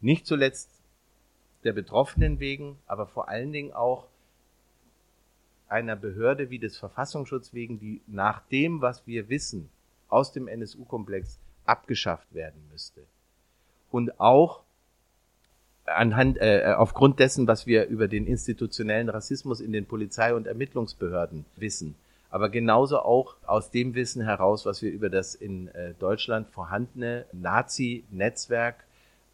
Nicht 0.00 0.26
zuletzt 0.26 0.70
der 1.64 1.72
Betroffenen 1.72 2.40
wegen, 2.40 2.78
aber 2.86 3.06
vor 3.06 3.28
allen 3.28 3.52
Dingen 3.52 3.72
auch 3.72 4.06
einer 5.68 5.96
Behörde 5.96 6.50
wie 6.50 6.58
des 6.58 6.76
Verfassungsschutzes 6.76 7.54
wegen, 7.54 7.78
die 7.78 8.00
nach 8.06 8.40
dem, 8.48 8.80
was 8.80 9.06
wir 9.06 9.28
wissen, 9.28 9.70
aus 10.08 10.32
dem 10.32 10.48
NSU-Komplex 10.48 11.38
abgeschafft 11.64 12.32
werden 12.34 12.62
müsste. 12.70 13.02
Und 13.90 14.20
auch 14.20 14.62
anhand, 15.86 16.38
äh, 16.38 16.74
aufgrund 16.76 17.18
dessen, 17.18 17.46
was 17.46 17.66
wir 17.66 17.86
über 17.86 18.08
den 18.08 18.26
institutionellen 18.26 19.08
Rassismus 19.08 19.60
in 19.60 19.72
den 19.72 19.86
Polizei- 19.86 20.34
und 20.34 20.46
Ermittlungsbehörden 20.46 21.44
wissen. 21.56 21.94
Aber 22.30 22.48
genauso 22.48 22.98
auch 22.98 23.36
aus 23.46 23.70
dem 23.70 23.94
Wissen 23.94 24.22
heraus, 24.22 24.66
was 24.66 24.82
wir 24.82 24.90
über 24.90 25.08
das 25.08 25.34
in 25.34 25.68
äh, 25.68 25.94
Deutschland 25.94 26.48
vorhandene 26.50 27.26
Nazi-Netzwerk 27.32 28.84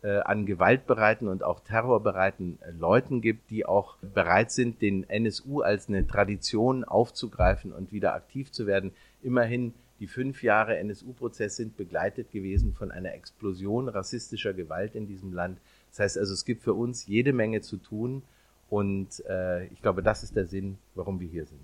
äh, 0.02 0.18
an 0.20 0.46
gewaltbereiten 0.46 1.28
und 1.28 1.42
auch 1.42 1.60
terrorbereiten 1.60 2.58
äh, 2.62 2.70
Leuten 2.72 3.20
gibt, 3.20 3.50
die 3.50 3.66
auch 3.66 3.96
bereit 3.98 4.50
sind, 4.50 4.80
den 4.80 5.08
NSU 5.08 5.60
als 5.60 5.88
eine 5.88 6.06
Tradition 6.06 6.84
aufzugreifen 6.84 7.72
und 7.72 7.92
wieder 7.92 8.14
aktiv 8.14 8.50
zu 8.50 8.66
werden. 8.66 8.92
Immerhin 9.22 9.74
die 9.98 10.06
fünf 10.06 10.42
Jahre 10.42 10.78
NSU-Prozess 10.78 11.56
sind 11.56 11.76
begleitet 11.76 12.32
gewesen 12.32 12.72
von 12.72 12.90
einer 12.90 13.12
Explosion 13.12 13.88
rassistischer 13.88 14.54
Gewalt 14.54 14.94
in 14.94 15.06
diesem 15.06 15.34
Land. 15.34 15.58
Das 15.90 16.00
heißt 16.00 16.18
also, 16.18 16.32
es 16.32 16.46
gibt 16.46 16.62
für 16.62 16.72
uns 16.72 17.06
jede 17.06 17.34
Menge 17.34 17.60
zu 17.60 17.76
tun 17.76 18.22
und 18.70 19.22
äh, 19.28 19.66
ich 19.66 19.82
glaube, 19.82 20.02
das 20.02 20.22
ist 20.22 20.36
der 20.36 20.46
Sinn, 20.46 20.78
warum 20.94 21.20
wir 21.20 21.28
hier 21.28 21.44
sind. 21.44 21.60